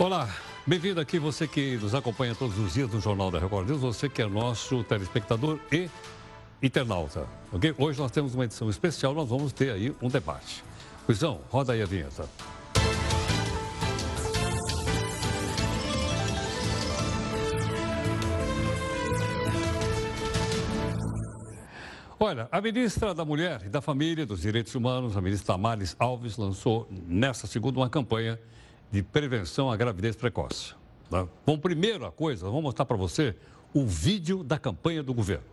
Olá, 0.00 0.32
bem-vindo 0.64 1.00
aqui, 1.00 1.18
você 1.18 1.48
que 1.48 1.76
nos 1.76 1.92
acompanha 1.92 2.32
todos 2.32 2.56
os 2.56 2.74
dias 2.74 2.88
no 2.88 3.00
Jornal 3.00 3.32
da 3.32 3.40
Record 3.40 3.68
News, 3.68 3.80
você 3.80 4.08
que 4.08 4.22
é 4.22 4.28
nosso 4.28 4.84
telespectador 4.84 5.58
e 5.72 5.90
internauta, 6.62 7.26
ok? 7.52 7.74
Hoje 7.76 7.98
nós 7.98 8.12
temos 8.12 8.32
uma 8.32 8.44
edição 8.44 8.70
especial, 8.70 9.12
nós 9.12 9.28
vamos 9.28 9.52
ter 9.52 9.72
aí 9.72 9.92
um 10.00 10.08
debate. 10.08 10.62
Luizão, 11.08 11.40
roda 11.50 11.72
aí 11.72 11.82
a 11.82 11.84
vinheta. 11.84 12.28
Olha, 22.20 22.48
a 22.52 22.60
ministra 22.60 23.12
da 23.12 23.24
Mulher 23.24 23.62
e 23.66 23.68
da 23.68 23.80
Família 23.80 24.22
e 24.22 24.26
dos 24.26 24.42
Direitos 24.42 24.76
Humanos, 24.76 25.16
a 25.16 25.20
ministra 25.20 25.56
Amalis 25.56 25.96
Alves, 25.98 26.36
lançou 26.36 26.86
nesta 26.88 27.48
segunda 27.48 27.80
uma 27.80 27.90
campanha 27.90 28.38
de 28.90 29.02
prevenção 29.02 29.70
à 29.70 29.76
gravidez 29.76 30.16
precoce. 30.16 30.74
Tá? 31.10 31.26
Bom, 31.44 31.58
primeira 31.58 32.10
coisa, 32.10 32.48
vou 32.48 32.62
mostrar 32.62 32.84
para 32.84 32.96
você 32.96 33.34
o 33.72 33.86
vídeo 33.86 34.42
da 34.42 34.58
campanha 34.58 35.02
do 35.02 35.14
governo. 35.14 35.44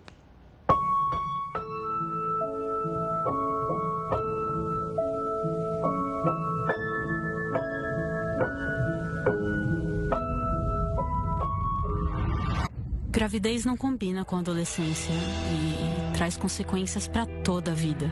Gravidez 13.10 13.64
não 13.64 13.78
combina 13.78 14.26
com 14.26 14.36
a 14.36 14.40
adolescência 14.40 15.14
e 15.14 16.18
traz 16.18 16.36
consequências 16.36 17.08
para 17.08 17.26
toda 17.26 17.72
a 17.72 17.74
vida. 17.74 18.12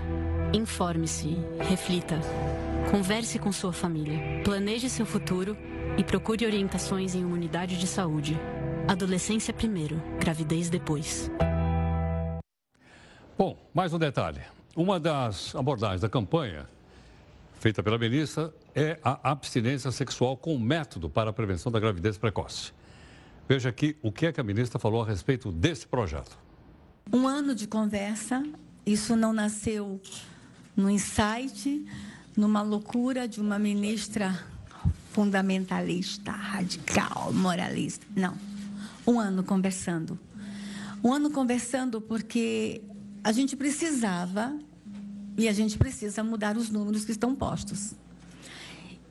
Informe-se, 0.53 1.35
reflita. 1.59 2.19
Converse 2.93 3.39
com 3.39 3.51
sua 3.51 3.73
família, 3.73 4.19
planeje 4.43 4.87
seu 4.87 5.03
futuro 5.03 5.57
e 5.97 6.03
procure 6.03 6.45
orientações 6.45 7.15
em 7.15 7.25
uma 7.25 7.33
unidade 7.33 7.75
de 7.79 7.87
saúde. 7.87 8.39
Adolescência 8.87 9.51
primeiro, 9.51 9.99
gravidez 10.19 10.69
depois. 10.69 11.27
Bom, 13.35 13.57
mais 13.73 13.91
um 13.95 13.97
detalhe. 13.97 14.41
Uma 14.75 14.99
das 14.99 15.55
abordagens 15.55 16.01
da 16.01 16.07
campanha 16.07 16.69
feita 17.59 17.81
pela 17.81 17.97
ministra 17.97 18.53
é 18.75 18.99
a 19.03 19.31
abstinência 19.31 19.89
sexual 19.89 20.37
com 20.37 20.55
método 20.59 21.09
para 21.09 21.31
a 21.31 21.33
prevenção 21.33 21.71
da 21.71 21.79
gravidez 21.79 22.15
precoce. 22.15 22.73
Veja 23.49 23.69
aqui 23.69 23.97
o 24.03 24.11
que 24.11 24.27
é 24.27 24.31
que 24.31 24.39
a 24.39 24.43
ministra 24.43 24.77
falou 24.77 25.01
a 25.01 25.05
respeito 25.07 25.51
desse 25.51 25.87
projeto. 25.87 26.37
Um 27.11 27.27
ano 27.27 27.55
de 27.55 27.65
conversa, 27.65 28.43
isso 28.85 29.15
não 29.15 29.33
nasceu 29.33 29.99
no 30.75 30.91
insight, 30.91 31.83
numa 32.35 32.61
loucura 32.61 33.27
de 33.27 33.39
uma 33.39 33.59
ministra 33.59 34.37
fundamentalista, 35.11 36.31
radical, 36.31 37.31
moralista. 37.33 38.05
Não. 38.15 38.35
Um 39.05 39.19
ano 39.19 39.43
conversando. 39.43 40.19
Um 41.03 41.13
ano 41.13 41.29
conversando 41.29 42.01
porque 42.01 42.81
a 43.23 43.31
gente 43.31 43.55
precisava 43.55 44.57
e 45.37 45.47
a 45.47 45.53
gente 45.53 45.77
precisa 45.77 46.23
mudar 46.23 46.57
os 46.57 46.69
números 46.69 47.05
que 47.05 47.11
estão 47.11 47.35
postos. 47.35 47.93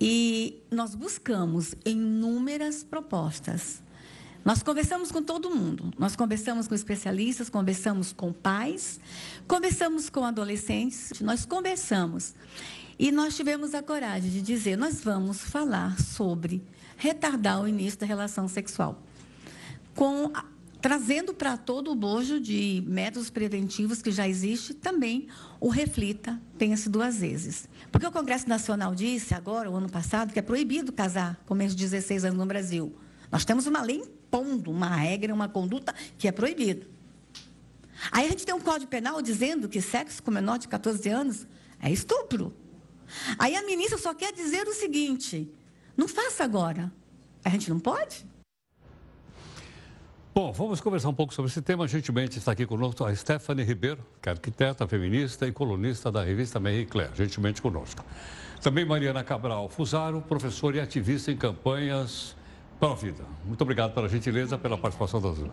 E 0.01 0.61
nós 0.71 0.95
buscamos 0.95 1.75
inúmeras 1.85 2.83
propostas. 2.83 3.81
Nós 4.45 4.61
conversamos 4.61 5.13
com 5.13 5.23
todo 5.23 5.55
mundo. 5.55 5.93
Nós 5.97 6.17
conversamos 6.17 6.67
com 6.67 6.75
especialistas, 6.75 7.49
conversamos 7.49 8.13
com 8.13 8.33
pais, 8.33 8.99
conversamos 9.47 10.11
com 10.11 10.25
adolescentes, 10.25 11.13
nós 11.21 11.45
conversamos. 11.45 12.35
E 13.03 13.11
nós 13.11 13.35
tivemos 13.35 13.75
a 13.75 13.83
coragem 13.83 14.31
de 14.31 14.41
dizer: 14.41 14.77
nós 14.77 15.01
vamos 15.01 15.41
falar 15.41 16.01
sobre 16.01 16.63
retardar 16.97 17.61
o 17.61 17.67
início 17.67 17.99
da 17.99 18.07
relação 18.07 18.47
sexual. 18.47 19.03
Com, 19.93 20.31
trazendo 20.81 21.35
para 21.35 21.57
todo 21.57 21.91
o 21.91 21.97
bojo 21.97 22.39
de 22.39 22.81
métodos 22.87 23.29
preventivos 23.29 24.01
que 24.01 24.13
já 24.13 24.29
existe, 24.29 24.73
também 24.73 25.27
o 25.59 25.69
reflita, 25.69 26.41
pense 26.57 26.89
duas 26.89 27.19
vezes. 27.19 27.69
Porque 27.91 28.07
o 28.07 28.13
Congresso 28.13 28.49
Nacional 28.49 28.95
disse 28.95 29.35
agora, 29.35 29.69
o 29.69 29.75
ano 29.75 29.91
passado, 29.91 30.33
que 30.33 30.39
é 30.39 30.43
proibido 30.43 30.93
casar 30.93 31.43
com 31.45 31.57
menos 31.57 31.75
de 31.75 31.83
16 31.83 32.27
anos 32.27 32.39
no 32.39 32.47
Brasil. 32.47 32.95
Nós 33.33 33.45
temos 33.45 33.67
uma 33.67 33.83
lei 33.83 33.97
impondo 33.97 34.71
uma 34.71 34.95
regra, 34.95 35.35
uma 35.35 35.49
conduta 35.49 35.93
que 36.17 36.29
é 36.29 36.31
proibida. 36.31 36.87
Aí 38.13 38.27
a 38.27 38.29
gente 38.29 38.47
tem 38.47 38.55
um 38.55 38.61
código 38.61 38.89
penal 38.89 39.21
dizendo 39.21 39.69
que 39.69 39.81
sexo 39.81 40.23
com 40.23 40.31
menor 40.31 40.61
de 40.61 40.69
14 40.69 41.09
anos 41.09 41.49
é 41.81 41.91
estupro. 41.91 42.62
Aí 43.39 43.57
a 43.57 43.63
ministra 43.63 43.99
só 43.99 44.15
quer 44.15 44.33
dizer 44.33 44.67
o 44.67 44.75
seguinte: 44.75 45.51
não 45.97 46.09
faça 46.09 46.45
agora. 46.45 46.93
A 47.45 47.49
gente 47.49 47.69
não 47.71 47.81
pode? 47.81 48.25
Bom, 50.35 50.51
vamos 50.51 50.81
conversar 50.81 51.11
um 51.11 51.15
pouco 51.15 51.35
sobre 51.35 51.51
esse 51.51 51.61
tema. 51.61 51.87
Gentilmente 51.87 52.39
está 52.39 52.53
aqui 52.53 52.65
conosco 52.65 53.05
a 53.05 53.15
Stephanie 53.15 53.65
Ribeiro, 53.65 54.03
que 54.21 54.31
é 54.31 54.33
arquiteta, 54.33 54.89
feminista 54.89 55.47
e 55.47 55.53
colunista 55.53 56.11
da 56.11 56.23
revista 56.23 56.59
Marie 56.59 56.87
Claire. 56.87 57.13
Gentilmente 57.15 57.61
conosco. 57.61 58.03
Também 58.63 58.85
Mariana 58.85 59.23
Cabral 59.23 59.69
Fusaro, 59.69 60.23
professora 60.23 60.79
e 60.79 60.81
ativista 60.81 61.31
em 61.31 61.37
campanhas 61.37 62.35
para 62.81 62.93
a 62.93 62.95
vida. 62.95 63.25
Muito 63.45 63.61
obrigado 63.61 63.93
pela 63.93 64.09
gentileza, 64.09 64.57
pela 64.57 64.79
participação 64.79 65.21
das 65.21 65.37
duas. 65.37 65.53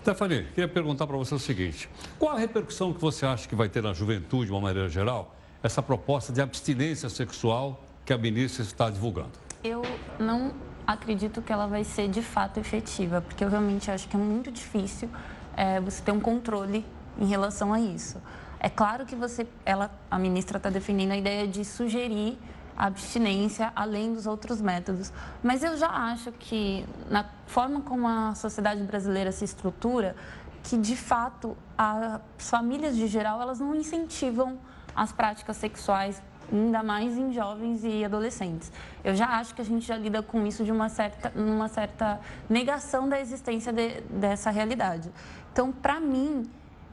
Stephanie, 0.00 0.44
queria 0.54 0.68
perguntar 0.68 1.06
para 1.06 1.16
você 1.16 1.34
o 1.34 1.38
seguinte: 1.38 1.88
qual 2.18 2.36
a 2.36 2.38
repercussão 2.38 2.92
que 2.92 3.00
você 3.00 3.26
acha 3.26 3.48
que 3.48 3.56
vai 3.56 3.68
ter 3.68 3.82
na 3.82 3.92
juventude, 3.92 4.46
de 4.46 4.52
uma 4.52 4.60
maneira 4.60 4.88
geral, 4.88 5.34
essa 5.62 5.82
proposta 5.82 6.32
de 6.32 6.40
abstinência 6.40 7.08
sexual 7.08 7.84
que 8.04 8.12
a 8.12 8.18
ministra 8.18 8.62
está 8.62 8.90
divulgando? 8.90 9.32
Eu 9.62 9.82
não 10.18 10.52
acredito 10.86 11.40
que 11.40 11.52
ela 11.52 11.66
vai 11.66 11.84
ser 11.84 12.08
de 12.08 12.22
fato 12.22 12.58
efetiva, 12.58 13.20
porque 13.20 13.44
eu 13.44 13.48
realmente 13.48 13.90
acho 13.90 14.08
que 14.08 14.16
é 14.16 14.18
muito 14.18 14.50
difícil 14.50 15.08
é, 15.56 15.80
você 15.80 16.02
ter 16.02 16.12
um 16.12 16.20
controle 16.20 16.84
em 17.18 17.26
relação 17.26 17.72
a 17.72 17.80
isso. 17.80 18.20
É 18.58 18.68
claro 18.68 19.04
que 19.06 19.14
você, 19.14 19.46
ela, 19.64 19.90
a 20.10 20.18
ministra 20.18 20.56
está 20.56 20.70
defendendo 20.70 21.12
a 21.12 21.16
ideia 21.16 21.46
de 21.46 21.64
sugerir 21.64 22.38
a 22.76 22.86
abstinência 22.86 23.72
além 23.76 24.14
dos 24.14 24.26
outros 24.26 24.60
métodos, 24.60 25.12
mas 25.42 25.62
eu 25.62 25.76
já 25.76 25.88
acho 25.88 26.32
que 26.32 26.84
na 27.10 27.26
forma 27.46 27.82
como 27.82 28.08
a 28.08 28.34
sociedade 28.34 28.82
brasileira 28.82 29.30
se 29.30 29.44
estrutura, 29.44 30.16
que 30.62 30.78
de 30.78 30.96
fato 30.96 31.56
as 31.76 32.20
famílias 32.38 32.96
de 32.96 33.06
geral 33.08 33.42
elas 33.42 33.58
não 33.60 33.74
incentivam 33.74 34.58
as 34.94 35.12
práticas 35.12 35.56
sexuais, 35.56 36.22
ainda 36.52 36.82
mais 36.82 37.16
em 37.16 37.32
jovens 37.32 37.82
e 37.84 38.04
adolescentes. 38.04 38.70
Eu 39.02 39.14
já 39.14 39.26
acho 39.38 39.54
que 39.54 39.62
a 39.62 39.64
gente 39.64 39.86
já 39.86 39.96
lida 39.96 40.22
com 40.22 40.46
isso 40.46 40.64
de 40.64 40.72
uma 40.72 40.88
certa, 40.88 41.32
uma 41.34 41.68
certa 41.68 42.20
negação 42.48 43.08
da 43.08 43.20
existência 43.20 43.72
de, 43.72 44.00
dessa 44.02 44.50
realidade. 44.50 45.10
Então, 45.52 45.72
para 45.72 46.00
mim, 46.00 46.48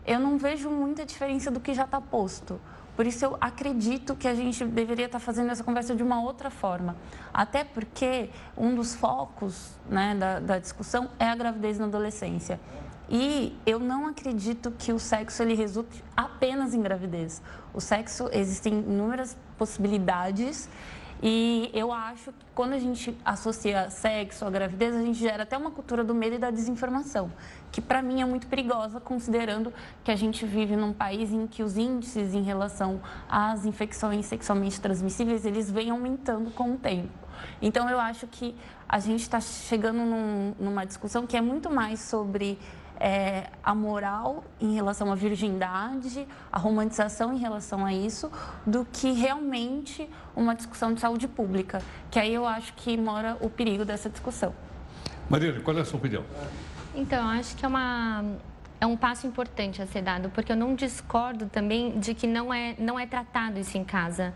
eu 0.06 0.20
não 0.20 0.38
vejo 0.38 0.70
muita 0.70 1.06
diferença 1.06 1.52
do 1.52 1.60
que 1.60 1.74
já 1.74 1.84
está 1.86 2.00
posto. 2.00 2.60
Por 2.96 3.08
isso, 3.08 3.24
eu 3.24 3.38
acredito 3.40 4.14
que 4.14 4.28
a 4.28 4.36
gente 4.36 4.66
deveria 4.66 5.06
estar 5.06 5.20
tá 5.20 5.26
fazendo 5.26 5.52
essa 5.52 5.64
conversa 5.64 5.96
de 5.96 6.04
uma 6.04 6.22
outra 6.22 6.50
forma. 6.50 6.98
Até 7.34 7.64
porque 7.64 8.30
um 8.58 8.76
dos 8.76 8.94
focos 8.94 9.72
né, 9.90 10.16
da, 10.16 10.40
da 10.40 10.60
discussão 10.60 11.10
é 11.18 11.30
a 11.30 11.36
gravidez 11.36 11.80
na 11.80 11.86
adolescência. 11.86 12.60
E 13.10 13.58
eu 13.66 13.80
não 13.80 14.06
acredito 14.06 14.72
que 14.72 14.94
o 14.94 15.00
sexo 15.00 15.42
ele 15.42 15.56
resulte 15.56 16.04
apenas 16.16 16.74
em 16.74 16.82
gravidez. 16.82 17.42
O 17.74 17.82
sexo 17.82 18.30
existem 18.32 18.74
inúmeras 18.80 19.36
possibilidades 19.58 20.70
e 21.22 21.70
eu 21.74 21.92
acho 21.92 22.32
que 22.32 22.46
quando 22.56 22.74
a 22.74 22.80
gente 22.80 23.18
associa 23.26 23.90
sexo 23.90 24.46
à 24.46 24.50
gravidez, 24.50 24.96
a 24.96 25.02
gente 25.02 25.20
gera 25.20 25.44
até 25.44 25.58
uma 25.58 25.70
cultura 25.70 26.02
do 26.02 26.16
medo 26.16 26.36
e 26.36 26.40
da 26.40 26.50
desinformação, 26.50 27.30
que 27.74 27.82
para 27.82 28.02
mim 28.02 28.22
é 28.22 28.26
muito 28.26 28.48
perigosa, 28.48 29.02
considerando 29.02 29.74
que 30.02 30.12
a 30.12 30.16
gente 30.16 30.46
vive 30.46 30.78
num 30.78 30.94
país 30.94 31.34
em 31.34 31.46
que 31.46 31.62
os 31.62 31.78
índices 31.78 32.34
em 32.34 32.42
relação 32.42 33.02
às 33.28 33.66
infecções 33.66 34.28
sexualmente 34.28 34.80
transmissíveis, 34.80 35.46
eles 35.46 35.70
vêm 35.70 35.90
aumentando 35.90 36.52
com 36.52 36.74
o 36.76 36.78
tempo. 36.78 37.10
Então 37.62 37.90
eu 37.90 38.00
acho 38.00 38.26
que 38.28 38.56
a 38.88 39.00
gente 39.00 39.22
está 39.22 39.42
chegando 39.42 40.00
num, 40.00 40.56
numa 40.58 40.86
discussão 40.86 41.28
que 41.28 41.36
é 41.36 41.42
muito 41.42 41.70
mais 41.70 42.00
sobre 42.00 42.58
é, 43.00 43.50
a 43.64 43.74
moral 43.74 44.44
em 44.60 44.74
relação 44.74 45.12
à 45.12 45.16
virgindade, 45.16 46.28
a 46.52 46.60
romantização 46.60 47.34
em 47.34 47.38
relação 47.38 47.86
a 47.86 47.94
isso, 47.94 48.32
do 48.66 48.86
que 48.92 49.12
realmente 49.12 50.10
uma 50.36 50.54
discussão 50.54 50.94
de 50.94 51.00
saúde 51.00 51.28
pública. 51.28 51.82
Que 52.12 52.20
aí 52.20 52.34
eu 52.34 52.46
acho 52.46 52.74
que 52.74 52.98
mora 52.98 53.38
o 53.40 53.50
perigo 53.50 53.86
dessa 53.86 54.10
discussão. 54.10 54.54
Maria, 55.30 55.60
qual 55.62 55.78
é 55.78 55.82
a 55.82 55.86
sua 55.86 56.00
opinião? 56.00 56.24
Então, 56.96 57.28
acho 57.30 57.56
que 57.56 57.64
é 57.64 57.68
uma 57.68 58.24
é 58.82 58.86
um 58.86 58.96
passo 58.96 59.28
importante 59.28 59.82
a 59.82 59.86
ser 59.86 60.02
dado, 60.02 60.30
porque 60.30 60.52
eu 60.52 60.56
não 60.56 60.74
discordo 60.74 61.48
também 61.48 62.00
de 62.00 62.14
que 62.14 62.26
não 62.26 62.54
é, 62.54 62.76
não 62.80 62.98
é 62.98 63.06
tratado 63.06 63.60
isso 63.60 63.78
em 63.78 63.84
casa 63.84 64.34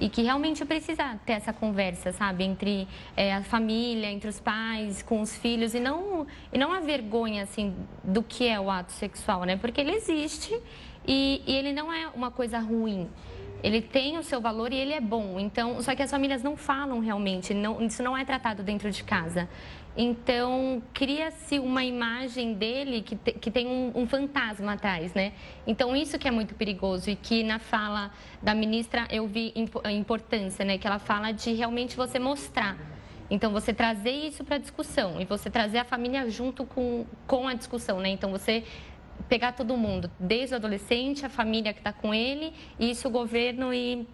e 0.00 0.08
que 0.08 0.22
realmente 0.22 0.64
precisa 0.64 1.20
ter 1.26 1.34
essa 1.34 1.52
conversa, 1.52 2.10
sabe, 2.12 2.42
entre 2.44 2.88
é, 3.16 3.34
a 3.34 3.42
família, 3.42 4.10
entre 4.10 4.28
os 4.28 4.40
pais, 4.40 5.02
com 5.02 5.20
os 5.20 5.36
filhos 5.36 5.74
e 5.74 5.80
não 5.80 6.26
e 6.52 6.58
não 6.58 6.72
a 6.72 6.80
vergonha 6.80 7.42
assim 7.42 7.74
do 8.02 8.22
que 8.22 8.48
é 8.48 8.58
o 8.58 8.70
ato 8.70 8.92
sexual, 8.92 9.44
né? 9.44 9.56
Porque 9.56 9.80
ele 9.80 9.92
existe 9.92 10.58
e, 11.06 11.42
e 11.46 11.54
ele 11.54 11.72
não 11.72 11.92
é 11.92 12.08
uma 12.08 12.30
coisa 12.30 12.58
ruim. 12.58 13.08
Ele 13.62 13.82
tem 13.82 14.18
o 14.18 14.22
seu 14.22 14.40
valor 14.40 14.72
e 14.72 14.76
ele 14.76 14.92
é 14.92 15.00
bom. 15.00 15.38
Então, 15.38 15.80
só 15.82 15.94
que 15.94 16.02
as 16.02 16.10
famílias 16.10 16.42
não 16.42 16.56
falam 16.56 16.98
realmente, 17.00 17.52
não, 17.54 17.82
isso 17.82 18.02
não 18.02 18.16
é 18.16 18.24
tratado 18.24 18.62
dentro 18.62 18.90
de 18.90 19.04
casa. 19.04 19.48
Então, 19.96 20.80
cria-se 20.94 21.58
uma 21.58 21.84
imagem 21.84 22.54
dele 22.54 23.02
que, 23.02 23.16
te, 23.16 23.32
que 23.32 23.50
tem 23.50 23.66
um, 23.66 23.92
um, 23.94 24.06
fantasma 24.06 24.74
atrás, 24.74 25.12
né? 25.14 25.32
Então, 25.66 25.96
isso 25.96 26.18
que 26.18 26.28
é 26.28 26.30
muito 26.30 26.54
perigoso 26.54 27.10
e 27.10 27.16
que 27.16 27.42
na 27.42 27.58
fala 27.58 28.10
da 28.40 28.54
ministra 28.54 29.06
eu 29.10 29.26
vi 29.26 29.52
a 29.82 29.92
importância, 29.92 30.64
né? 30.64 30.78
Que 30.78 30.86
ela 30.86 31.00
fala 31.00 31.32
de 31.32 31.52
realmente 31.52 31.96
você 31.96 32.18
mostrar. 32.18 32.78
Então, 33.28 33.52
você 33.52 33.72
trazer 33.74 34.10
isso 34.10 34.44
para 34.44 34.56
a 34.56 34.58
discussão 34.58 35.20
e 35.20 35.24
você 35.24 35.50
trazer 35.50 35.78
a 35.78 35.84
família 35.84 36.28
junto 36.30 36.64
com, 36.64 37.04
com 37.26 37.46
a 37.46 37.54
discussão, 37.54 38.00
né? 38.00 38.10
Então, 38.10 38.30
você 38.30 38.64
pegar 39.28 39.52
todo 39.52 39.76
mundo, 39.76 40.10
desde 40.18 40.54
o 40.54 40.56
adolescente, 40.56 41.24
a 41.24 41.28
família 41.28 41.72
que 41.72 41.80
está 41.80 41.92
com 41.92 42.14
ele, 42.14 42.52
e 42.78 42.90
isso 42.90 43.08
o 43.08 43.10
governo 43.10 43.72
e 43.72 44.06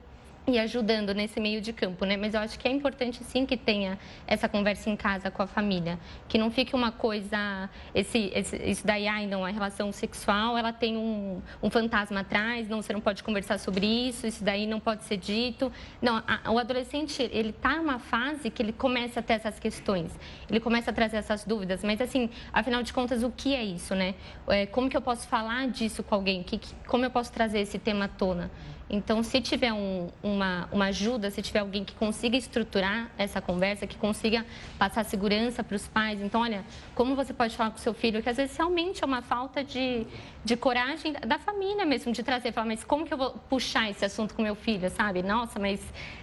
e 0.47 0.59
ajudando 0.59 1.13
nesse 1.13 1.41
meio 1.41 1.61
de 1.61 1.73
campo, 1.73 2.05
né? 2.05 2.17
Mas 2.17 2.35
eu 2.35 2.41
acho 2.41 2.59
que 2.59 2.69
é 2.69 2.71
importante 2.71 3.23
sim 3.25 3.45
que 3.45 3.57
tenha 3.57 3.99
essa 4.27 4.49
conversa 4.49 4.89
em 4.89 4.97
casa 4.97 5.31
com 5.31 5.43
a 5.43 5.47
família, 5.47 5.99
que 6.29 6.39
não 6.39 6.51
fique 6.51 6.75
uma 6.75 6.93
coisa, 6.93 7.69
esse, 7.95 8.31
esse 8.33 8.57
isso 8.57 8.87
daí, 8.87 9.09
ai, 9.09 9.27
não, 9.27 9.45
a 9.45 9.51
relação 9.51 9.91
sexual, 9.91 10.57
ela 10.57 10.73
tem 10.73 10.97
um, 10.97 11.43
um, 11.61 11.69
fantasma 11.69 12.21
atrás, 12.21 12.69
não, 12.69 12.81
você 12.81 12.93
não 12.93 13.01
pode 13.01 13.25
conversar 13.25 13.59
sobre 13.59 13.87
isso, 13.87 14.27
isso 14.27 14.45
daí 14.45 14.67
não 14.67 14.79
pode 14.79 15.03
ser 15.05 15.17
dito. 15.17 15.73
Não, 16.01 16.23
a, 16.27 16.51
o 16.51 16.59
adolescente, 16.59 17.23
ele 17.33 17.51
está 17.51 17.77
numa 17.77 17.99
fase 17.99 18.49
que 18.49 18.63
ele 18.63 18.73
começa 18.73 19.19
a 19.21 19.23
ter 19.23 19.35
essas 19.35 19.59
questões, 19.59 20.13
ele 20.49 20.61
começa 20.61 20.91
a 20.91 20.95
trazer 20.95 21.17
essas 21.17 21.45
dúvidas, 21.45 21.83
mas 21.83 22.01
assim, 22.01 22.31
afinal 22.53 22.83
de 22.85 22.93
contas, 22.93 23.25
o 23.25 23.31
que 23.31 23.55
é 23.55 23.65
isso, 23.65 23.95
né? 23.95 24.15
É, 24.47 24.65
como 24.67 24.89
que 24.89 24.97
eu 24.97 25.03
posso 25.03 25.27
falar 25.27 25.69
disso 25.69 26.05
com 26.05 26.15
alguém? 26.15 26.43
Que, 26.45 26.61
como 26.87 27.05
eu 27.05 27.11
posso 27.11 27.33
trazer 27.33 27.59
esse 27.61 27.79
tema 27.79 28.05
à 28.05 28.09
tona? 28.09 28.51
Então, 28.89 29.23
se 29.23 29.41
tiver 29.41 29.73
um, 29.73 30.09
uma, 30.37 30.69
uma 30.71 30.87
ajuda, 30.87 31.31
se 31.31 31.43
tiver 31.43 31.61
alguém 31.61 31.85
que 31.85 31.95
consiga 31.95 32.37
estruturar 32.37 33.11
essa 33.19 33.41
conversa, 33.41 33.87
que 33.87 33.97
consiga 33.97 34.45
passar 34.79 35.05
segurança 35.05 35.65
para 35.65 35.75
os 35.75 35.89
pais, 35.89 36.21
então, 36.21 36.43
olha, 36.43 36.65
como 36.95 37.17
você 37.17 37.33
pode 37.33 37.57
falar 37.57 37.71
com 37.71 37.79
o 37.79 37.81
seu 37.81 37.95
filho, 37.95 38.23
que 38.23 38.29
às 38.29 38.37
vezes 38.37 38.57
realmente 38.57 39.03
é 39.03 39.07
uma 39.07 39.23
falta 39.23 39.65
de, 39.65 40.07
de 40.45 40.57
coragem 40.57 41.15
da 41.27 41.39
família 41.39 41.85
mesmo, 41.85 42.13
de 42.13 42.23
trazer, 42.23 42.53
falar, 42.53 42.67
mas 42.67 42.85
como 42.85 43.07
que 43.07 43.13
eu 43.13 43.19
vou 43.19 43.31
puxar 43.49 43.91
esse 43.91 44.05
assunto 44.05 44.35
com 44.35 44.43
meu 44.43 44.55
filho, 44.55 44.89
sabe? 44.91 45.23
Nossa, 45.23 45.59
mas 45.59 45.81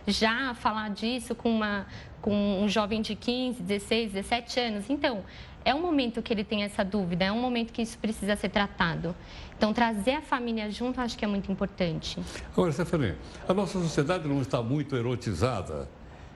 já 0.08 0.54
falar 0.54 0.90
disso 0.92 1.34
com, 1.34 1.50
uma, 1.50 1.88
com 2.22 2.64
um 2.64 2.70
jovem 2.70 3.02
de 3.02 3.16
15, 3.16 3.62
16, 3.62 4.14
17 4.14 4.60
anos. 4.60 4.90
Então, 4.90 5.24
é 5.66 5.74
um 5.74 5.82
momento 5.82 6.22
que 6.22 6.34
ele 6.34 6.44
tem 6.44 6.64
essa 6.64 6.84
dúvida, 6.84 7.26
é 7.26 7.32
um 7.32 7.40
momento 7.40 7.72
que 7.72 7.82
isso 7.82 7.98
precisa 7.98 8.36
ser 8.36 8.50
tratado. 8.50 9.16
Então, 9.58 9.74
trazer 9.74 10.16
a 10.16 10.22
família 10.22 10.70
junto 10.70 11.00
acho 11.00 11.18
que 11.18 11.24
é 11.24 11.28
muito 11.28 11.52
importante. 11.52 12.20
Agora, 12.52 12.72
Stephanie, 12.72 13.16
a 13.48 13.54
nossa 13.54 13.80
sociedade 13.80 14.28
não 14.28 14.42
está 14.42 14.62
muito 14.62 14.96
erotizada 14.96 15.88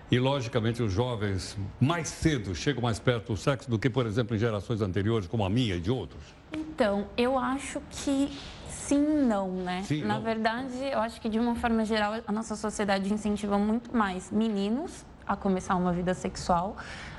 e, 0.09 0.17
logicamente, 0.17 0.81
os 0.81 0.93
jovens 0.93 1.57
mais 1.79 2.07
cedo 2.07 2.55
chegam 2.55 2.81
mais 2.81 2.99
perto 2.99 3.33
do 3.33 3.37
sexo 3.37 3.69
do 3.69 3.77
que, 3.77 3.89
por 3.89 4.05
exemplo, 4.05 4.35
em 4.35 4.39
gerações 4.39 4.81
anteriores, 4.81 5.27
como 5.27 5.43
a 5.43 5.49
minha 5.49 5.75
e 5.75 5.81
de 5.81 5.91
outros? 5.91 6.23
Então, 6.53 7.07
eu 7.17 7.37
acho 7.37 7.81
que 7.89 8.31
sim 8.69 9.01
não, 9.27 9.51
né? 9.51 9.83
Sim, 9.83 10.03
Na 10.03 10.15
não. 10.15 10.21
verdade, 10.21 10.77
eu 10.89 10.99
acho 10.99 11.19
que, 11.19 11.27
de 11.27 11.37
uma 11.37 11.55
forma 11.55 11.83
geral, 11.83 12.13
a 12.25 12.31
nossa 12.31 12.55
sociedade 12.55 13.13
incentiva 13.13 13.57
muito 13.57 13.95
mais 13.95 14.31
meninos 14.31 15.05
a 15.27 15.35
começar 15.35 15.75
uma 15.75 15.91
vida 15.91 16.13
sexual 16.13 16.77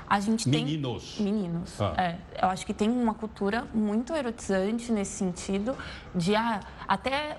a 0.09 0.19
gente 0.19 0.49
tem 0.49 0.65
meninos. 0.65 1.19
Meninos. 1.19 1.79
Ah. 1.79 1.93
É, 1.97 2.17
eu 2.41 2.49
acho 2.49 2.65
que 2.65 2.73
tem 2.73 2.89
uma 2.89 3.13
cultura 3.13 3.67
muito 3.73 4.13
erotizante 4.13 4.91
nesse 4.91 5.11
sentido 5.11 5.77
de 6.15 6.35
ah, 6.35 6.61
até 6.87 7.37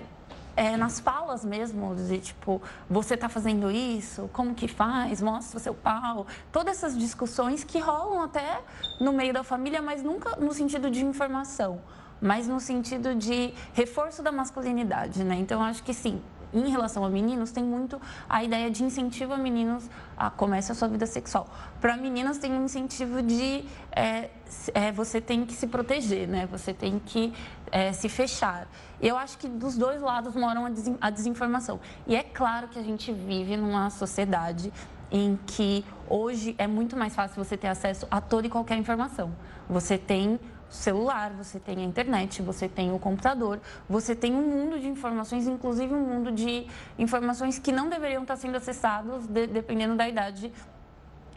é, 0.55 0.77
nas 0.77 0.99
falas 0.99 1.43
mesmo, 1.43 1.95
de 1.95 2.19
tipo, 2.19 2.61
você 2.89 3.15
está 3.15 3.27
fazendo 3.27 3.69
isso, 3.69 4.29
como 4.31 4.53
que 4.53 4.67
faz, 4.67 5.21
mostra 5.21 5.59
seu 5.59 5.73
pau. 5.73 6.25
Todas 6.51 6.77
essas 6.77 6.97
discussões 6.97 7.63
que 7.63 7.79
rolam 7.79 8.23
até 8.23 8.61
no 8.99 9.11
meio 9.11 9.33
da 9.33 9.43
família, 9.43 9.81
mas 9.81 10.01
nunca 10.01 10.35
no 10.37 10.53
sentido 10.53 10.89
de 10.89 11.03
informação, 11.03 11.81
mas 12.21 12.47
no 12.47 12.59
sentido 12.59 13.15
de 13.15 13.53
reforço 13.73 14.21
da 14.23 14.31
masculinidade, 14.31 15.23
né? 15.23 15.35
Então, 15.35 15.61
acho 15.61 15.83
que 15.83 15.93
sim, 15.93 16.21
em 16.53 16.69
relação 16.69 17.03
a 17.03 17.09
meninos, 17.09 17.51
tem 17.51 17.63
muito 17.63 17.99
a 18.27 18.43
ideia 18.43 18.69
de 18.69 18.83
incentivo 18.83 19.33
a 19.33 19.37
meninos 19.37 19.89
a 20.17 20.29
começar 20.29 20.73
a 20.73 20.75
sua 20.75 20.87
vida 20.87 21.05
sexual. 21.05 21.47
Para 21.79 21.97
meninas, 21.97 22.37
tem 22.37 22.51
um 22.51 22.65
incentivo 22.65 23.21
de 23.21 23.65
é, 23.91 24.29
é, 24.73 24.91
você 24.91 25.21
tem 25.21 25.45
que 25.45 25.53
se 25.53 25.67
proteger, 25.67 26.27
né? 26.27 26.47
Você 26.51 26.73
tem 26.73 26.99
que 26.99 27.33
é, 27.71 27.93
se 27.93 28.09
fechar. 28.09 28.67
Eu 29.01 29.17
acho 29.17 29.37
que 29.37 29.47
dos 29.47 29.77
dois 29.77 30.01
lados 30.01 30.35
moram 30.35 30.67
a 30.99 31.09
desinformação. 31.09 31.79
E 32.05 32.15
é 32.15 32.23
claro 32.23 32.67
que 32.67 32.77
a 32.77 32.83
gente 32.83 33.11
vive 33.11 33.57
numa 33.57 33.89
sociedade 33.89 34.71
em 35.11 35.37
que 35.45 35.83
hoje 36.07 36.55
é 36.57 36.65
muito 36.65 36.95
mais 36.95 37.13
fácil 37.13 37.43
você 37.43 37.57
ter 37.57 37.67
acesso 37.67 38.07
a 38.09 38.21
toda 38.21 38.47
e 38.47 38.49
qualquer 38.49 38.77
informação. 38.77 39.31
Você 39.69 39.97
tem 39.97 40.39
celular, 40.71 41.31
você 41.31 41.59
tem 41.59 41.79
a 41.79 41.83
internet, 41.83 42.41
você 42.41 42.67
tem 42.67 42.93
o 42.93 42.97
computador, 42.97 43.59
você 43.89 44.15
tem 44.15 44.33
um 44.33 44.41
mundo 44.41 44.79
de 44.79 44.87
informações, 44.87 45.47
inclusive 45.47 45.93
um 45.93 46.05
mundo 46.05 46.31
de 46.31 46.65
informações 46.97 47.59
que 47.59 47.71
não 47.71 47.89
deveriam 47.89 48.21
estar 48.21 48.37
sendo 48.37 48.55
acessados 48.55 49.27
de, 49.27 49.47
dependendo 49.47 49.95
da 49.95 50.07
idade 50.07 50.51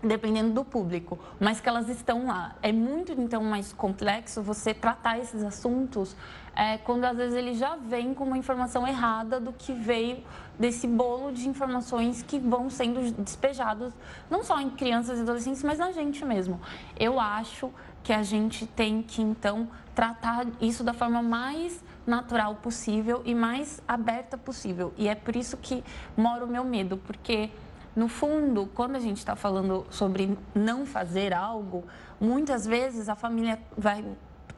dependendo 0.02 0.52
do 0.52 0.64
público, 0.64 1.18
mas 1.40 1.60
que 1.60 1.68
elas 1.68 1.88
estão 1.88 2.26
lá. 2.26 2.54
É 2.62 2.70
muito, 2.70 3.12
então, 3.12 3.42
mais 3.42 3.72
complexo 3.72 4.42
você 4.42 4.74
tratar 4.74 5.18
esses 5.18 5.42
assuntos 5.42 6.14
é, 6.54 6.78
quando, 6.78 7.04
às 7.04 7.16
vezes, 7.16 7.34
ele 7.34 7.54
já 7.54 7.74
vem 7.76 8.14
com 8.14 8.24
uma 8.24 8.38
informação 8.38 8.86
errada 8.86 9.40
do 9.40 9.52
que 9.52 9.72
veio 9.72 10.22
desse 10.58 10.86
bolo 10.86 11.32
de 11.32 11.48
informações 11.48 12.22
que 12.22 12.38
vão 12.38 12.70
sendo 12.70 13.10
despejados, 13.22 13.92
não 14.30 14.44
só 14.44 14.60
em 14.60 14.70
crianças 14.70 15.18
e 15.18 15.22
adolescentes, 15.22 15.64
mas 15.64 15.78
na 15.78 15.90
gente 15.90 16.24
mesmo. 16.24 16.60
Eu 16.96 17.18
acho 17.18 17.72
que 18.04 18.12
a 18.12 18.22
gente 18.22 18.66
tem 18.66 19.02
que, 19.02 19.22
então, 19.22 19.66
tratar 19.94 20.46
isso 20.60 20.84
da 20.84 20.92
forma 20.92 21.22
mais 21.22 21.82
natural 22.06 22.56
possível 22.56 23.22
e 23.24 23.34
mais 23.34 23.82
aberta 23.88 24.36
possível. 24.36 24.92
E 24.98 25.08
é 25.08 25.14
por 25.14 25.34
isso 25.34 25.56
que 25.56 25.82
mora 26.14 26.44
o 26.44 26.48
meu 26.48 26.62
medo, 26.62 26.98
porque, 26.98 27.50
no 27.96 28.06
fundo, 28.06 28.68
quando 28.74 28.96
a 28.96 29.00
gente 29.00 29.16
está 29.16 29.34
falando 29.34 29.86
sobre 29.88 30.36
não 30.54 30.84
fazer 30.84 31.32
algo, 31.32 31.82
muitas 32.20 32.66
vezes 32.66 33.08
a 33.08 33.14
família 33.14 33.58
vai 33.76 34.04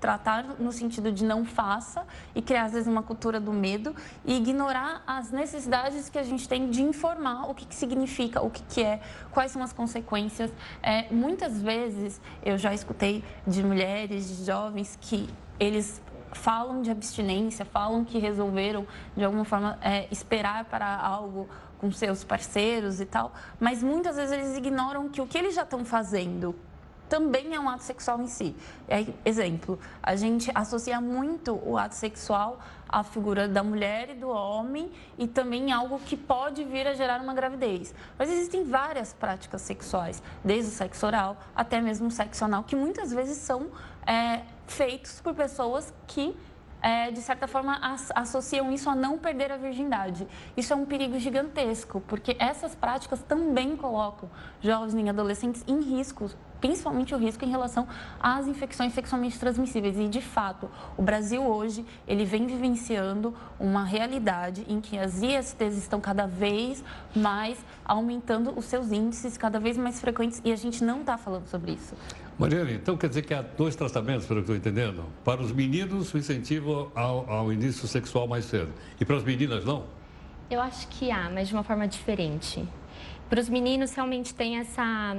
tratar 0.01 0.57
no 0.59 0.73
sentido 0.73 1.11
de 1.11 1.25
não 1.25 1.45
faça 1.45 2.05
e 2.35 2.43
criar, 2.43 2.65
às 2.65 2.73
vezes, 2.73 2.89
uma 2.89 3.03
cultura 3.03 3.41
do 3.41 3.53
medo 3.53 3.95
e 4.25 4.37
ignorar 4.37 5.03
as 5.07 5.31
necessidades 5.31 6.09
que 6.09 6.19
a 6.19 6.23
gente 6.23 6.49
tem 6.49 6.71
de 6.71 6.83
informar 6.83 7.51
o 7.51 7.55
que, 7.55 7.67
que 7.67 7.75
significa, 7.75 8.43
o 8.43 8.51
que, 8.51 8.63
que 8.63 8.83
é, 8.83 9.01
quais 9.31 9.53
são 9.53 9.63
as 9.63 9.73
consequências. 9.73 10.53
É, 10.83 11.13
muitas 11.13 11.61
vezes 11.61 12.21
eu 12.45 12.59
já 12.59 12.75
escutei 12.75 13.25
de 13.47 13.63
mulheres, 13.63 14.29
de 14.29 14.45
jovens, 14.45 14.99
que 15.01 15.29
eles 15.59 16.03
falam 16.33 16.83
de 16.83 16.91
abstinência, 16.91 17.65
falam 17.65 18.05
que 18.05 18.19
resolveram, 18.19 18.87
de 19.17 19.25
alguma 19.25 19.45
forma, 19.45 19.79
é, 19.81 20.07
esperar 20.11 20.67
para 20.67 20.97
algo 20.97 21.49
com 21.79 21.91
seus 21.91 22.25
parceiros 22.25 23.01
e 23.01 23.07
tal, 23.07 23.33
mas 23.61 23.83
muitas 23.83 24.17
vezes 24.17 24.33
eles 24.33 24.57
ignoram 24.57 25.09
que 25.09 25.21
o 25.21 25.27
que 25.27 25.37
eles 25.37 25.55
já 25.55 25.63
estão 25.63 25.85
fazendo 25.85 26.55
também 27.09 27.55
é 27.55 27.61
um 27.61 27.69
ato 27.69 27.83
sexual 27.83 28.21
em 28.21 28.27
si. 28.27 28.55
É, 28.89 29.07
exemplo, 29.25 29.79
a 30.03 30.17
gente 30.17 30.51
associa 30.55 31.01
muito 31.01 31.61
o 31.65 31.77
ato 31.77 31.95
sexual 31.95 32.59
à 32.89 33.03
figura 33.03 33.49
da 33.49 33.63
mulher 33.63 34.11
e 34.11 34.15
do 34.15 34.29
homem 34.29 34.91
e 35.19 35.27
também 35.27 35.73
algo 35.73 35.99
que 35.99 36.17
pode 36.17 36.65
vir 36.65 36.87
a 36.87 36.95
gerar 36.95 37.21
uma 37.21 37.35
gravidez. 37.35 37.95
Mas 38.19 38.31
existem 38.31 38.65
várias 38.65 39.13
práticas 39.13 39.63
sexuais, 39.63 40.23
desde 40.45 40.71
o 40.71 40.75
sexo 40.75 41.07
oral 41.07 41.37
até 41.55 41.81
mesmo 41.81 42.09
o 42.09 42.11
sexo 42.11 42.45
anal, 42.45 42.65
que 42.65 42.77
muitas 42.77 43.13
vezes 43.13 43.39
são 43.39 43.69
é, 44.07 44.43
feitos 44.67 45.21
por 45.21 45.35
pessoas 45.35 45.93
que 46.07 46.37
é, 46.83 47.11
de 47.11 47.21
certa 47.21 47.49
forma, 47.49 47.77
as, 47.83 48.13
associam 48.15 48.71
isso 48.71 48.89
a 48.89 48.95
não 48.95 49.19
perder 49.19 49.51
a 49.51 49.57
virgindade. 49.57 50.27
Isso 50.57 50.73
é 50.73 50.77
um 50.77 50.85
perigo 50.85 51.19
gigantesco, 51.19 52.01
porque 52.03 52.37
essas 52.39 52.77
práticas 52.77 53.21
também 53.23 53.77
colocam 53.77 54.31
jovens 54.61 54.95
e 54.95 55.09
adolescentes 55.09 55.65
em 55.67 55.81
riscos 55.81 56.37
principalmente 56.61 57.15
o 57.15 57.19
risco 57.19 57.45
em 57.45 57.51
relação 57.51 57.87
às 58.21 58.47
infecções 58.47 58.93
sexualmente 58.93 59.39
transmissíveis. 59.39 59.99
E, 59.99 60.09
de 60.09 60.21
fato, 60.21 60.69
o 60.97 61.03
Brasil 61.03 61.43
hoje, 61.43 61.85
ele 62.07 62.25
vem 62.25 62.47
vivenciando 62.47 63.35
uma 63.59 63.85
realidade 63.85 64.65
em 64.69 64.81
que 64.81 64.99
as 64.99 65.23
ISTs 65.23 65.77
estão 65.77 66.01
cada 66.01 66.27
vez 66.27 66.83
mais 67.15 67.59
aumentando 67.85 68.53
os 68.57 68.65
seus 68.65 68.93
índices, 68.93 69.37
cada 69.37 69.59
vez 69.61 69.77
mais 69.77 70.01
frequentes, 70.01 70.41
e 70.45 70.53
a 70.53 70.57
gente 70.57 70.83
não 70.83 71.01
está 71.01 71.17
falando 71.17 71.47
sobre 71.47 71.73
isso. 71.73 71.95
Mariana, 72.39 72.73
então 72.73 72.97
quer 72.97 73.09
dizer 73.09 73.23
que 73.23 73.33
há 73.33 73.41
dois 73.41 73.75
tratamentos, 73.75 74.27
pelo 74.27 74.41
que 74.41 74.53
estou 74.53 74.57
entendendo? 74.57 75.05
Para 75.25 75.41
os 75.41 75.53
meninos, 75.53 76.13
o 76.13 76.19
incentivo 76.19 76.93
ao, 76.95 77.31
ao 77.31 77.53
início 77.53 77.89
sexual 77.89 78.29
mais 78.29 78.45
cedo. 78.45 78.71
E 79.01 79.05
para 79.05 79.17
as 79.17 79.25
meninas, 79.25 79.65
não? 79.65 79.85
Eu 80.51 80.61
acho 80.61 80.87
que 80.89 81.11
há, 81.11 81.31
mas 81.31 81.49
de 81.49 81.55
uma 81.55 81.65
forma 81.65 81.89
diferente. 81.89 82.67
Para 83.29 83.41
os 83.41 83.49
meninos 83.49 83.93
realmente 83.95 84.35
tem 84.35 84.59
essa, 84.59 85.17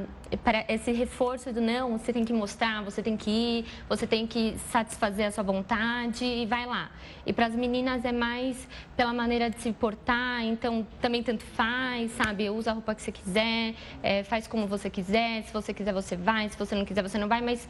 esse 0.70 0.92
reforço 0.92 1.52
do 1.52 1.60
não, 1.60 1.98
você 1.98 2.14
tem 2.14 2.24
que 2.24 2.32
mostrar, 2.32 2.82
você 2.84 3.04
tem 3.04 3.18
que 3.18 3.30
ir, 3.30 3.66
você 3.90 4.08
tem 4.08 4.26
que 4.26 4.58
satisfazer 4.72 5.28
a 5.28 5.32
sua 5.32 5.44
vontade 5.44 6.24
e 6.24 6.46
vai 6.46 6.66
lá. 6.66 6.90
E 7.26 7.34
para 7.34 7.48
as 7.48 7.56
meninas 7.56 8.06
é 8.06 8.12
mais 8.12 8.68
pela 8.96 9.14
maneira 9.14 9.50
de 9.50 9.60
se 9.62 9.74
portar, 9.74 10.44
então 10.44 10.88
também 11.02 11.22
tanto 11.22 11.44
faz, 11.44 12.12
sabe? 12.12 12.50
Usa 12.50 12.72
a 12.72 12.74
roupa 12.74 12.96
que 12.96 13.02
você 13.02 13.12
quiser, 13.12 13.76
é, 14.02 14.24
faz 14.24 14.48
como 14.48 14.68
você 14.68 14.90
quiser, 14.90 15.44
se 15.44 15.52
você 15.52 15.74
quiser 15.74 15.94
você 15.94 16.16
vai, 16.16 16.48
se 16.48 16.58
você 16.58 16.76
não 16.76 16.86
quiser 16.86 17.02
você 17.02 17.18
não 17.18 17.28
vai, 17.28 17.42
mas 17.42 17.68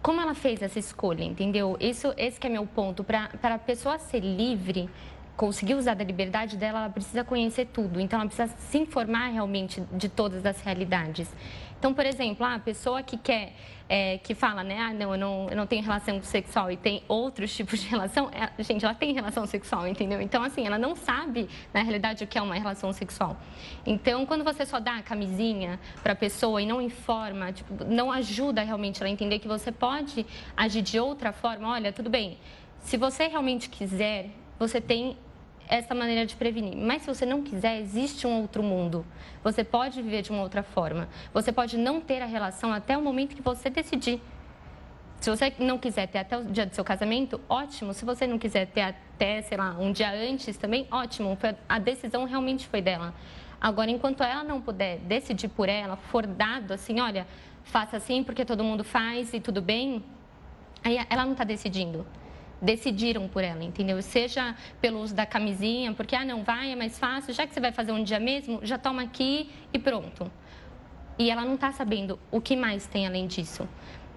como 0.00 0.20
ela 0.20 0.34
fez 0.34 0.62
essa 0.62 0.78
escolha, 0.78 1.24
entendeu? 1.24 1.76
Isso, 1.80 2.14
esse 2.16 2.38
é 2.42 2.48
meu 2.48 2.64
ponto. 2.66 3.04
Para 3.04 3.28
a 3.42 3.58
pessoa 3.58 3.98
ser 3.98 4.20
livre, 4.20 4.88
conseguir 5.38 5.76
usar 5.76 5.94
da 5.94 6.02
liberdade 6.02 6.56
dela, 6.56 6.80
ela 6.80 6.90
precisa 6.90 7.22
conhecer 7.22 7.66
tudo. 7.66 8.00
Então, 8.00 8.18
ela 8.18 8.28
precisa 8.28 8.52
se 8.58 8.76
informar 8.76 9.28
realmente 9.28 9.80
de 9.92 10.08
todas 10.08 10.44
as 10.44 10.60
realidades. 10.60 11.32
Então, 11.78 11.94
por 11.94 12.04
exemplo, 12.04 12.44
a 12.44 12.58
pessoa 12.58 13.04
que 13.04 13.16
quer, 13.16 13.52
é, 13.88 14.18
que 14.18 14.34
fala, 14.34 14.64
né, 14.64 14.80
ah, 14.80 14.92
não 14.92 15.12
eu, 15.12 15.18
não, 15.18 15.48
eu 15.48 15.56
não 15.56 15.64
tenho 15.64 15.80
relação 15.80 16.20
sexual 16.24 16.72
e 16.72 16.76
tem 16.76 17.04
outros 17.06 17.54
tipos 17.54 17.78
de 17.78 17.86
relação, 17.86 18.28
é, 18.32 18.62
gente, 18.64 18.84
ela 18.84 18.96
tem 18.96 19.14
relação 19.14 19.46
sexual, 19.46 19.86
entendeu? 19.86 20.20
Então, 20.20 20.42
assim, 20.42 20.66
ela 20.66 20.76
não 20.76 20.96
sabe, 20.96 21.48
na 21.72 21.82
realidade, 21.82 22.24
o 22.24 22.26
que 22.26 22.36
é 22.36 22.42
uma 22.42 22.56
relação 22.56 22.92
sexual. 22.92 23.36
Então, 23.86 24.26
quando 24.26 24.42
você 24.42 24.66
só 24.66 24.80
dá 24.80 24.96
a 24.96 25.02
camisinha 25.02 25.78
para 26.02 26.14
a 26.14 26.16
pessoa 26.16 26.60
e 26.60 26.66
não 26.66 26.82
informa, 26.82 27.52
tipo, 27.52 27.84
não 27.84 28.10
ajuda 28.10 28.60
realmente 28.62 29.00
ela 29.00 29.08
a 29.08 29.12
entender 29.12 29.38
que 29.38 29.46
você 29.46 29.70
pode 29.70 30.26
agir 30.56 30.82
de 30.82 30.98
outra 30.98 31.30
forma, 31.30 31.70
olha, 31.70 31.92
tudo 31.92 32.10
bem, 32.10 32.38
se 32.80 32.96
você 32.96 33.28
realmente 33.28 33.70
quiser, 33.70 34.30
você 34.58 34.80
tem 34.80 35.16
essa 35.68 35.94
maneira 35.94 36.24
de 36.26 36.34
prevenir. 36.34 36.76
Mas 36.76 37.02
se 37.02 37.08
você 37.08 37.26
não 37.26 37.42
quiser, 37.42 37.80
existe 37.80 38.26
um 38.26 38.40
outro 38.40 38.62
mundo. 38.62 39.04
Você 39.44 39.62
pode 39.62 40.00
viver 40.02 40.22
de 40.22 40.30
uma 40.30 40.42
outra 40.42 40.62
forma. 40.62 41.08
Você 41.32 41.52
pode 41.52 41.76
não 41.76 42.00
ter 42.00 42.22
a 42.22 42.26
relação 42.26 42.72
até 42.72 42.96
o 42.96 43.02
momento 43.02 43.36
que 43.36 43.42
você 43.42 43.68
decidir. 43.68 44.20
Se 45.20 45.30
você 45.30 45.52
não 45.58 45.78
quiser 45.78 46.06
ter 46.06 46.18
até 46.18 46.38
o 46.38 46.44
dia 46.44 46.64
do 46.64 46.74
seu 46.74 46.84
casamento, 46.84 47.40
ótimo. 47.48 47.92
Se 47.92 48.04
você 48.04 48.26
não 48.26 48.38
quiser 48.38 48.66
ter 48.66 48.80
até, 48.80 49.42
sei 49.42 49.58
lá, 49.58 49.76
um 49.78 49.92
dia 49.92 50.10
antes 50.10 50.56
também, 50.56 50.86
ótimo. 50.90 51.36
A 51.68 51.78
decisão 51.78 52.24
realmente 52.24 52.66
foi 52.66 52.80
dela. 52.80 53.12
Agora, 53.60 53.90
enquanto 53.90 54.22
ela 54.22 54.44
não 54.44 54.60
puder 54.60 54.98
decidir 54.98 55.48
por 55.48 55.68
ela, 55.68 55.96
for 55.96 56.26
dado 56.26 56.72
assim, 56.72 57.00
olha, 57.00 57.26
faça 57.64 57.96
assim 57.96 58.22
porque 58.22 58.44
todo 58.44 58.62
mundo 58.62 58.84
faz 58.84 59.34
e 59.34 59.40
tudo 59.40 59.60
bem, 59.60 60.04
aí 60.84 60.96
ela 61.10 61.24
não 61.24 61.32
está 61.32 61.42
decidindo 61.42 62.06
decidiram 62.60 63.28
por 63.28 63.42
ela, 63.42 63.62
entendeu? 63.62 64.00
Seja 64.02 64.54
pelo 64.80 65.00
uso 65.00 65.14
da 65.14 65.24
camisinha, 65.24 65.92
porque, 65.92 66.14
ah, 66.14 66.24
não, 66.24 66.42
vai, 66.42 66.72
é 66.72 66.76
mais 66.76 66.98
fácil, 66.98 67.32
já 67.32 67.46
que 67.46 67.54
você 67.54 67.60
vai 67.60 67.72
fazer 67.72 67.92
um 67.92 68.02
dia 68.02 68.18
mesmo, 68.18 68.60
já 68.62 68.78
toma 68.78 69.02
aqui 69.02 69.50
e 69.72 69.78
pronto. 69.78 70.30
E 71.18 71.30
ela 71.30 71.44
não 71.44 71.54
está 71.54 71.72
sabendo 71.72 72.18
o 72.30 72.40
que 72.40 72.54
mais 72.54 72.86
tem 72.86 73.06
além 73.06 73.26
disso. 73.26 73.68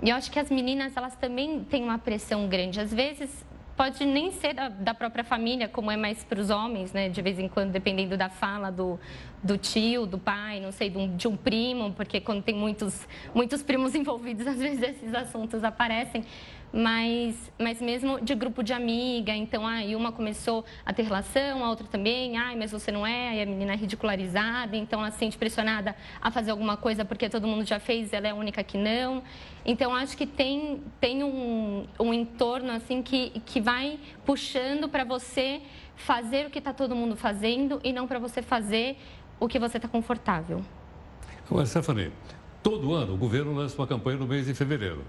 E 0.03 0.09
eu 0.09 0.15
acho 0.15 0.31
que 0.31 0.39
as 0.39 0.49
meninas, 0.49 0.95
elas 0.97 1.15
também 1.15 1.63
têm 1.63 1.83
uma 1.83 1.97
pressão 1.97 2.47
grande. 2.47 2.79
Às 2.79 2.93
vezes, 2.93 3.45
pode 3.75 4.05
nem 4.05 4.31
ser 4.31 4.53
da, 4.53 4.69
da 4.69 4.93
própria 4.93 5.23
família, 5.23 5.67
como 5.67 5.89
é 5.89 5.97
mais 5.97 6.23
para 6.23 6.39
os 6.39 6.49
homens, 6.49 6.91
né? 6.93 7.09
De 7.09 7.21
vez 7.21 7.39
em 7.39 7.47
quando, 7.47 7.71
dependendo 7.71 8.17
da 8.17 8.29
fala 8.29 8.71
do, 8.71 8.99
do 9.43 9.57
tio, 9.57 10.05
do 10.05 10.17
pai, 10.17 10.59
não 10.59 10.71
sei, 10.71 10.89
de 10.89 10.97
um, 10.97 11.15
de 11.15 11.27
um 11.27 11.35
primo, 11.35 11.91
porque 11.93 12.19
quando 12.19 12.43
tem 12.43 12.55
muitos, 12.55 13.07
muitos 13.33 13.63
primos 13.63 13.93
envolvidos, 13.95 14.45
às 14.45 14.57
vezes 14.57 14.81
esses 14.81 15.13
assuntos 15.13 15.63
aparecem 15.63 16.23
mas, 16.73 17.51
mas 17.59 17.81
mesmo 17.81 18.21
de 18.21 18.33
grupo 18.33 18.63
de 18.63 18.73
amiga. 18.73 19.35
Então, 19.35 19.67
aí 19.67 19.95
uma 19.95 20.11
começou 20.11 20.63
a 20.85 20.93
ter 20.93 21.03
relação, 21.03 21.63
a 21.63 21.69
outra 21.69 21.85
também, 21.87 22.37
ai, 22.37 22.55
mas 22.55 22.71
você 22.71 22.91
não 22.91 23.05
é, 23.05 23.29
aí 23.29 23.41
a 23.41 23.45
menina 23.45 23.73
é 23.73 23.75
ridicularizada, 23.75 24.75
então 24.77 24.99
ela 24.99 25.11
se 25.11 25.17
sente 25.17 25.37
pressionada 25.37 25.95
a 26.21 26.31
fazer 26.31 26.51
alguma 26.51 26.77
coisa 26.77 27.03
porque 27.03 27.29
todo 27.29 27.47
mundo 27.47 27.65
já 27.65 27.79
fez, 27.79 28.13
ela 28.13 28.27
é 28.27 28.31
a 28.31 28.35
única 28.35 28.63
que 28.63 28.77
não. 28.77 29.21
Então, 29.65 29.93
acho 29.93 30.15
que 30.15 30.25
tem, 30.25 30.81
tem 30.99 31.23
um, 31.23 31.85
um 31.99 32.13
entorno 32.13 32.71
assim 32.71 33.01
que, 33.01 33.41
que 33.45 33.59
vai 33.59 33.99
puxando 34.25 34.87
para 34.87 35.03
você 35.03 35.61
fazer 35.95 36.47
o 36.47 36.49
que 36.49 36.59
está 36.59 36.73
todo 36.73 36.95
mundo 36.95 37.15
fazendo 37.15 37.79
e 37.83 37.93
não 37.93 38.07
para 38.07 38.17
você 38.17 38.41
fazer 38.41 38.97
o 39.39 39.47
que 39.47 39.59
você 39.59 39.77
está 39.77 39.87
confortável. 39.87 40.63
Agora, 41.49 41.65
Stephanie, 41.65 42.11
todo 42.63 42.93
ano 42.93 43.13
o 43.13 43.17
governo 43.17 43.53
lança 43.53 43.75
uma 43.77 43.85
campanha 43.85 44.17
no 44.17 44.25
mês 44.25 44.45
de 44.45 44.53
fevereiro. 44.53 45.03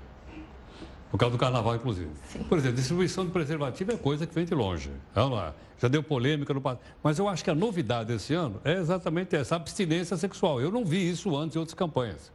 Por 1.12 1.18
causa 1.18 1.36
do 1.36 1.38
carnaval, 1.38 1.76
inclusive. 1.76 2.08
Sim. 2.30 2.42
Por 2.44 2.56
exemplo, 2.56 2.76
distribuição 2.78 3.26
de 3.26 3.30
preservativo 3.30 3.92
é 3.92 3.96
coisa 3.98 4.26
que 4.26 4.34
vem 4.34 4.46
de 4.46 4.54
longe. 4.54 4.90
Vamos 5.14 5.36
lá. 5.36 5.54
Já 5.78 5.86
deu 5.86 6.02
polêmica 6.02 6.54
no 6.54 6.60
passado. 6.62 6.80
Mas 7.02 7.18
eu 7.18 7.28
acho 7.28 7.44
que 7.44 7.50
a 7.50 7.54
novidade 7.54 8.08
desse 8.08 8.32
ano 8.32 8.58
é 8.64 8.72
exatamente 8.78 9.36
essa, 9.36 9.54
abstinência 9.54 10.16
sexual. 10.16 10.58
Eu 10.58 10.70
não 10.70 10.86
vi 10.86 11.10
isso 11.10 11.36
antes 11.36 11.54
em 11.54 11.58
outras 11.58 11.74
campanhas. 11.74 12.32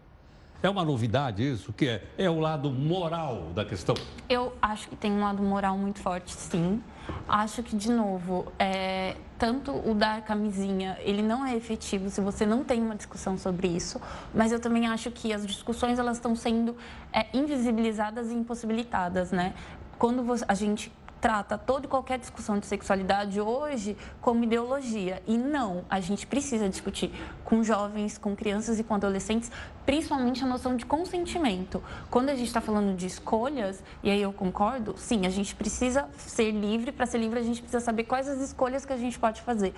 É 0.62 0.70
uma 0.70 0.84
novidade 0.84 1.48
isso? 1.48 1.72
que 1.72 1.88
é? 1.88 2.04
É 2.18 2.30
o 2.30 2.40
lado 2.40 2.72
moral 2.72 3.52
da 3.54 3.64
questão? 3.64 3.96
Eu 4.28 4.54
acho 4.60 4.90
que 4.90 4.96
tem 4.96 5.12
um 5.12 5.22
lado 5.22 5.44
moral 5.44 5.78
muito 5.78 6.00
forte, 6.00 6.34
sim. 6.34 6.82
Acho 7.28 7.62
que, 7.62 7.76
de 7.76 7.92
novo, 7.92 8.52
é, 8.58 9.16
tanto 9.38 9.72
o 9.72 9.94
dar 9.94 10.22
camisinha, 10.24 10.98
ele 11.02 11.22
não 11.22 11.46
é 11.46 11.56
efetivo 11.56 12.10
se 12.10 12.20
você 12.20 12.46
não 12.46 12.64
tem 12.64 12.82
uma 12.82 12.96
discussão 12.96 13.38
sobre 13.38 13.68
isso, 13.68 14.02
mas 14.34 14.52
eu 14.52 14.60
também 14.60 14.88
acho 14.88 15.12
que 15.12 15.32
as 15.32 15.46
discussões 15.46 16.00
elas 16.00 16.18
estão 16.18 16.36
sendo 16.36 16.76
é, 17.14 17.28
invisibilizadas 17.34 18.32
e 18.32 18.34
impossibilitadas, 18.34 19.32
né? 19.32 19.54
Quando 19.98 20.26
a 20.48 20.54
gente 20.54 20.92
trata 21.20 21.58
toda 21.58 21.86
e 21.86 21.90
qualquer 21.90 22.20
discussão 22.20 22.60
de 22.60 22.66
sexualidade 22.66 23.40
hoje 23.40 23.98
como 24.22 24.44
ideologia. 24.44 25.22
E 25.28 25.38
não, 25.38 25.84
a 25.90 26.00
gente 26.00 26.26
precisa 26.28 26.70
discutir 26.70 27.12
com 27.44 27.64
jovens, 27.64 28.18
com 28.18 28.36
crianças 28.36 28.80
e 28.80 28.84
com 28.84 28.96
adolescentes, 28.96 29.52
principalmente 29.86 30.44
a 30.44 30.48
noção 30.48 30.76
de 30.76 30.86
consentimento. 30.86 31.84
Quando 32.10 32.30
a 32.30 32.36
gente 32.36 32.48
está 32.48 32.62
falando 32.62 32.96
de 32.96 33.06
escolhas, 33.06 33.84
e 34.04 34.10
aí 34.10 34.22
eu 34.22 34.34
concordo, 34.34 34.96
sim, 34.98 35.26
a 35.26 35.30
gente 35.30 35.56
precisa 35.56 36.08
ser 36.18 36.52
livre. 36.52 36.92
Para 36.92 37.06
ser 37.06 37.18
livre, 37.18 37.40
a 37.40 37.44
gente 37.44 37.62
precisa 37.62 37.84
saber 37.84 38.04
quais 38.04 38.28
as 38.28 38.40
escolhas 38.40 38.86
que 38.86 38.94
a 38.94 38.98
gente 38.98 39.18
pode 39.18 39.42
fazer. 39.42 39.74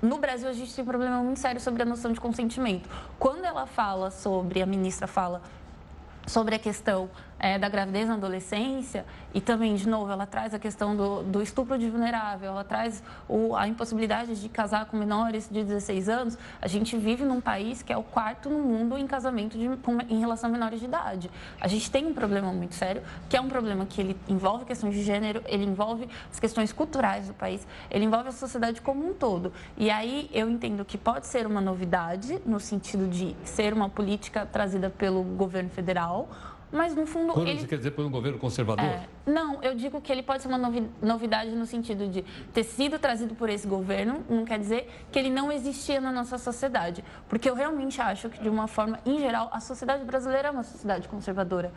No 0.00 0.18
Brasil, 0.18 0.48
a 0.48 0.52
gente 0.52 0.72
tem 0.72 0.82
um 0.82 0.86
problema 0.86 1.20
muito 1.22 1.40
sério 1.40 1.60
sobre 1.60 1.82
a 1.82 1.84
noção 1.84 2.12
de 2.12 2.20
consentimento. 2.20 2.88
Quando 3.18 3.44
ela 3.44 3.66
fala 3.66 4.10
sobre, 4.12 4.62
a 4.62 4.66
ministra 4.66 5.08
fala 5.08 5.42
sobre 6.24 6.54
a 6.54 6.58
questão 6.58 7.10
é, 7.38 7.58
da 7.58 7.68
gravidez 7.68 8.08
na 8.08 8.14
adolescência 8.14 9.04
e 9.32 9.40
também, 9.40 9.74
de 9.74 9.88
novo, 9.88 10.10
ela 10.10 10.26
traz 10.26 10.54
a 10.54 10.58
questão 10.58 10.96
do, 10.96 11.22
do 11.22 11.42
estupro 11.42 11.78
de 11.78 11.88
vulnerável, 11.88 12.50
ela 12.50 12.64
traz 12.64 13.02
o, 13.28 13.54
a 13.54 13.68
impossibilidade 13.68 14.40
de 14.40 14.48
casar 14.48 14.86
com 14.86 14.96
menores 14.96 15.48
de 15.50 15.62
16 15.62 16.08
anos. 16.08 16.38
A 16.60 16.66
gente 16.66 16.96
vive 16.96 17.24
num 17.24 17.40
país 17.40 17.82
que 17.82 17.92
é 17.92 17.96
o 17.96 18.02
quarto 18.02 18.48
no 18.48 18.58
mundo 18.58 18.96
em 18.96 19.06
casamento 19.06 19.56
de, 19.56 19.68
com, 19.78 20.00
em 20.08 20.18
relação 20.18 20.48
a 20.48 20.52
menores 20.52 20.80
de 20.80 20.86
idade. 20.86 21.30
A 21.60 21.68
gente 21.68 21.90
tem 21.90 22.06
um 22.06 22.14
problema 22.14 22.52
muito 22.52 22.74
sério, 22.74 23.02
que 23.28 23.36
é 23.36 23.40
um 23.40 23.48
problema 23.48 23.86
que 23.86 24.00
ele 24.00 24.16
envolve 24.28 24.64
questões 24.64 24.94
de 24.94 25.02
gênero, 25.02 25.42
ele 25.46 25.64
envolve 25.64 26.08
as 26.30 26.40
questões 26.40 26.72
culturais 26.72 27.28
do 27.28 27.34
país, 27.34 27.66
ele 27.90 28.04
envolve 28.04 28.28
a 28.28 28.32
sociedade 28.32 28.80
como 28.80 29.08
um 29.08 29.12
todo. 29.12 29.52
E 29.76 29.90
aí 29.90 30.28
eu 30.32 30.48
entendo 30.48 30.84
que 30.84 30.96
pode 30.96 31.26
ser 31.26 31.46
uma 31.46 31.60
novidade, 31.60 32.40
no 32.44 32.58
sentido 32.58 33.06
de 33.06 33.36
ser 33.44 33.72
uma 33.72 33.88
política 33.88 34.46
trazida 34.46 34.90
pelo 34.90 35.22
governo 35.22 35.70
federal, 35.70 36.28
mas, 36.70 36.94
no 36.94 37.06
fundo. 37.06 37.32
Quando 37.32 37.48
ele... 37.48 37.60
você 37.60 37.66
quer 37.66 37.78
dizer 37.78 37.92
por 37.92 38.04
um 38.04 38.10
governo 38.10 38.38
conservador? 38.38 38.84
É, 38.84 39.08
não, 39.26 39.62
eu 39.62 39.74
digo 39.74 40.00
que 40.00 40.12
ele 40.12 40.22
pode 40.22 40.42
ser 40.42 40.48
uma 40.48 40.58
novidade 41.00 41.50
no 41.50 41.64
sentido 41.64 42.06
de 42.08 42.22
ter 42.52 42.64
sido 42.64 42.98
trazido 42.98 43.34
por 43.34 43.48
esse 43.48 43.66
governo, 43.66 44.24
não 44.28 44.44
quer 44.44 44.58
dizer 44.58 44.88
que 45.10 45.18
ele 45.18 45.30
não 45.30 45.50
existia 45.50 46.00
na 46.00 46.12
nossa 46.12 46.36
sociedade. 46.36 47.02
Porque 47.28 47.48
eu 47.48 47.54
realmente 47.54 48.00
acho 48.00 48.28
que, 48.28 48.40
de 48.40 48.48
uma 48.48 48.66
forma 48.66 49.00
em 49.06 49.18
geral, 49.18 49.48
a 49.52 49.60
sociedade 49.60 50.04
brasileira 50.04 50.48
é 50.48 50.50
uma 50.50 50.62
sociedade 50.62 51.08
conservadora. 51.08 51.72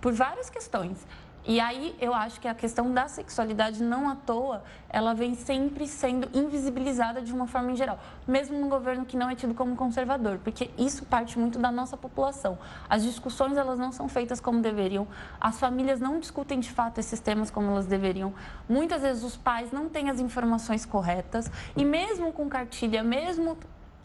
Por 0.00 0.12
várias 0.12 0.48
questões. 0.48 1.04
E 1.46 1.60
aí 1.60 1.96
eu 2.00 2.12
acho 2.12 2.40
que 2.40 2.46
a 2.46 2.54
questão 2.54 2.92
da 2.92 3.08
sexualidade, 3.08 3.82
não 3.82 4.08
à 4.08 4.14
toa, 4.14 4.62
ela 4.88 5.14
vem 5.14 5.34
sempre 5.34 5.86
sendo 5.86 6.28
invisibilizada 6.36 7.22
de 7.22 7.32
uma 7.32 7.46
forma 7.46 7.72
em 7.72 7.76
geral, 7.76 7.98
mesmo 8.26 8.58
no 8.58 8.68
governo 8.68 9.06
que 9.06 9.16
não 9.16 9.30
é 9.30 9.34
tido 9.34 9.54
como 9.54 9.74
conservador, 9.74 10.38
porque 10.38 10.70
isso 10.76 11.06
parte 11.06 11.38
muito 11.38 11.58
da 11.58 11.70
nossa 11.70 11.96
população. 11.96 12.58
As 12.88 13.02
discussões 13.02 13.56
elas 13.56 13.78
não 13.78 13.92
são 13.92 14.08
feitas 14.08 14.40
como 14.40 14.60
deveriam, 14.60 15.06
as 15.40 15.58
famílias 15.58 16.00
não 16.00 16.20
discutem 16.20 16.60
de 16.60 16.70
fato 16.70 16.98
esses 16.98 17.20
temas 17.20 17.50
como 17.50 17.70
elas 17.70 17.86
deveriam. 17.86 18.34
Muitas 18.68 19.02
vezes 19.02 19.22
os 19.22 19.36
pais 19.36 19.72
não 19.72 19.88
têm 19.88 20.10
as 20.10 20.20
informações 20.20 20.84
corretas 20.84 21.50
e 21.76 21.84
mesmo 21.84 22.32
com 22.32 22.48
cartilha, 22.48 23.02
mesmo 23.02 23.56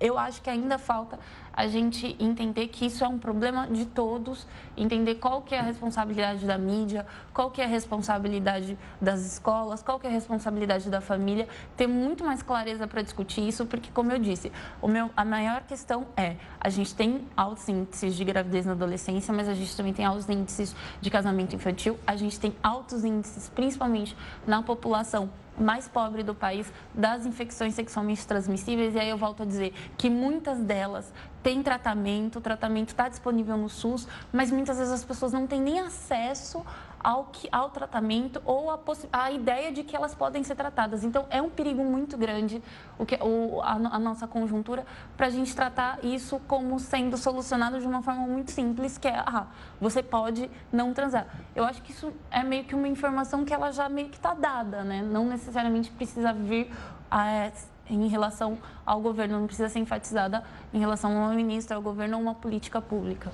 eu 0.03 0.19
acho 0.19 0.41
que 0.41 0.49
ainda 0.49 0.77
falta 0.77 1.17
a 1.53 1.65
gente 1.65 2.17
entender 2.19 2.67
que 2.67 2.87
isso 2.87 3.05
é 3.05 3.07
um 3.07 3.17
problema 3.17 3.67
de 3.67 3.85
todos, 3.85 4.45
entender 4.75 5.15
qual 5.15 5.41
que 5.41 5.55
é 5.55 5.59
a 5.59 5.61
responsabilidade 5.61 6.45
da 6.45 6.57
mídia, 6.57 7.05
qual 7.33 7.49
que 7.49 7.61
é 7.61 7.63
a 7.63 7.67
responsabilidade 7.67 8.77
das 8.99 9.21
escolas, 9.21 9.81
qual 9.81 9.97
que 9.97 10.05
é 10.05 10.09
a 10.09 10.13
responsabilidade 10.13 10.89
da 10.89 10.99
família, 10.99 11.47
ter 11.77 11.87
muito 11.87 12.25
mais 12.25 12.43
clareza 12.43 12.85
para 12.85 13.01
discutir 13.01 13.47
isso, 13.47 13.65
porque 13.65 13.89
como 13.93 14.11
eu 14.11 14.19
disse, 14.19 14.51
meu, 14.83 15.09
a 15.15 15.23
maior 15.23 15.61
questão 15.61 16.05
é, 16.17 16.35
a 16.59 16.67
gente 16.69 16.93
tem 16.93 17.25
altos 17.37 17.69
índices 17.69 18.13
de 18.15 18.25
gravidez 18.25 18.65
na 18.65 18.73
adolescência, 18.73 19.33
mas 19.33 19.47
a 19.47 19.53
gente 19.53 19.73
também 19.77 19.93
tem 19.93 20.03
altos 20.03 20.27
índices 20.27 20.75
de 20.99 21.09
casamento 21.09 21.55
infantil, 21.55 21.97
a 22.05 22.17
gente 22.17 22.37
tem 22.37 22.53
altos 22.61 23.05
índices, 23.05 23.47
principalmente 23.47 24.17
na 24.45 24.61
população 24.61 25.29
mais 25.57 25.87
pobre 25.87 26.23
do 26.23 26.33
país 26.33 26.71
das 26.93 27.25
infecções 27.25 27.73
sexualmente 27.75 28.25
transmissíveis. 28.25 28.95
E 28.95 28.99
aí 28.99 29.09
eu 29.09 29.17
volto 29.17 29.43
a 29.43 29.45
dizer 29.45 29.73
que 29.97 30.09
muitas 30.09 30.59
delas 30.59 31.13
têm 31.41 31.61
tratamento, 31.61 32.39
o 32.39 32.41
tratamento 32.41 32.89
está 32.89 33.09
disponível 33.09 33.57
no 33.57 33.69
SUS, 33.69 34.07
mas 34.31 34.51
muitas 34.51 34.77
vezes 34.77 34.93
as 34.93 35.03
pessoas 35.03 35.33
não 35.33 35.45
têm 35.45 35.61
nem 35.61 35.79
acesso 35.79 36.65
ao, 37.03 37.25
que, 37.25 37.47
ao 37.51 37.69
tratamento 37.69 38.41
ou 38.45 38.71
a, 38.71 38.79
a 39.11 39.31
ideia 39.31 39.71
de 39.71 39.83
que 39.83 39.95
elas 39.95 40.15
podem 40.15 40.43
ser 40.43 40.55
tratadas. 40.55 41.03
Então, 41.03 41.25
é 41.29 41.41
um 41.41 41.49
perigo 41.49 41.83
muito 41.83 42.17
grande 42.17 42.63
o 42.97 43.05
que, 43.05 43.15
o, 43.21 43.61
a, 43.61 43.73
a 43.73 43.99
nossa 43.99 44.27
conjuntura 44.27 44.85
para 45.17 45.27
a 45.27 45.29
gente 45.29 45.53
tratar 45.55 46.03
isso 46.03 46.39
como 46.47 46.79
sendo 46.79 47.17
solucionado 47.17 47.79
de 47.79 47.85
uma 47.85 48.01
forma 48.01 48.25
muito 48.25 48.51
simples, 48.51 48.97
que 48.97 49.07
é, 49.07 49.17
ah, 49.17 49.47
você 49.81 50.01
pode 50.01 50.49
não 50.71 50.93
transar. 50.93 51.27
Eu 51.55 51.65
acho 51.65 51.81
que 51.81 51.91
isso 51.91 52.13
é 52.31 52.43
meio 52.43 52.63
que 52.63 52.73
uma 52.73 52.87
informação 52.87 53.43
que 53.43 53.53
ela 53.53 53.71
já 53.71 53.89
meio 53.89 54.09
que 54.09 54.17
está 54.17 54.33
dada, 54.33 54.83
né? 54.83 55.01
Não 55.01 55.25
necessariamente 55.25 55.91
precisa 55.91 56.31
vir 56.31 56.71
a, 57.11 57.51
em 57.89 58.07
relação 58.07 58.57
ao 58.85 59.01
governo, 59.01 59.39
não 59.39 59.45
precisa 59.45 59.69
ser 59.69 59.79
enfatizada 59.79 60.43
em 60.73 60.79
relação 60.79 61.11
a 61.11 61.27
uma 61.27 61.33
ministra, 61.33 61.75
ao 61.75 61.81
governo 61.81 62.17
ou 62.17 62.23
uma 62.23 62.35
política 62.35 62.81
pública. 62.81 63.31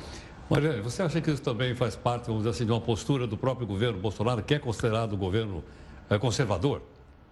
Maria, 0.49 0.81
você 0.81 1.03
acha 1.03 1.21
que 1.21 1.29
isso 1.29 1.43
também 1.43 1.75
faz 1.75 1.95
parte, 1.95 2.25
vamos 2.25 2.39
dizer 2.39 2.49
assim, 2.49 2.65
de 2.65 2.71
uma 2.71 2.81
postura 2.81 3.27
do 3.27 3.37
próprio 3.37 3.67
governo 3.67 3.99
Bolsonaro, 3.99 4.41
que 4.41 4.55
é 4.55 4.59
considerado 4.59 5.13
um 5.13 5.17
governo 5.17 5.63
é, 6.09 6.17
conservador? 6.17 6.81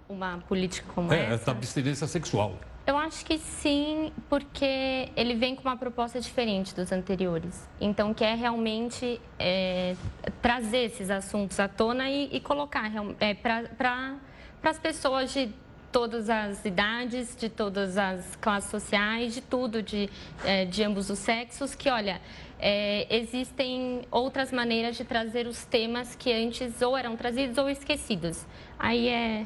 Uma 0.08 0.38
política 0.48 0.88
como 0.94 1.12
é, 1.12 1.34
essa? 1.34 1.44
É, 1.44 1.46
da 1.46 1.52
abstinência 1.52 2.06
sexual. 2.06 2.56
Eu 2.86 2.96
acho 2.96 3.26
que 3.26 3.38
sim, 3.38 4.14
porque 4.30 5.10
ele 5.16 5.36
vem 5.36 5.56
com 5.56 5.64
uma 5.64 5.76
proposta 5.76 6.22
diferente 6.22 6.74
dos 6.74 6.92
anteriores. 6.92 7.68
Então, 7.82 8.14
quer 8.14 8.38
realmente 8.38 9.20
é, 9.38 9.96
trazer 10.42 10.86
esses 10.86 11.10
assuntos 11.10 11.60
à 11.60 11.68
tona 11.68 12.10
e, 12.10 12.30
e 12.32 12.40
colocar 12.40 12.90
é, 13.20 13.34
para 13.34 14.16
as 14.64 14.80
pessoas 14.80 15.34
de 15.34 15.52
todas 15.92 16.30
as 16.30 16.64
idades, 16.64 17.36
de 17.36 17.50
todas 17.50 17.98
as 17.98 18.36
classes 18.38 18.70
sociais, 18.70 19.34
de 19.34 19.42
tudo, 19.42 19.82
de, 19.82 20.10
é, 20.46 20.64
de 20.64 20.84
ambos 20.84 21.10
os 21.10 21.20
sexos, 21.20 21.76
que, 21.76 21.90
olha, 21.90 22.22
é, 22.60 23.08
existem 23.16 24.02
outras 24.10 24.52
maneiras 24.52 24.98
de 24.98 25.04
trazer 25.04 25.48
os 25.48 25.66
temas 25.66 26.16
que 26.16 26.32
antes 26.32 26.82
ou 26.82 26.98
eram 26.98 27.16
trazidos 27.16 27.58
ou 27.58 27.70
esquecidos. 27.70 28.46
Aí 28.80 29.08
é, 29.10 29.46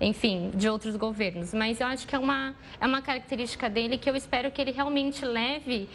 enfim, 0.00 0.50
de 0.54 0.68
outros 0.68 0.96
governos. 0.96 1.52
Mas 1.52 1.80
eu 1.80 1.86
acho 1.86 2.06
que 2.06 2.14
é 2.14 2.18
uma, 2.18 2.54
é 2.80 2.86
uma 2.86 3.02
característica 3.02 3.68
dele 3.68 3.98
que 3.98 4.08
eu 4.08 4.16
espero 4.16 4.50
que 4.50 4.60
ele 4.60 4.72
realmente 4.72 5.24
leve 5.24 5.88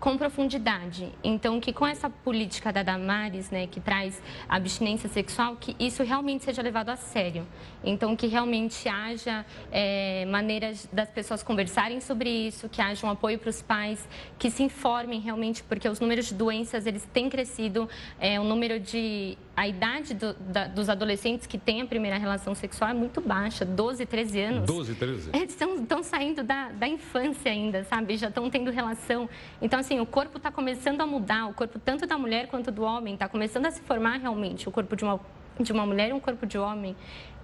com 0.00 0.16
profundidade. 0.16 1.12
Então, 1.22 1.60
que 1.60 1.72
com 1.72 1.86
essa 1.86 2.08
política 2.08 2.72
da 2.72 2.82
Damares, 2.82 3.50
né, 3.50 3.66
que 3.66 3.78
traz 3.78 4.20
abstinência 4.48 5.10
sexual, 5.10 5.56
que 5.56 5.76
isso 5.78 6.02
realmente 6.02 6.42
seja 6.42 6.62
levado 6.62 6.88
a 6.88 6.96
sério. 6.96 7.46
Então, 7.84 8.16
que 8.16 8.26
realmente 8.26 8.88
haja 8.88 9.44
é, 9.70 10.24
maneiras 10.24 10.88
das 10.90 11.10
pessoas 11.10 11.42
conversarem 11.42 12.00
sobre 12.00 12.30
isso, 12.30 12.68
que 12.68 12.80
haja 12.80 13.06
um 13.06 13.10
apoio 13.10 13.38
para 13.38 13.50
os 13.50 13.60
pais, 13.60 14.08
que 14.38 14.50
se 14.50 14.62
informem 14.62 15.20
realmente, 15.20 15.62
porque 15.62 15.86
os 15.86 16.00
números 16.00 16.26
de 16.26 16.34
doenças, 16.34 16.86
eles 16.86 17.06
têm 17.12 17.28
crescido, 17.28 17.88
é, 18.18 18.40
o 18.40 18.44
número 18.44 18.80
de 18.80 19.36
a 19.60 19.68
idade 19.68 20.14
do, 20.14 20.32
da, 20.32 20.68
dos 20.68 20.88
adolescentes 20.88 21.46
que 21.46 21.58
têm 21.58 21.82
a 21.82 21.86
primeira 21.86 22.16
relação 22.16 22.54
sexual 22.54 22.92
é 22.92 22.94
muito 22.94 23.20
baixa, 23.20 23.62
12, 23.62 24.06
13 24.06 24.40
anos. 24.40 24.66
12, 24.66 24.94
13. 24.94 25.30
Eles 25.34 25.54
estão 25.54 26.02
saindo 26.02 26.42
da, 26.42 26.70
da 26.70 26.88
infância 26.88 27.52
ainda, 27.52 27.84
sabe? 27.84 28.16
Já 28.16 28.28
estão 28.28 28.48
tendo 28.48 28.70
relação. 28.70 29.28
Então, 29.60 29.78
assim, 29.78 30.00
o 30.00 30.06
corpo 30.06 30.38
está 30.38 30.50
começando 30.50 31.02
a 31.02 31.06
mudar, 31.06 31.46
o 31.46 31.52
corpo 31.52 31.78
tanto 31.78 32.06
da 32.06 32.16
mulher 32.16 32.46
quanto 32.46 32.70
do 32.70 32.82
homem 32.82 33.12
está 33.12 33.28
começando 33.28 33.66
a 33.66 33.70
se 33.70 33.82
formar 33.82 34.16
realmente, 34.16 34.66
o 34.66 34.72
corpo 34.72 34.96
de 34.96 35.04
uma, 35.04 35.20
de 35.60 35.72
uma 35.72 35.84
mulher 35.84 36.08
e 36.08 36.14
um 36.14 36.20
corpo 36.20 36.46
de 36.46 36.56
homem. 36.56 36.96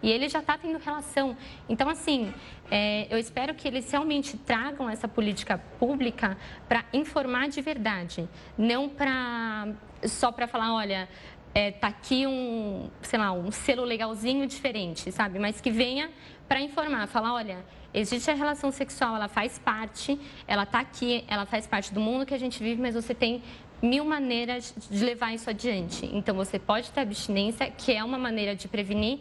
E 0.03 0.11
ele 0.11 0.27
já 0.27 0.39
está 0.39 0.57
tendo 0.57 0.79
relação. 0.79 1.37
Então, 1.69 1.87
assim, 1.87 2.33
é, 2.71 3.07
eu 3.11 3.19
espero 3.19 3.55
que 3.55 3.69
eles 3.69 3.91
realmente 3.91 4.39
tragam 4.39 4.89
essa 4.89 5.07
política 5.07 5.59
pública 5.79 6.39
para 6.67 6.83
informar 6.95 7.51
de 7.51 7.61
verdade, 7.61 8.27
não 8.57 8.89
para 8.89 9.69
só 10.05 10.31
para 10.31 10.47
falar, 10.47 10.75
olha, 10.75 11.09
é, 11.57 11.71
tá 11.71 11.89
aqui 11.89 12.27
um, 12.27 12.91
sei 13.01 13.19
lá, 13.19 13.33
um 13.33 13.51
selo 13.51 13.83
legalzinho 13.83 14.47
diferente, 14.47 15.11
sabe? 15.11 15.39
Mas 15.39 15.59
que 15.59 15.71
venha 15.71 16.11
para 16.47 16.61
informar, 16.61 17.07
falar, 17.07 17.33
olha, 17.33 17.65
existe 17.95 18.31
a 18.31 18.35
relação 18.35 18.71
sexual, 18.71 19.17
ela 19.17 19.27
faz 19.27 19.59
parte, 19.59 20.21
ela 20.47 20.65
está 20.65 20.81
aqui, 20.81 21.25
ela 21.27 21.47
faz 21.47 21.67
parte 21.67 21.95
do 21.95 21.99
mundo 21.99 22.27
que 22.27 22.35
a 22.35 22.39
gente 22.39 22.63
vive, 22.63 22.79
mas 22.83 22.95
você 22.95 23.15
tem 23.15 23.43
mil 23.81 24.05
maneiras 24.05 24.75
de 24.91 25.03
levar 25.03 25.33
isso 25.33 25.49
adiante. 25.49 26.05
Então, 26.13 26.37
você 26.37 26.59
pode 26.59 26.91
ter 26.91 27.01
abstinência, 27.01 27.71
que 27.71 27.91
é 27.91 28.05
uma 28.05 28.19
maneira 28.19 28.55
de 28.55 28.69
prevenir 28.69 29.21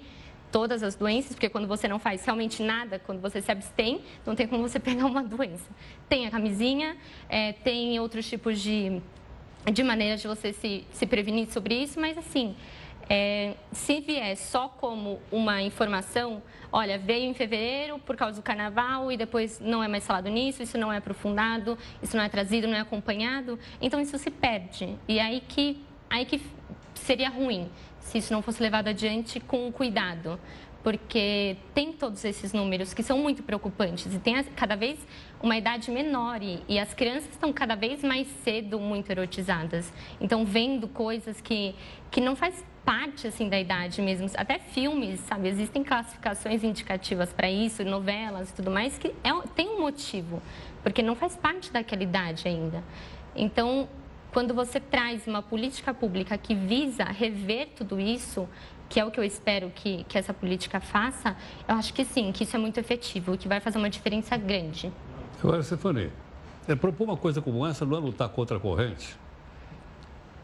todas 0.52 0.84
as 0.84 0.94
doenças, 0.94 1.32
porque 1.36 1.48
quando 1.48 1.70
você 1.70 1.88
não 1.88 2.00
faz 2.00 2.26
realmente 2.26 2.62
nada, 2.62 3.00
quando 3.00 3.22
você 3.22 3.42
se 3.42 3.50
abstém, 3.50 4.02
não 4.26 4.36
tem 4.36 4.46
como 4.46 4.62
você 4.62 4.78
pegar 4.80 5.06
uma 5.06 5.24
doença. 5.24 5.70
Tem 6.10 6.28
a 6.28 6.32
camisinha, 6.32 6.98
é, 7.30 7.54
tem 7.54 7.98
outros 7.98 8.28
tipos 8.28 8.60
de 8.60 9.02
de 9.72 9.84
maneira 9.84 10.18
de 10.18 10.28
você 10.28 10.54
se, 10.54 10.86
se 10.92 11.06
prevenir 11.06 11.48
sobre 11.48 11.76
isso, 11.76 12.00
mas 12.00 12.18
assim, 12.18 12.56
é, 13.10 13.54
se 13.72 14.00
vier 14.02 14.36
só 14.36 14.68
como 14.68 15.20
uma 15.32 15.62
informação, 15.62 16.42
olha, 16.72 16.98
veio 16.98 17.26
em 17.26 17.34
fevereiro 17.34 18.00
por 18.00 18.16
causa 18.16 18.40
do 18.40 18.44
carnaval 18.44 19.12
e 19.12 19.18
depois 19.18 19.60
não 19.60 19.84
é 19.84 19.88
mais 19.88 20.06
falado 20.06 20.30
nisso, 20.30 20.64
isso 20.64 20.78
não 20.78 20.92
é 20.92 20.98
aprofundado, 20.98 21.78
isso 22.02 22.18
não 22.18 22.24
é 22.24 22.30
trazido, 22.30 22.68
não 22.68 22.76
é 22.76 22.82
acompanhado, 22.82 23.60
então 23.82 24.00
isso 24.00 24.18
se 24.18 24.32
perde. 24.32 24.96
E 25.08 25.20
aí 25.20 25.42
que, 25.48 25.84
aí 26.10 26.26
que 26.26 26.42
seria 26.96 27.30
ruim 27.30 27.70
se 28.00 28.20
isso 28.20 28.34
não 28.34 28.42
fosse 28.42 28.62
levado 28.62 28.88
adiante 28.88 29.40
com 29.40 29.72
cuidado 29.72 30.40
porque 30.86 31.58
tem 31.74 31.92
todos 31.92 32.24
esses 32.24 32.54
números 32.54 32.94
que 32.94 33.02
são 33.02 33.18
muito 33.18 33.42
preocupantes 33.42 34.14
e 34.14 34.20
tem 34.20 34.44
cada 34.56 34.76
vez 34.76 35.00
uma 35.42 35.58
idade 35.58 35.90
menor 35.90 36.40
e, 36.44 36.78
as 36.78 36.94
crianças 36.94 37.28
estão 37.32 37.52
cada 37.52 37.74
vez 37.74 38.04
mais 38.04 38.28
cedo 38.44 38.80
muito 38.80 39.10
erotizadas. 39.10 39.92
Então, 40.22 40.46
vendo 40.46 40.88
coisas 40.88 41.42
que, 41.42 41.74
que 42.12 42.22
não 42.22 42.36
faz 42.36 42.64
parte 42.86 43.26
assim 43.26 43.50
da 43.50 43.60
idade 43.60 44.00
mesmo, 44.00 44.30
até 44.36 44.60
filmes, 44.60 45.22
sabe? 45.22 45.48
Existem 45.48 45.84
classificações 45.84 46.64
indicativas 46.64 47.34
para 47.34 47.50
isso, 47.50 47.84
novelas 47.84 48.52
e 48.52 48.54
tudo 48.54 48.70
mais 48.70 48.96
que 48.96 49.08
é, 49.08 49.34
tem 49.56 49.68
um 49.68 49.82
motivo, 49.82 50.40
porque 50.84 51.02
não 51.02 51.16
faz 51.16 51.36
parte 51.36 51.74
daquela 51.74 52.04
idade 52.04 52.48
ainda. 52.48 52.84
Então, 53.36 53.90
quando 54.36 54.54
você 54.54 54.82
traz 54.82 55.26
uma 55.26 55.42
política 55.42 55.94
pública 55.94 56.38
que 56.38 56.54
visa 56.54 57.06
rever 57.06 57.70
tudo 57.76 58.00
isso, 58.00 58.48
que 58.90 59.00
é 59.00 59.06
o 59.06 59.12
que 59.12 59.20
eu 59.20 59.24
espero 59.24 59.72
que, 59.74 60.04
que 60.06 60.18
essa 60.18 60.34
política 60.34 60.80
faça, 60.80 61.36
eu 61.68 61.76
acho 61.76 61.94
que 61.94 62.06
sim, 62.06 62.32
que 62.32 62.44
isso 62.44 62.56
é 62.56 62.60
muito 62.60 62.80
efetivo, 62.80 63.38
que 63.38 63.48
vai 63.48 63.60
fazer 63.60 63.78
uma 63.78 63.90
diferença 63.90 64.38
grande. 64.38 64.92
Agora, 65.44 65.62
Stefani, 65.62 66.12
é, 66.68 66.76
propor 66.76 67.06
uma 67.06 67.18
coisa 67.18 67.42
como 67.42 67.66
essa 67.66 67.86
não 67.86 67.98
é 67.98 68.00
lutar 68.00 68.30
contra 68.30 68.58
a 68.58 68.60
corrente? 68.60 69.16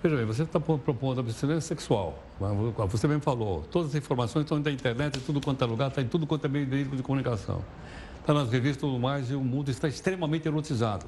Veja 0.03 0.15
bem, 0.15 0.25
você 0.25 0.43
está 0.43 0.59
propondo 0.59 1.19
abstinência 1.19 1.61
sexual. 1.61 2.17
Você 2.89 3.07
mesmo 3.07 3.21
falou, 3.21 3.61
todas 3.69 3.89
as 3.89 3.95
informações 3.95 4.43
estão 4.43 4.59
na 4.59 4.71
internet, 4.71 5.17
em 5.17 5.21
tudo 5.21 5.39
quanto 5.39 5.63
é 5.63 5.67
lugar, 5.67 5.89
está 5.89 6.01
em 6.01 6.07
tudo 6.07 6.25
quanto 6.25 6.45
é 6.45 6.47
meio 6.47 6.65
de 6.65 7.03
comunicação. 7.03 7.63
Está 8.19 8.33
nas 8.33 8.49
revistas 8.51 8.77
e 8.77 8.79
tudo 8.79 8.99
mais, 8.99 9.29
e 9.29 9.35
o 9.35 9.41
mundo 9.41 9.69
está 9.69 9.87
extremamente 9.87 10.47
erotizado. 10.47 11.05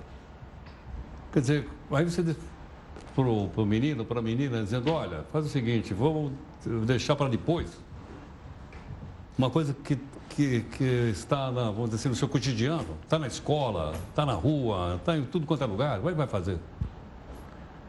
Quer 1.32 1.40
dizer, 1.40 1.70
aí 1.92 2.06
você 2.06 2.36
para 3.16 3.24
o 3.62 3.66
menino, 3.66 4.04
para 4.06 4.20
a 4.20 4.22
menina, 4.22 4.64
dizendo, 4.64 4.92
olha, 4.92 5.24
faz 5.32 5.46
o 5.46 5.50
seguinte, 5.50 5.94
vamos 5.94 6.32
deixar 6.86 7.16
para 7.16 7.30
depois. 7.30 7.78
Uma 9.38 9.50
coisa 9.50 9.74
que, 9.84 9.98
que, 10.30 10.62
que 10.62 10.84
está, 11.12 11.52
na, 11.52 11.66
vamos 11.66 11.92
dizer 11.92 11.96
assim, 11.96 12.10
no 12.10 12.16
seu 12.16 12.28
cotidiano, 12.28 12.98
está 13.04 13.20
na 13.20 13.28
escola, 13.28 13.94
está 14.10 14.26
na 14.26 14.34
rua, 14.34 14.96
está 14.96 15.18
em 15.18 15.24
tudo 15.26 15.46
quanto 15.46 15.64
é 15.64 15.68
lugar, 15.68 16.00
vai, 16.00 16.14
vai 16.14 16.28
fazer. 16.28 16.58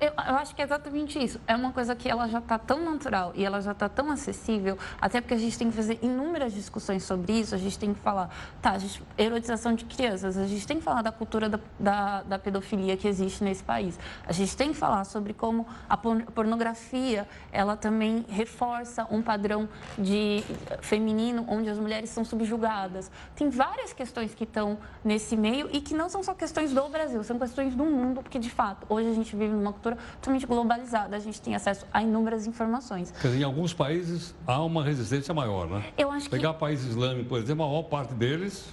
Eu, 0.04 0.12
eu, 0.12 0.34
acho 0.36 0.54
que 0.54 0.60
é 0.60 0.64
exatamente 0.66 1.22
isso. 1.22 1.40
É 1.46 1.56
uma 1.56 1.72
coisa 1.72 1.94
que 1.94 2.10
ela 2.10 2.28
já 2.28 2.38
está 2.38 2.58
tão 2.58 2.84
natural 2.84 3.32
e 3.34 3.42
ela 3.42 3.62
já 3.62 3.72
está 3.72 3.88
tão 3.88 4.10
acessível, 4.10 4.78
até 5.00 5.18
porque 5.18 5.32
a 5.32 5.38
gente 5.38 5.56
tem 5.56 5.70
que 5.70 5.76
fazer 5.76 5.98
inúmeras 6.02 6.52
discussões 6.52 7.02
sobre 7.04 7.32
isso. 7.32 7.54
A 7.54 7.58
gente 7.58 7.78
tem 7.78 7.94
que 7.94 8.00
falar, 8.00 8.28
tá, 8.60 8.76
gente, 8.76 9.02
erotização 9.16 9.74
de 9.74 9.86
crianças, 9.86 10.36
a 10.36 10.46
gente 10.46 10.66
tem 10.66 10.76
que 10.76 10.82
falar 10.82 11.00
da 11.00 11.10
cultura 11.10 11.48
da, 11.48 11.58
da, 11.80 12.22
da, 12.22 12.38
pedofilia 12.38 12.98
que 12.98 13.08
existe 13.08 13.42
nesse 13.42 13.64
país. 13.64 13.98
A 14.26 14.32
gente 14.32 14.54
tem 14.54 14.72
que 14.72 14.76
falar 14.76 15.04
sobre 15.04 15.32
como 15.32 15.66
a 15.88 15.96
pornografia, 15.96 17.26
ela 17.50 17.74
também 17.74 18.26
reforça 18.28 19.06
um 19.10 19.22
padrão 19.22 19.66
de 19.96 20.44
feminino 20.82 21.46
onde 21.48 21.70
as 21.70 21.78
mulheres 21.78 22.10
são 22.10 22.26
subjugadas. 22.26 23.10
Tem 23.34 23.48
várias 23.48 23.94
questões 23.94 24.34
que 24.34 24.44
estão 24.44 24.76
nesse 25.02 25.34
meio 25.34 25.70
e 25.72 25.80
que 25.80 25.94
não 25.94 26.10
são 26.10 26.22
só 26.22 26.34
questões 26.34 26.74
do 26.74 26.88
Brasil, 26.90 27.24
são 27.24 27.38
questões 27.38 27.74
do 27.74 27.84
mundo, 27.84 28.22
porque 28.22 28.38
de 28.38 28.50
fato, 28.50 28.86
hoje 28.90 29.08
a 29.08 29.14
gente 29.14 29.34
vive 29.34 29.54
numa 29.54 29.72
cultura 29.72 29.93
cultura 29.94 30.18
totalmente 30.20 30.46
globalizada. 30.46 31.16
A 31.16 31.18
gente 31.18 31.40
tem 31.40 31.54
acesso 31.54 31.86
a 31.92 32.02
inúmeras 32.02 32.46
informações. 32.46 33.10
Quer 33.10 33.28
dizer, 33.28 33.40
em 33.40 33.44
alguns 33.44 33.72
países 33.72 34.34
há 34.46 34.62
uma 34.62 34.82
resistência 34.84 35.32
maior, 35.34 35.68
né? 35.68 35.84
Eu 35.96 36.10
acho 36.10 36.28
Pegar 36.30 36.54
que... 36.54 36.60
países 36.60 36.90
islâmicos, 36.90 37.28
por 37.28 37.38
exemplo, 37.38 37.64
a 37.64 37.68
maior 37.68 37.82
parte 37.84 38.14
deles... 38.14 38.72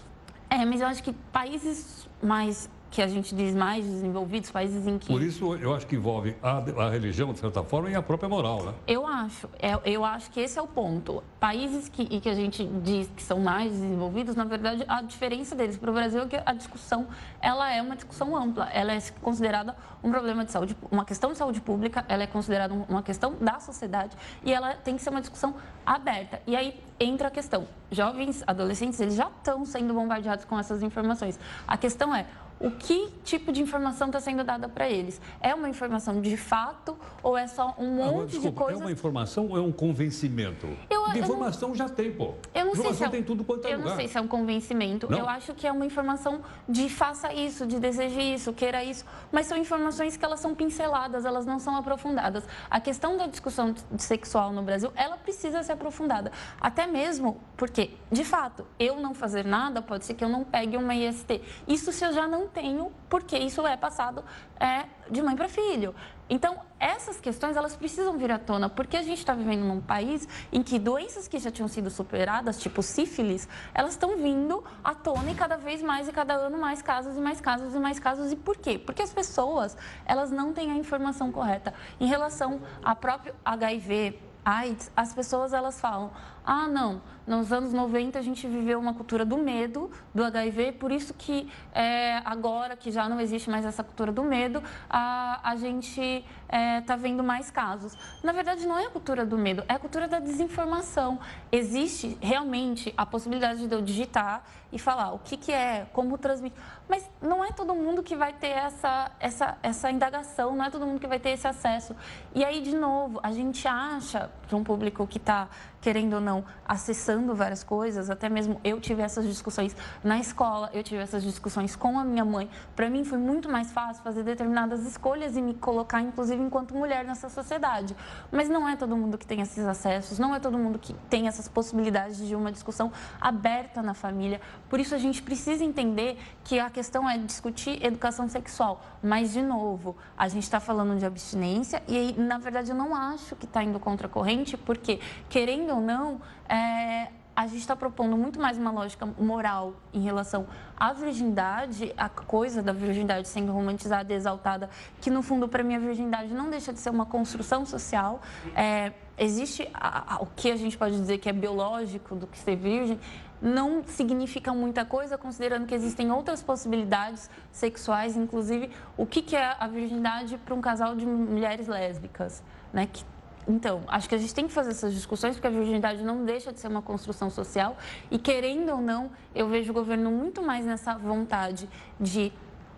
É, 0.49 0.65
mas 0.65 0.81
eu 0.81 0.87
acho 0.87 1.01
que 1.01 1.13
países 1.31 2.09
mais 2.21 2.69
que 2.91 3.01
a 3.01 3.07
gente 3.07 3.33
diz 3.33 3.55
mais 3.55 3.85
desenvolvidos, 3.85 4.51
países 4.51 4.85
em 4.85 4.99
que... 4.99 5.07
Por 5.07 5.23
isso, 5.23 5.55
eu 5.55 5.73
acho 5.73 5.87
que 5.87 5.95
envolve 5.95 6.35
a, 6.43 6.57
a 6.57 6.89
religião, 6.89 7.31
de 7.31 7.39
certa 7.39 7.63
forma, 7.63 7.89
e 7.89 7.95
a 7.95 8.01
própria 8.01 8.27
moral, 8.27 8.63
né? 8.65 8.73
Eu 8.85 9.07
acho. 9.07 9.49
É, 9.57 9.79
eu 9.85 10.03
acho 10.03 10.29
que 10.29 10.41
esse 10.41 10.59
é 10.59 10.61
o 10.61 10.67
ponto. 10.67 11.23
Países 11.39 11.87
que, 11.87 12.19
que 12.19 12.29
a 12.29 12.35
gente 12.35 12.65
diz 12.83 13.09
que 13.15 13.23
são 13.23 13.39
mais 13.39 13.71
desenvolvidos, 13.71 14.35
na 14.35 14.43
verdade, 14.43 14.83
a 14.89 15.01
diferença 15.01 15.55
deles 15.55 15.77
para 15.77 15.89
o 15.89 15.93
Brasil 15.93 16.23
é 16.23 16.25
que 16.27 16.41
a 16.45 16.53
discussão, 16.53 17.07
ela 17.41 17.71
é 17.73 17.81
uma 17.81 17.95
discussão 17.95 18.35
ampla. 18.35 18.69
Ela 18.73 18.91
é 18.91 18.99
considerada 19.21 19.73
um 20.03 20.11
problema 20.11 20.43
de 20.43 20.51
saúde, 20.51 20.75
uma 20.91 21.05
questão 21.05 21.31
de 21.31 21.37
saúde 21.37 21.61
pública, 21.61 22.03
ela 22.09 22.23
é 22.23 22.27
considerada 22.27 22.73
uma 22.73 23.03
questão 23.03 23.35
da 23.39 23.59
sociedade 23.59 24.17
e 24.43 24.51
ela 24.51 24.75
tem 24.75 24.95
que 24.95 25.01
ser 25.01 25.11
uma 25.11 25.21
discussão 25.21 25.55
aberta. 25.85 26.41
E 26.45 26.55
aí 26.55 26.79
entra 26.99 27.29
a 27.29 27.31
questão. 27.31 27.67
Jovens, 27.89 28.43
adolescentes, 28.45 28.99
eles 28.99 29.15
já 29.15 29.27
estão 29.27 29.65
sendo 29.65 29.93
bombardeados 29.93 30.45
com 30.45 30.59
essas 30.59 30.81
informações. 30.81 31.39
A 31.67 31.77
questão 31.77 32.15
é, 32.15 32.25
o 32.61 32.71
que 32.71 33.09
tipo 33.23 33.51
de 33.51 33.61
informação 33.61 34.07
está 34.07 34.19
sendo 34.19 34.43
dada 34.43 34.69
para 34.69 34.89
eles. 34.89 35.19
É 35.41 35.53
uma 35.53 35.67
informação 35.67 36.21
de 36.21 36.37
fato 36.37 36.97
ou 37.23 37.37
é 37.37 37.47
só 37.47 37.75
um 37.77 37.95
monte 37.95 38.09
Agora, 38.09 38.25
desculpa, 38.27 38.49
de 38.49 38.55
coisas... 38.55 38.81
É 38.81 38.83
uma 38.83 38.91
informação 38.91 39.47
ou 39.47 39.57
é 39.57 39.61
um 39.61 39.71
convencimento? 39.71 40.67
Eu, 40.89 41.09
de 41.11 41.19
informação 41.19 41.69
não... 41.69 41.75
já 41.75 41.89
tem, 41.89 42.11
pô. 42.11 42.33
Eu 42.53 42.65
não 42.65 42.73
informação 42.73 42.83
sei 42.83 42.93
se 42.93 43.03
é 43.03 43.09
tem 43.09 43.23
tudo 43.23 43.43
quanto 43.43 43.65
é 43.65 43.73
Eu 43.73 43.77
lugar. 43.77 43.89
não 43.89 43.95
sei 43.95 44.07
se 44.07 44.17
é 44.17 44.21
um 44.21 44.27
convencimento. 44.27 45.09
Não? 45.09 45.17
Eu 45.17 45.27
acho 45.27 45.53
que 45.53 45.65
é 45.65 45.71
uma 45.71 45.85
informação 45.85 46.41
de 46.67 46.87
faça 46.89 47.33
isso, 47.33 47.65
de 47.65 47.79
deseje 47.79 48.21
isso, 48.21 48.53
queira 48.53 48.83
isso. 48.83 49.05
Mas 49.31 49.47
são 49.47 49.57
informações 49.57 50.15
que 50.15 50.23
elas 50.23 50.39
são 50.39 50.53
pinceladas, 50.53 51.25
elas 51.25 51.45
não 51.45 51.59
são 51.59 51.75
aprofundadas. 51.75 52.43
A 52.69 52.79
questão 52.79 53.17
da 53.17 53.27
discussão 53.27 53.73
sexual 53.97 54.51
no 54.53 54.61
Brasil, 54.61 54.91
ela 54.95 55.17
precisa 55.17 55.63
ser 55.63 55.73
aprofundada. 55.73 56.31
Até 56.59 56.85
mesmo 56.85 57.39
porque, 57.57 57.91
de 58.11 58.23
fato, 58.23 58.65
eu 58.79 58.99
não 58.99 59.13
fazer 59.13 59.45
nada 59.45 59.81
pode 59.81 60.05
ser 60.05 60.13
que 60.13 60.23
eu 60.23 60.29
não 60.29 60.43
pegue 60.43 60.77
uma 60.77 60.95
IST. 60.95 61.41
Isso 61.67 61.91
se 61.91 62.03
eu 62.03 62.13
já 62.13 62.27
não 62.27 62.47
tenho, 62.53 62.91
porque 63.09 63.37
isso 63.37 63.65
é 63.65 63.75
passado 63.75 64.23
é, 64.59 64.85
de 65.09 65.21
mãe 65.21 65.35
para 65.35 65.47
filho. 65.47 65.95
Então, 66.29 66.59
essas 66.79 67.19
questões, 67.19 67.57
elas 67.57 67.75
precisam 67.75 68.17
vir 68.17 68.31
à 68.31 68.39
tona, 68.39 68.69
porque 68.69 68.95
a 68.95 69.01
gente 69.01 69.17
está 69.17 69.33
vivendo 69.33 69.63
num 69.63 69.81
país 69.81 70.27
em 70.51 70.63
que 70.63 70.79
doenças 70.79 71.27
que 71.27 71.37
já 71.37 71.51
tinham 71.51 71.67
sido 71.67 71.89
superadas, 71.89 72.57
tipo 72.57 72.81
sífilis, 72.81 73.49
elas 73.73 73.91
estão 73.91 74.15
vindo 74.15 74.63
à 74.81 74.95
tona 74.95 75.31
e 75.31 75.35
cada 75.35 75.57
vez 75.57 75.81
mais 75.81 76.07
e 76.07 76.11
cada 76.13 76.33
ano 76.35 76.57
mais 76.57 76.81
casos 76.81 77.17
e 77.17 77.19
mais 77.19 77.41
casos 77.41 77.75
e 77.75 77.79
mais 77.79 77.99
casos. 77.99 78.31
E 78.31 78.35
por 78.37 78.55
quê? 78.55 78.79
Porque 78.79 79.01
as 79.01 79.13
pessoas, 79.13 79.75
elas 80.05 80.31
não 80.31 80.53
têm 80.53 80.71
a 80.71 80.75
informação 80.75 81.31
correta. 81.31 81.73
Em 81.99 82.07
relação 82.07 82.61
ao 82.81 82.95
próprio 82.95 83.35
HIV, 83.43 84.17
AIDS, 84.43 84.91
as 84.95 85.13
pessoas, 85.13 85.53
elas 85.53 85.79
falam, 85.79 86.11
ah, 86.43 86.67
não, 86.67 87.01
nos 87.25 87.53
anos 87.53 87.71
90 87.71 88.17
a 88.17 88.21
gente 88.21 88.47
viveu 88.47 88.79
uma 88.79 88.93
cultura 88.93 89.23
do 89.23 89.37
medo 89.37 89.91
do 90.13 90.23
HIV, 90.23 90.73
por 90.73 90.91
isso 90.91 91.13
que 91.13 91.47
é, 91.73 92.17
agora 92.25 92.75
que 92.75 92.91
já 92.91 93.07
não 93.07 93.19
existe 93.19 93.49
mais 93.49 93.63
essa 93.63 93.83
cultura 93.83 94.11
do 94.11 94.23
medo, 94.23 94.61
a, 94.89 95.39
a 95.43 95.55
gente 95.55 96.01
está 96.01 96.57
é, 96.57 96.81
tá 96.81 96.95
vendo 96.95 97.23
mais 97.23 97.49
casos. 97.49 97.95
Na 98.23 98.31
verdade, 98.31 98.67
não 98.67 98.77
é 98.77 98.87
a 98.87 98.89
cultura 98.89 99.25
do 99.25 99.37
medo, 99.37 99.63
é 99.67 99.73
a 99.73 99.79
cultura 99.79 100.07
da 100.07 100.19
desinformação. 100.19 101.19
Existe 101.51 102.17
realmente 102.19 102.93
a 102.97 103.05
possibilidade 103.05 103.67
de 103.67 103.73
eu 103.73 103.81
digitar 103.81 104.43
e 104.71 104.79
falar 104.79 105.13
o 105.13 105.19
que, 105.19 105.37
que 105.37 105.51
é, 105.51 105.87
como 105.93 106.17
transmitir. 106.17 106.57
Mas 106.89 107.09
não 107.21 107.43
é 107.43 107.51
todo 107.51 107.73
mundo 107.73 108.03
que 108.03 108.15
vai 108.15 108.33
ter 108.33 108.49
essa, 108.49 109.11
essa, 109.19 109.57
essa 109.61 109.91
indagação, 109.91 110.55
não 110.55 110.65
é 110.65 110.69
todo 110.69 110.85
mundo 110.85 110.99
que 110.99 111.07
vai 111.07 111.19
ter 111.19 111.29
esse 111.29 111.47
acesso. 111.47 111.95
E 112.33 112.43
aí, 112.43 112.61
de 112.61 112.75
novo, 112.75 113.19
a 113.23 113.31
gente 113.31 113.65
acha, 113.67 114.29
para 114.47 114.57
um 114.57 114.63
público 114.63 115.05
que 115.07 115.17
está 115.17 115.47
querendo 115.81 116.13
ou 116.13 116.21
não, 116.21 116.45
acessando 116.65 117.33
várias 117.33 117.63
coisas. 117.63 118.09
Até 118.09 118.29
mesmo 118.29 118.61
eu 118.63 118.79
tive 118.79 119.01
essas 119.01 119.25
discussões 119.25 119.75
na 120.03 120.19
escola, 120.19 120.69
eu 120.73 120.83
tive 120.83 121.01
essas 121.01 121.23
discussões 121.23 121.75
com 121.75 121.99
a 121.99 122.03
minha 122.03 122.23
mãe. 122.23 122.49
Para 122.75 122.89
mim 122.89 123.03
foi 123.03 123.17
muito 123.17 123.49
mais 123.49 123.71
fácil 123.71 124.03
fazer 124.03 124.23
determinadas 124.23 124.85
escolhas 124.85 125.35
e 125.35 125.41
me 125.41 125.55
colocar, 125.55 125.99
inclusive, 126.01 126.41
enquanto 126.41 126.75
mulher 126.75 127.03
nessa 127.03 127.27
sociedade. 127.27 127.95
Mas 128.31 128.47
não 128.47 128.69
é 128.69 128.75
todo 128.75 128.95
mundo 128.95 129.17
que 129.17 129.25
tem 129.25 129.41
esses 129.41 129.65
acessos, 129.65 130.19
não 130.19 130.35
é 130.35 130.39
todo 130.39 130.57
mundo 130.57 130.77
que 130.77 130.93
tem 131.09 131.27
essas 131.27 131.47
possibilidades 131.47 132.25
de 132.25 132.35
uma 132.35 132.51
discussão 132.51 132.91
aberta 133.19 133.81
na 133.81 133.93
família. 133.93 134.39
Por 134.71 134.79
isso 134.79 134.95
a 134.95 134.97
gente 134.97 135.21
precisa 135.21 135.65
entender 135.65 136.17
que 136.45 136.57
a 136.57 136.69
questão 136.69 137.07
é 137.09 137.17
discutir 137.17 137.85
educação 137.85 138.29
sexual. 138.29 138.81
Mas, 139.03 139.33
de 139.33 139.41
novo, 139.41 139.97
a 140.17 140.29
gente 140.29 140.43
está 140.43 140.61
falando 140.61 140.97
de 140.97 141.05
abstinência 141.05 141.83
e, 141.89 142.13
na 142.17 142.37
verdade, 142.37 142.71
eu 142.71 142.75
não 142.77 142.95
acho 142.95 143.35
que 143.35 143.43
está 143.43 143.61
indo 143.61 143.81
contra 143.81 144.07
a 144.07 144.09
corrente, 144.09 144.55
porque, 144.55 145.01
querendo 145.27 145.71
ou 145.71 145.81
não, 145.81 146.21
é, 146.47 147.09
a 147.35 147.47
gente 147.47 147.59
está 147.59 147.75
propondo 147.75 148.17
muito 148.17 148.39
mais 148.39 148.57
uma 148.57 148.71
lógica 148.71 149.05
moral 149.17 149.73
em 149.93 150.01
relação 150.01 150.47
à 150.77 150.91
virgindade, 150.93 151.93
a 151.95 152.09
coisa 152.09 152.61
da 152.61 152.73
virgindade 152.73 153.27
sendo 153.27 153.51
romantizada 153.51 154.11
e 154.11 154.15
exaltada, 154.15 154.69
que 154.99 155.09
no 155.09 155.21
fundo, 155.21 155.47
para 155.47 155.63
mim, 155.63 155.75
a 155.75 155.79
virgindade 155.79 156.33
não 156.33 156.49
deixa 156.49 156.73
de 156.73 156.79
ser 156.79 156.89
uma 156.89 157.05
construção 157.05 157.65
social. 157.65 158.21
É, 158.55 158.91
existe 159.17 159.69
a, 159.73 160.15
a, 160.15 160.21
o 160.21 160.25
que 160.27 160.51
a 160.51 160.55
gente 160.55 160.77
pode 160.77 160.97
dizer 160.99 161.19
que 161.19 161.29
é 161.29 161.33
biológico 161.33 162.15
do 162.15 162.27
que 162.27 162.37
ser 162.37 162.55
virgem, 162.55 162.99
não 163.41 163.83
significa 163.83 164.53
muita 164.53 164.85
coisa, 164.85 165.17
considerando 165.17 165.65
que 165.65 165.73
existem 165.73 166.11
outras 166.11 166.43
possibilidades 166.43 167.29
sexuais, 167.51 168.15
inclusive 168.15 168.69
o 168.95 169.05
que, 169.05 169.21
que 169.21 169.35
é 169.35 169.55
a 169.59 169.67
virgindade 169.67 170.37
para 170.37 170.53
um 170.53 170.61
casal 170.61 170.95
de 170.95 171.05
mulheres 171.05 171.67
lésbicas, 171.67 172.43
né? 172.71 172.87
Que 172.91 173.03
então, 173.47 173.81
acho 173.87 174.07
que 174.07 174.15
a 174.15 174.17
gente 174.17 174.33
tem 174.33 174.47
que 174.47 174.53
fazer 174.53 174.71
essas 174.71 174.93
discussões, 174.93 175.35
porque 175.35 175.47
a 175.47 175.51
virgindade 175.51 176.03
não 176.03 176.23
deixa 176.23 176.51
de 176.51 176.59
ser 176.59 176.67
uma 176.67 176.81
construção 176.81 177.29
social. 177.29 177.77
E, 178.09 178.17
querendo 178.17 178.71
ou 178.71 178.81
não, 178.81 179.11
eu 179.33 179.47
vejo 179.47 179.71
o 179.71 179.73
governo 179.73 180.11
muito 180.11 180.41
mais 180.41 180.65
nessa 180.65 180.95
vontade 180.95 181.67
de 181.99 182.31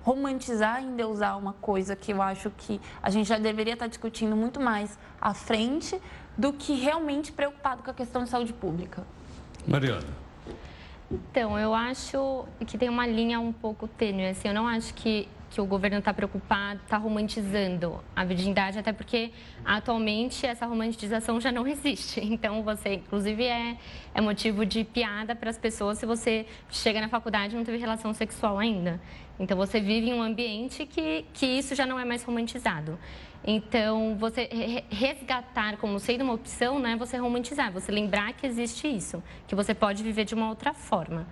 romantizar 0.03 0.81
e 0.81 0.85
endeusar 0.85 1.37
uma 1.37 1.53
coisa 1.53 1.95
que 1.95 2.11
eu 2.11 2.21
acho 2.21 2.49
que 2.51 2.79
a 3.01 3.09
gente 3.09 3.27
já 3.27 3.37
deveria 3.37 3.73
estar 3.73 3.87
discutindo 3.87 4.35
muito 4.35 4.59
mais 4.59 4.97
à 5.19 5.33
frente 5.33 5.99
do 6.37 6.51
que 6.51 6.73
realmente 6.73 7.31
preocupado 7.31 7.83
com 7.83 7.91
a 7.91 7.93
questão 7.93 8.23
de 8.23 8.29
saúde 8.29 8.51
pública. 8.53 9.05
Mariana. 9.65 10.23
Então, 11.09 11.59
eu 11.59 11.73
acho 11.73 12.45
que 12.65 12.77
tem 12.77 12.89
uma 12.89 13.05
linha 13.05 13.39
um 13.39 13.53
pouco 13.53 13.87
tênue. 13.87 14.27
Assim, 14.27 14.47
eu 14.47 14.53
não 14.53 14.67
acho 14.67 14.93
que 14.93 15.27
que 15.53 15.61
o 15.61 15.65
governo 15.65 15.99
está 15.99 16.11
preocupado, 16.11 16.81
está 16.83 16.97
romantizando 16.97 18.03
a 18.15 18.25
virgindade, 18.25 18.79
até 18.79 18.91
porque 18.91 19.31
atualmente 19.63 20.47
essa 20.47 20.65
romantização 20.65 21.39
já 21.39 21.51
não 21.51 21.65
existe. 21.69 22.19
Então, 22.19 22.63
você, 22.63 22.95
inclusive, 22.95 23.43
é, 23.43 23.77
é 24.15 24.21
motivo 24.21 24.65
de 24.65 24.83
piada 24.83 25.35
para 25.35 25.51
as 25.51 25.57
pessoas 25.57 25.99
se 25.99 26.05
você 26.07 26.47
chega 26.71 26.99
na 26.99 27.07
faculdade 27.07 27.53
e 27.53 27.57
não 27.57 27.63
teve 27.63 27.77
relação 27.77 28.13
sexual 28.13 28.57
ainda. 28.57 28.99
Então, 29.39 29.55
você 29.55 29.79
vive 29.79 30.09
em 30.09 30.13
um 30.13 30.23
ambiente 30.23 30.87
que, 30.87 31.25
que 31.33 31.45
isso 31.45 31.75
já 31.75 31.85
não 31.85 31.99
é 31.99 32.05
mais 32.05 32.23
romantizado. 32.23 32.97
Então, 33.45 34.15
você 34.17 34.49
resgatar 34.89 35.77
como 35.77 35.99
sendo 35.99 36.23
uma 36.23 36.33
opção, 36.33 36.79
não 36.79 36.89
é 36.89 36.95
você 36.95 37.17
romantizar, 37.17 37.71
você 37.71 37.91
lembrar 37.91 38.33
que 38.33 38.47
existe 38.47 38.87
isso, 38.87 39.21
que 39.47 39.53
você 39.53 39.75
pode 39.75 40.01
viver 40.01 40.25
de 40.25 40.33
uma 40.33 40.49
outra 40.49 40.73
forma. 40.73 41.27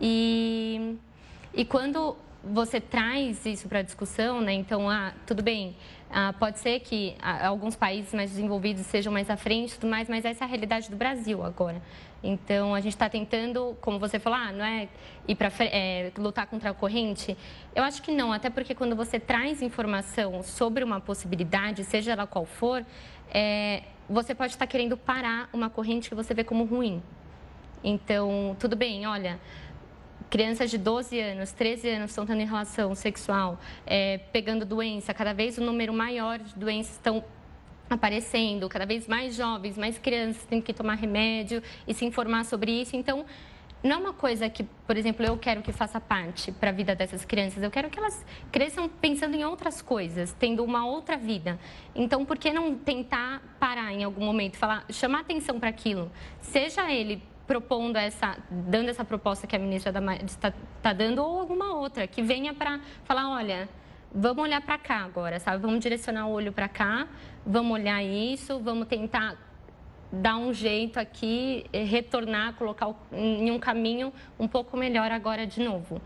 E, 0.00 0.96
e 1.52 1.64
quando 1.64 2.16
você 2.42 2.80
traz 2.80 3.44
isso 3.44 3.68
para 3.68 3.80
a 3.80 3.82
discussão, 3.82 4.40
né? 4.40 4.52
Então, 4.52 4.88
ah, 4.88 5.12
tudo 5.26 5.42
bem, 5.42 5.76
ah, 6.10 6.32
pode 6.38 6.58
ser 6.58 6.80
que 6.80 7.14
ah, 7.20 7.46
alguns 7.46 7.76
países 7.76 8.12
mais 8.14 8.30
desenvolvidos 8.30 8.86
sejam 8.86 9.12
mais 9.12 9.28
à 9.28 9.36
frente, 9.36 9.74
tudo 9.74 9.90
mais, 9.90 10.08
mas 10.08 10.24
essa 10.24 10.44
é 10.44 10.46
a 10.46 10.48
realidade 10.48 10.90
do 10.90 10.96
Brasil 10.96 11.44
agora. 11.44 11.80
Então, 12.22 12.74
a 12.74 12.80
gente 12.80 12.92
está 12.92 13.08
tentando, 13.08 13.76
como 13.80 13.98
você 13.98 14.18
falou, 14.18 14.38
ah, 14.38 14.52
não 14.52 14.64
é 14.64 14.88
ir 15.28 15.34
para 15.34 15.50
é, 15.60 16.10
lutar 16.18 16.46
contra 16.46 16.70
a 16.70 16.74
corrente. 16.74 17.36
Eu 17.74 17.82
acho 17.82 18.02
que 18.02 18.12
não, 18.12 18.32
até 18.32 18.50
porque 18.50 18.74
quando 18.74 18.96
você 18.96 19.18
traz 19.18 19.62
informação 19.62 20.42
sobre 20.42 20.82
uma 20.82 21.00
possibilidade, 21.00 21.84
seja 21.84 22.12
ela 22.12 22.26
qual 22.26 22.44
for, 22.44 22.84
é, 23.32 23.82
você 24.08 24.34
pode 24.34 24.52
estar 24.52 24.66
tá 24.66 24.70
querendo 24.70 24.96
parar 24.96 25.48
uma 25.52 25.70
corrente 25.70 26.08
que 26.08 26.14
você 26.14 26.34
vê 26.34 26.42
como 26.42 26.64
ruim. 26.64 27.02
Então, 27.82 28.54
tudo 28.58 28.76
bem, 28.76 29.06
olha, 29.06 29.40
crianças 30.30 30.70
de 30.70 30.78
12 30.78 31.18
anos, 31.18 31.52
13 31.52 31.88
anos 31.90 32.10
estão 32.10 32.24
tendo 32.24 32.38
relação 32.44 32.94
sexual, 32.94 33.58
é, 33.84 34.18
pegando 34.32 34.64
doença, 34.64 35.12
cada 35.12 35.34
vez 35.34 35.58
o 35.58 35.62
um 35.62 35.66
número 35.66 35.92
maior 35.92 36.38
de 36.38 36.54
doenças 36.56 36.92
estão 36.92 37.24
aparecendo, 37.90 38.68
cada 38.68 38.86
vez 38.86 39.08
mais 39.08 39.34
jovens, 39.34 39.76
mais 39.76 39.98
crianças 39.98 40.44
têm 40.44 40.60
que 40.60 40.72
tomar 40.72 40.94
remédio 40.94 41.60
e 41.86 41.92
se 41.92 42.04
informar 42.04 42.44
sobre 42.44 42.70
isso. 42.70 42.94
Então, 42.94 43.26
não 43.82 43.96
é 43.96 43.96
uma 43.96 44.12
coisa 44.12 44.48
que, 44.48 44.62
por 44.86 44.96
exemplo, 44.96 45.24
eu 45.24 45.36
quero 45.38 45.62
que 45.62 45.72
faça 45.72 45.98
parte 45.98 46.52
para 46.52 46.68
a 46.68 46.72
vida 46.72 46.94
dessas 46.94 47.24
crianças. 47.24 47.62
Eu 47.62 47.70
quero 47.70 47.88
que 47.88 47.98
elas 47.98 48.24
cresçam 48.52 48.88
pensando 48.88 49.34
em 49.34 49.44
outras 49.44 49.80
coisas, 49.80 50.36
tendo 50.38 50.62
uma 50.62 50.86
outra 50.86 51.16
vida. 51.16 51.58
Então, 51.94 52.24
por 52.24 52.38
que 52.38 52.52
não 52.52 52.76
tentar 52.76 53.42
parar 53.58 53.92
em 53.92 54.04
algum 54.04 54.24
momento, 54.24 54.58
falar, 54.58 54.84
chamar 54.90 55.20
atenção 55.20 55.58
para 55.58 55.70
aquilo? 55.70 56.12
Seja 56.42 56.92
ele 56.92 57.22
propondo 57.50 57.96
essa, 57.96 58.38
dando 58.48 58.90
essa 58.90 59.04
proposta 59.04 59.44
que 59.44 59.56
a 59.56 59.58
ministra 59.58 59.92
está 60.24 60.52
tá 60.80 60.92
dando 60.92 61.18
ou 61.18 61.40
alguma 61.40 61.74
outra 61.74 62.06
que 62.06 62.22
venha 62.22 62.54
para 62.54 62.78
falar, 63.02 63.28
olha, 63.28 63.68
vamos 64.14 64.44
olhar 64.44 64.60
para 64.60 64.78
cá 64.78 64.98
agora, 64.98 65.40
sabe? 65.40 65.60
Vamos 65.60 65.80
direcionar 65.80 66.28
o 66.28 66.30
olho 66.30 66.52
para 66.52 66.68
cá, 66.68 67.08
vamos 67.44 67.72
olhar 67.72 68.04
isso, 68.04 68.60
vamos 68.60 68.86
tentar 68.86 69.36
dar 70.12 70.36
um 70.36 70.52
jeito 70.52 71.00
aqui, 71.00 71.66
eh, 71.72 71.82
retornar, 71.82 72.54
colocar 72.54 72.94
em 73.12 73.50
um 73.50 73.58
caminho 73.58 74.12
um 74.38 74.46
pouco 74.46 74.76
melhor 74.76 75.10
agora 75.10 75.44
de 75.44 75.60
novo. 75.60 76.00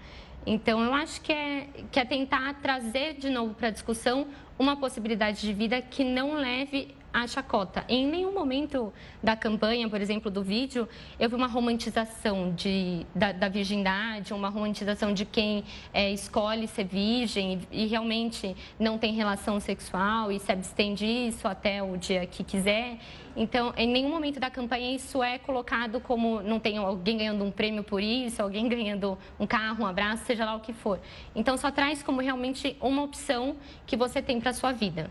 Então, 0.47 0.83
eu 0.83 0.95
acho 0.95 1.21
que 1.21 1.31
é, 1.31 1.69
que 1.93 2.01
é 2.01 2.07
tentar 2.07 2.55
trazer 2.63 3.19
de 3.19 3.29
novo 3.29 3.53
para 3.53 3.69
a 3.69 3.71
discussão 3.71 4.29
uma 4.59 4.77
possibilidade 4.77 5.43
de 5.43 5.53
vida 5.53 5.83
que 5.83 6.05
não 6.05 6.37
leve 6.37 6.95
a 7.15 7.29
chacota. 7.29 7.85
Em 7.89 8.05
nenhum 8.09 8.35
momento 8.35 8.93
da 9.23 9.37
campanha, 9.37 9.89
por 9.89 10.01
exemplo, 10.01 10.33
do 10.33 10.43
vídeo, 10.43 10.89
eu 11.17 11.29
vi 11.29 11.37
uma 11.37 11.47
romantização 11.47 12.53
de, 12.53 13.07
da, 13.15 13.31
da 13.31 13.49
virgindade, 13.49 14.35
uma 14.35 14.49
romantização 14.49 15.15
de 15.15 15.25
quem 15.25 15.63
é, 15.93 16.11
escolhe 16.11 16.67
ser 16.67 16.85
virgem 16.85 17.61
e, 17.71 17.85
e, 17.85 17.87
realmente 17.87 18.57
não 18.81 18.99
tem 18.99 19.15
relação 19.15 19.61
sexual 19.61 20.33
e 20.33 20.41
se 20.41 20.51
abstém 20.51 20.93
disso 20.93 21.47
até 21.47 21.81
o 21.81 21.97
dia 21.97 22.27
que 22.27 22.43
quiser. 22.43 22.99
Então, 23.37 23.73
em 23.77 23.87
nenhum 23.87 24.11
momento 24.11 24.41
da 24.41 24.51
campanha 24.51 24.95
isso 24.95 25.23
é 25.23 25.39
colocado 25.39 26.01
como 26.01 26.43
não 26.43 26.59
tem 26.59 26.79
alguém 26.79 27.19
ganhando 27.19 27.45
um 27.45 27.51
prêmio 27.51 27.85
por 27.85 28.03
isso, 28.03 28.43
alguém 28.43 28.69
ganhando 28.69 29.17
um 29.39 29.47
carro, 29.47 29.85
um 29.85 29.87
abraço, 29.87 30.25
seja 30.25 30.45
lá 30.45 30.57
o 30.57 30.61
que 30.61 30.73
for. 30.73 30.99
Então, 31.35 31.57
só 31.57 31.71
traz 31.71 32.03
como 32.03 32.21
realmente 32.21 32.77
uma 32.81 33.03
opção 33.03 33.55
que 33.87 33.97
você 33.97 34.21
tem 34.21 34.41
para 34.41 34.53
sua 34.53 34.73
vida. 34.73 35.09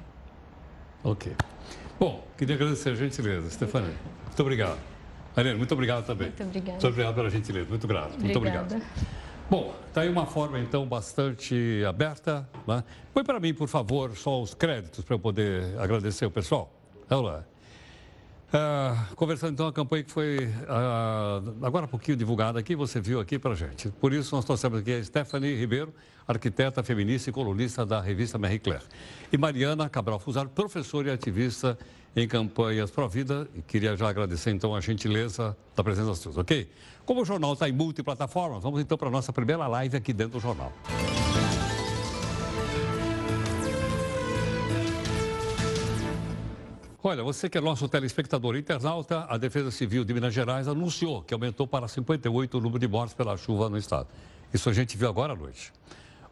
Ok. 1.01 1.33
Bom, 1.99 2.27
queria 2.37 2.55
agradecer 2.55 2.89
a 2.89 2.95
gentileza, 2.95 3.49
Stefania. 3.49 3.93
Muito 4.25 4.41
obrigado. 4.41 4.79
Mariana, 5.35 5.57
muito 5.57 5.73
obrigado 5.73 6.05
também. 6.05 6.27
Muito 6.27 6.43
obrigada. 6.43 6.71
Muito 6.71 6.87
obrigado 6.87 7.15
pela 7.15 7.29
gentileza, 7.29 7.69
muito 7.69 7.87
grato. 7.87 8.13
Obrigada. 8.15 8.23
Muito 8.23 8.37
obrigado. 8.37 8.83
Bom, 9.49 9.75
está 9.87 10.01
aí 10.01 10.09
uma 10.09 10.25
forma, 10.25 10.59
então, 10.59 10.85
bastante 10.85 11.83
aberta. 11.87 12.47
Né? 12.67 12.83
Põe 13.13 13.23
para 13.23 13.39
mim, 13.39 13.53
por 13.53 13.67
favor, 13.67 14.15
só 14.15 14.41
os 14.41 14.53
créditos 14.53 15.03
para 15.03 15.15
eu 15.15 15.19
poder 15.19 15.79
agradecer 15.79 16.25
o 16.25 16.31
pessoal. 16.31 16.71
Vamos 17.09 17.25
lá. 17.25 17.45
Uh, 18.53 19.15
conversando 19.15 19.53
então 19.53 19.65
a 19.65 19.73
campanha 19.73 20.03
que 20.03 20.11
foi 20.11 20.45
uh, 20.45 21.65
agora 21.65 21.85
há 21.85 21.87
pouquinho 21.87 22.15
divulgada 22.15 22.59
aqui, 22.59 22.75
você 22.75 23.01
viu 23.01 23.19
aqui 23.19 23.39
para 23.39 23.55
gente. 23.55 23.89
Por 23.89 24.13
isso 24.13 24.35
nós 24.35 24.45
trouxemos 24.45 24.79
aqui 24.79 24.93
a 24.93 25.03
Stephanie 25.03 25.55
Ribeiro, 25.55 25.91
arquiteta, 26.27 26.83
feminista 26.83 27.31
e 27.31 27.33
colunista 27.33 27.83
da 27.83 27.99
revista 27.99 28.37
Marie 28.37 28.59
Claire. 28.59 28.83
E 29.31 29.37
Mariana 29.39 29.89
Cabral 29.89 30.19
Fusaro, 30.19 30.49
professora 30.49 31.09
e 31.09 31.11
ativista 31.11 31.75
em 32.15 32.27
campanhas 32.27 32.91
pró-vida. 32.91 33.47
E 33.55 33.63
queria 33.63 33.97
já 33.97 34.07
agradecer 34.07 34.51
então 34.51 34.75
a 34.75 34.79
gentileza 34.79 35.57
da 35.75 35.83
presença 35.83 36.13
suas, 36.13 36.37
ok? 36.37 36.69
Como 37.07 37.23
o 37.23 37.25
jornal 37.25 37.53
está 37.53 37.67
em 37.67 37.73
multiplataformas, 37.73 38.61
vamos 38.61 38.79
então 38.79 38.99
para 38.99 39.07
a 39.07 39.11
nossa 39.11 39.33
primeira 39.33 39.65
live 39.65 39.97
aqui 39.97 40.13
dentro 40.13 40.33
do 40.33 40.39
jornal. 40.39 40.71
Olha, 47.05 47.21
você 47.21 47.49
que 47.49 47.57
é 47.57 47.61
nosso 47.61 47.89
telespectador 47.89 48.55
internauta, 48.55 49.25
a 49.27 49.35
Defesa 49.37 49.69
Civil 49.71 50.05
de 50.05 50.13
Minas 50.13 50.33
Gerais 50.33 50.69
anunciou 50.69 51.21
que 51.21 51.33
aumentou 51.33 51.67
para 51.67 51.85
58 51.85 52.57
o 52.57 52.61
número 52.61 52.79
de 52.79 52.87
mortes 52.87 53.13
pela 53.13 53.35
chuva 53.35 53.69
no 53.69 53.77
estado. 53.77 54.07
Isso 54.53 54.69
a 54.69 54.73
gente 54.73 54.95
viu 54.95 55.09
agora 55.09 55.33
à 55.33 55.35
noite. 55.35 55.73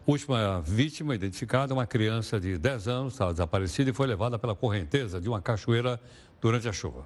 Última 0.07 0.62
vítima 0.62 1.13
identificada, 1.13 1.73
uma 1.73 1.86
criança 1.86 2.39
de 2.39 2.57
10 2.57 2.88
anos, 2.88 3.13
estava 3.15 3.34
desaparecida 3.34 3.89
e 3.89 3.93
foi 3.93 4.07
levada 4.07 4.39
pela 4.39 4.55
correnteza 4.55 5.19
de 5.19 5.27
uma 5.27 5.41
cachoeira 5.41 5.99
durante 6.39 6.69
a 6.69 6.71
chuva. 6.71 7.05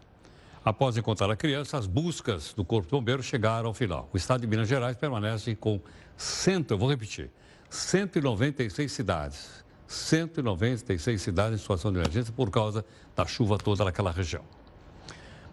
Após 0.63 0.95
encontrar 0.95 1.31
a 1.31 1.35
criança, 1.35 1.75
as 1.75 1.87
buscas 1.87 2.53
do 2.53 2.63
Corpo 2.63 2.85
de 2.85 2.91
Bombeiros 2.91 3.25
chegaram 3.25 3.69
ao 3.69 3.73
final. 3.73 4.07
O 4.13 4.17
estado 4.17 4.41
de 4.41 4.47
Minas 4.47 4.67
Gerais 4.67 4.95
permanece 4.95 5.55
com 5.55 5.81
100, 6.15 6.67
eu 6.69 6.77
vou 6.77 6.87
repetir, 6.87 7.31
196 7.71 8.91
cidades 8.91 9.64
196 9.87 11.21
cidades 11.21 11.59
em 11.59 11.61
situação 11.61 11.91
de 11.91 11.99
emergência 11.99 12.33
por 12.33 12.49
causa 12.49 12.85
da 13.15 13.25
chuva 13.25 13.57
toda 13.57 13.85
naquela 13.85 14.11
região. 14.11 14.43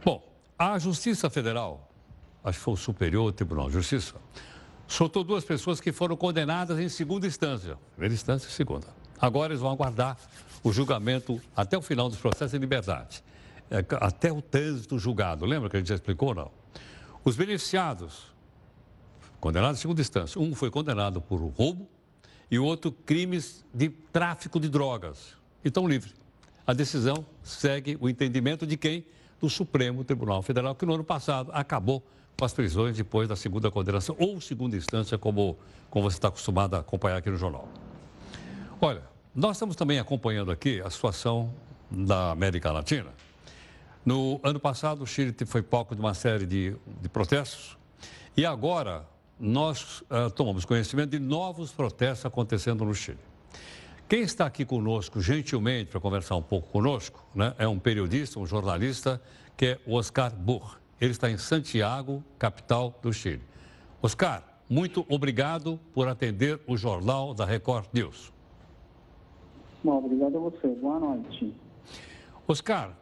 Bom, 0.05 0.23
a 0.59 0.79
Justiça 0.79 1.29
Federal, 1.29 1.91
acho 2.43 2.59
que 2.59 2.65
foi 2.65 2.75
o 2.75 2.77
Superior 2.77 3.33
Tribunal 3.33 3.67
de 3.67 3.75
Justiça, 3.75 4.15
soltou 4.87 5.23
duas 5.23 5.45
pessoas 5.45 5.81
que 5.81 5.93
foram 5.93 6.17
condenadas 6.17 6.79
em 6.79 6.89
segunda 6.89 7.27
instância. 7.27 7.79
Primeira 7.93 8.15
instância 8.15 8.49
e 8.49 8.51
segunda. 8.51 8.87
Agora 9.21 9.53
eles 9.53 9.61
vão 9.61 9.71
aguardar 9.71 10.17
o 10.63 10.73
julgamento 10.73 11.41
até 11.57 11.77
o 11.77 11.83
final 11.83 12.09
dos 12.09 12.19
processos 12.19 12.55
em 12.55 12.59
liberdade. 12.59 13.23
É, 13.71 13.85
até 14.01 14.31
o 14.31 14.43
trânsito 14.43 14.99
julgado. 14.99 15.47
Lembra 15.47 15.71
que 15.71 15.77
a 15.77 15.81
gente 15.81 15.89
já 15.89 15.95
explicou, 15.95 16.35
não? 16.35 16.51
Os 17.25 17.37
beneficiados, 17.37 18.35
condenados 19.41 19.79
em 19.79 19.81
segunda 19.81 20.01
instância, 20.01 20.41
um 20.41 20.55
foi 20.55 20.71
condenado 20.71 21.23
por 21.23 21.41
roubo 21.41 21.89
e 22.53 22.59
outro 22.59 22.93
crimes 22.93 23.65
de 23.73 23.89
tráfico 23.89 24.61
de 24.61 24.69
drogas. 24.69 25.35
E 25.65 25.69
estão 25.69 25.89
livres. 25.89 26.15
A 26.67 26.75
decisão 26.75 27.25
segue 27.43 27.97
o 27.99 28.11
entendimento 28.11 28.67
de 28.67 28.77
quem? 28.77 29.07
Do 29.41 29.49
Supremo 29.49 30.05
Tribunal 30.05 30.43
Federal, 30.43 30.75
que 30.75 30.85
no 30.85 30.93
ano 30.95 31.03
passado 31.03 31.51
acabou 31.55 32.05
com 32.39 32.45
as 32.45 32.53
prisões 32.53 32.95
depois 32.95 33.27
da 33.27 33.35
segunda 33.35 33.71
condenação 33.71 34.15
ou 34.19 34.39
segunda 34.39 34.77
instância, 34.77 35.17
como, 35.17 35.57
como 35.89 36.09
você 36.09 36.19
está 36.19 36.29
acostumado 36.29 36.75
a 36.75 36.81
acompanhar 36.81 37.17
aqui 37.17 37.31
no 37.31 37.39
jornal. 37.39 37.67
Olha, 38.81 39.03
nós 39.35 39.57
estamos 39.57 39.75
também 39.75 39.99
acompanhando 39.99 40.53
aqui 40.53 40.83
a 40.83 40.91
situação 40.91 41.53
da 41.91 42.33
América 42.33 42.71
Latina. 42.71 43.11
No 44.05 44.39
ano 44.43 44.61
passado, 44.61 45.03
o 45.03 45.07
Chile 45.07 45.35
foi 45.47 45.63
palco 45.63 45.95
de 45.95 46.01
uma 46.03 46.13
série 46.13 46.45
de, 46.45 46.77
de 47.01 47.09
protestos 47.09 47.79
e 48.37 48.45
agora 48.45 49.07
nós 49.43 50.03
uh, 50.03 50.31
tomamos 50.31 50.65
conhecimento 50.65 51.11
de 51.11 51.19
novos 51.19 51.73
protestos 51.73 52.25
acontecendo 52.25 52.85
no 52.85 52.95
Chile. 52.95 53.19
Quem 54.09 54.21
está 54.21 54.47
aqui 54.47 54.65
conosco, 54.65 55.21
gentilmente, 55.21 55.91
para 55.91 55.99
conversar 55.99 56.37
um 56.37 56.43
pouco 56.43 56.71
conosco, 56.71 57.27
né, 57.35 57.53
é 57.59 57.67
um 57.67 57.77
periodista, 57.77 58.39
um 58.39 58.47
jornalista, 58.47 59.21
que 59.57 59.67
é 59.67 59.81
o 59.85 59.97
Oscar 59.97 60.33
Burr. 60.33 60.79
Ele 61.01 61.11
está 61.11 61.29
em 61.29 61.37
Santiago, 61.37 62.23
capital 62.39 62.97
do 63.03 63.13
Chile. 63.13 63.43
Oscar, 64.01 64.45
muito 64.71 65.05
obrigado 65.09 65.81
por 65.93 66.07
atender 66.07 66.61
o 66.65 66.77
jornal 66.77 67.35
da 67.35 67.45
Record 67.45 67.87
News. 67.93 68.33
Bom, 69.83 70.05
obrigado 70.05 70.37
a 70.37 70.41
você. 70.41 70.69
Boa 70.69 71.01
noite. 71.01 71.53
Oscar, 72.47 72.97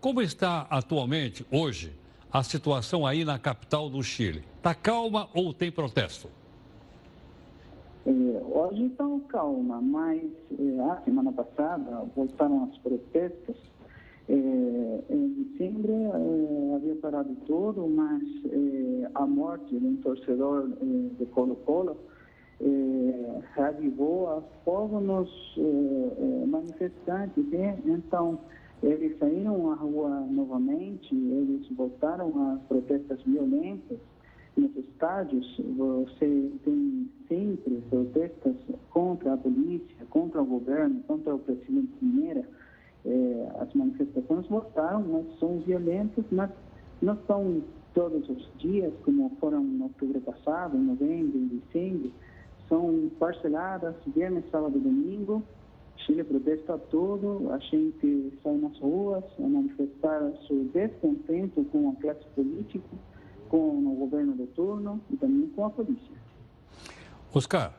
como 0.00 0.22
está 0.22 0.60
atualmente, 0.70 1.44
hoje, 1.50 1.92
a 2.32 2.42
situação 2.42 3.06
aí 3.06 3.24
na 3.24 3.38
capital 3.38 3.90
do 3.90 4.02
Chile? 4.02 4.42
Está 4.56 4.74
calma 4.74 5.28
ou 5.34 5.52
tem 5.52 5.70
protesto? 5.70 6.28
É, 8.06 8.10
hoje 8.10 8.86
está 8.86 9.04
calma, 9.28 9.80
mas 9.80 10.22
é, 10.58 10.80
a 10.90 10.96
semana 11.04 11.30
passada 11.32 12.04
voltaram 12.16 12.64
os 12.64 12.78
protestos. 12.78 13.56
É, 14.28 14.34
em 15.10 15.28
dezembro 15.28 15.92
é, 15.92 16.76
havia 16.76 16.94
parado 16.96 17.34
tudo, 17.46 17.86
mas 17.86 18.22
é, 18.46 19.10
a 19.14 19.26
morte 19.26 19.78
de 19.78 19.86
um 19.86 19.96
torcedor 19.96 20.70
é, 20.80 21.18
de 21.18 21.26
Colo-Colo 21.26 21.96
reavivou 23.56 24.30
a 24.30 24.42
fogo 24.64 25.00
nos 25.00 25.28
manifestantes. 26.46 27.44
Né? 27.48 27.76
Então, 27.84 28.38
eles 28.82 29.16
saíram 29.18 29.70
à 29.70 29.74
rua 29.74 30.26
novamente, 30.28 31.14
eles 31.14 31.68
voltaram 31.70 32.32
a 32.52 32.56
protestas 32.68 33.22
violentas 33.22 33.98
nos 34.56 34.76
estádios. 34.76 35.60
Você 35.76 36.50
tem 36.64 37.08
sempre 37.28 37.80
protestas 37.88 38.56
contra 38.90 39.34
a 39.34 39.36
polícia, 39.36 40.04
contra 40.10 40.42
o 40.42 40.44
governo, 40.44 41.00
contra 41.06 41.34
o 41.34 41.38
presidente 41.38 41.92
Mineira. 42.00 42.44
É, 43.04 43.48
as 43.60 43.72
manifestações 43.74 44.46
voltaram, 44.48 45.02
mas 45.02 45.38
são 45.38 45.58
violentas, 45.60 46.24
mas 46.30 46.50
não 47.00 47.16
são 47.26 47.62
todos 47.94 48.28
os 48.28 48.48
dias, 48.58 48.92
como 49.04 49.30
foram 49.40 49.62
no 49.62 49.84
outubro 49.84 50.20
passado, 50.20 50.76
em 50.76 50.80
novembro, 50.80 51.38
em 51.38 51.46
dezembro. 51.46 52.12
São 52.68 53.10
parceladas, 53.18 53.94
viernes, 54.06 54.44
sábado 54.50 54.76
e 54.76 54.80
domingo 54.80 55.42
Chile 56.04 56.24
protesta 56.24 56.78
tudo, 56.78 57.50
a 57.52 57.58
gente 57.58 58.32
sai 58.42 58.56
nas 58.56 58.78
ruas 58.78 59.24
a 59.38 59.42
manifestar 59.42 60.32
seu 60.46 60.64
descontento 60.72 61.64
com 61.66 61.90
a 61.90 62.00
classe 62.00 62.24
política, 62.34 62.88
com 63.48 63.86
o 63.86 63.94
governo 63.96 64.34
de 64.34 64.46
turno 64.48 65.00
e 65.10 65.16
também 65.16 65.48
com 65.48 65.66
a 65.66 65.70
polícia. 65.70 66.16
Oscar, 67.34 67.72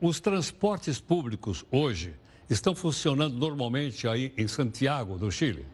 os 0.00 0.20
transportes 0.20 1.00
públicos 1.00 1.64
hoje 1.70 2.14
estão 2.48 2.74
funcionando 2.74 3.36
normalmente 3.36 4.06
aí 4.06 4.32
em 4.36 4.46
Santiago, 4.46 5.16
do 5.16 5.30
Chile? 5.30 5.64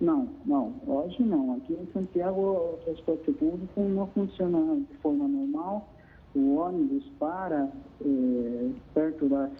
Não, 0.00 0.28
não, 0.44 0.74
hoje 0.86 1.22
não. 1.22 1.56
Aqui 1.56 1.74
em 1.74 1.92
Santiago 1.92 2.40
o 2.40 2.78
transporte 2.84 3.32
público 3.32 3.80
não 3.80 4.06
funciona 4.08 4.76
de 4.76 4.96
forma 4.98 5.28
normal. 5.28 5.88
O 6.34 6.56
ônibus 6.56 7.04
para 7.18 7.70
é, 8.04 8.70
perto 8.94 9.28
das 9.28 9.50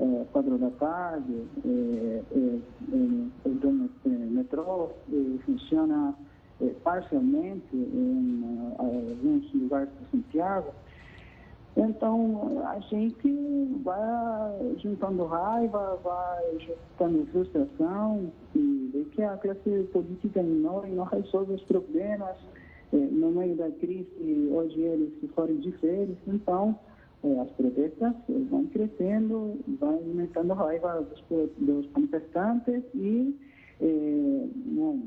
é, 0.00 0.24
quadro 0.32 0.58
da 0.58 0.70
tarde, 0.70 1.42
é, 1.64 2.22
é, 2.32 2.58
é 2.94 3.48
o 3.48 4.30
metrô 4.30 4.90
funciona 5.44 6.14
parcialmente 6.82 7.76
em 7.76 8.72
alguns 8.78 9.52
lugares 9.54 9.88
de 10.00 10.10
Santiago. 10.10 10.72
Então, 11.76 12.60
a 12.66 12.80
gente 12.80 13.80
vai 13.84 14.76
juntando 14.78 15.24
raiva, 15.26 15.96
vai 16.02 16.58
juntando 16.58 17.24
frustração 17.26 18.32
e 18.54 18.90
vê 18.92 19.04
que 19.04 19.22
a 19.22 19.36
classe 19.36 19.88
política 19.92 20.42
não, 20.42 20.82
não 20.82 21.04
resolve 21.04 21.54
os 21.54 21.62
problemas 21.62 22.36
é, 22.92 22.96
no 22.96 23.30
meio 23.30 23.54
da 23.54 23.70
crise, 23.70 24.48
hoje 24.50 24.80
eles 24.80 25.20
se 25.20 25.28
forem 25.28 25.58
de 25.58 25.70
férias, 25.72 26.16
então 26.26 26.76
é, 27.24 27.40
as 27.40 27.50
protestas 27.50 28.14
vão 28.50 28.66
crescendo, 28.66 29.58
vai 29.80 29.94
aumentando 29.94 30.52
a 30.52 30.56
raiva 30.56 31.00
dos, 31.02 31.50
dos 31.58 31.90
manifestantes 31.92 32.82
e 32.94 33.34
é, 33.80 34.46
bom, 34.66 35.02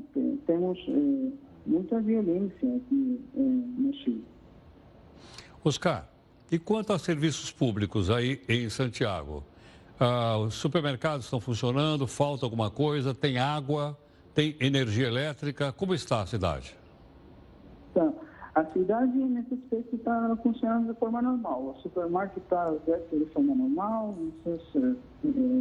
temos 0.46 0.78
é, 0.88 1.32
muita 1.66 2.00
violência 2.00 2.76
aqui 2.76 3.20
é, 3.36 3.40
no 3.40 3.94
Chile. 3.94 4.24
Oscar, 5.64 6.08
e 6.50 6.58
quanto 6.58 6.92
aos 6.92 7.02
serviços 7.02 7.50
públicos 7.50 8.10
aí 8.10 8.40
em 8.48 8.68
Santiago? 8.68 9.44
Ah, 9.98 10.36
os 10.36 10.54
supermercados 10.54 11.26
estão 11.26 11.40
funcionando, 11.40 12.06
falta 12.06 12.44
alguma 12.44 12.70
coisa, 12.70 13.14
tem 13.14 13.38
água, 13.38 13.96
tem 14.34 14.56
energia 14.60 15.06
elétrica, 15.06 15.72
como 15.72 15.94
está 15.94 16.22
a 16.22 16.26
cidade? 16.26 16.76
Tá. 17.94 18.12
A 18.54 18.64
cidade, 18.66 19.16
nesse 19.16 19.54
aspecto, 19.54 19.96
está 19.96 20.36
funcionando 20.42 20.92
de 20.92 20.98
forma 20.98 21.22
normal. 21.22 21.74
O 21.74 21.80
supermercado 21.80 22.36
está 22.36 22.68
aberto 22.68 23.18
de 23.18 23.24
forma 23.32 23.54
normal, 23.54 24.14
eh, 24.46 24.94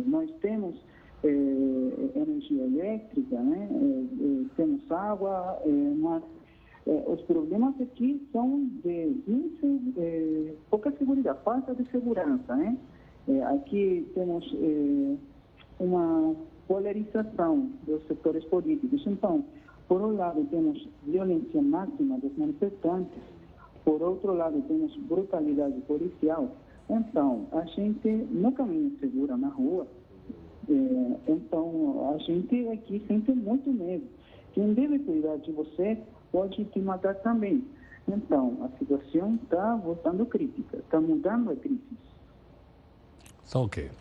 nós 0.08 0.30
temos 0.42 0.76
eh, 1.24 2.10
energia 2.16 2.64
elétrica, 2.64 3.40
né? 3.40 3.70
Eh 3.72 4.32
temos 4.56 4.92
água, 4.92 5.60
mas 5.98 6.24
os 7.08 7.22
problemas 7.22 7.80
aqui 7.80 8.28
são 8.32 8.68
de 8.84 10.54
pouca 10.70 10.92
segurança, 10.92 11.36
falta 11.36 11.76
de 11.76 11.90
segurança. 11.92 12.56
Né? 12.56 12.78
aqui 13.54 14.08
temos 14.14 14.44
uma 15.80 16.36
polarização 16.68 17.70
dos 17.86 18.06
setores 18.08 18.44
políticos. 18.46 19.04
Então, 19.06 19.44
por 19.92 20.02
um 20.02 20.16
lado, 20.16 20.46
temos 20.46 20.88
violência 21.06 21.62
máxima 21.62 22.18
dos 22.18 22.32
manifestantes, 22.38 23.22
por 23.84 24.02
outro 24.02 24.34
lado, 24.34 24.62
temos 24.62 24.96
brutalidade 24.96 25.82
policial. 25.82 26.48
Então, 26.90 27.46
a 27.52 27.66
gente 27.66 28.08
no 28.08 28.54
caminho 28.54 28.98
segura 29.02 29.36
na 29.36 29.50
rua. 29.50 29.86
É, 30.70 31.32
então, 31.34 32.14
a 32.16 32.18
gente 32.20 32.70
aqui 32.70 33.04
sente 33.06 33.34
muito 33.34 33.70
medo. 33.70 34.06
Quem 34.54 34.74
deve 34.74 34.98
cuidar 35.00 35.36
de 35.40 35.52
você 35.52 35.98
pode 36.32 36.64
te 36.64 36.80
matar 36.80 37.16
também. 37.16 37.62
Então, 38.08 38.60
a 38.62 38.70
situação 38.80 39.38
está 39.44 39.76
voltando 39.76 40.26
crítica, 40.26 40.78
está 40.78 41.02
mudando 41.02 41.52
a 41.52 41.56
crise. 41.58 41.82
Tá 43.52 43.60
ok. 43.60 43.92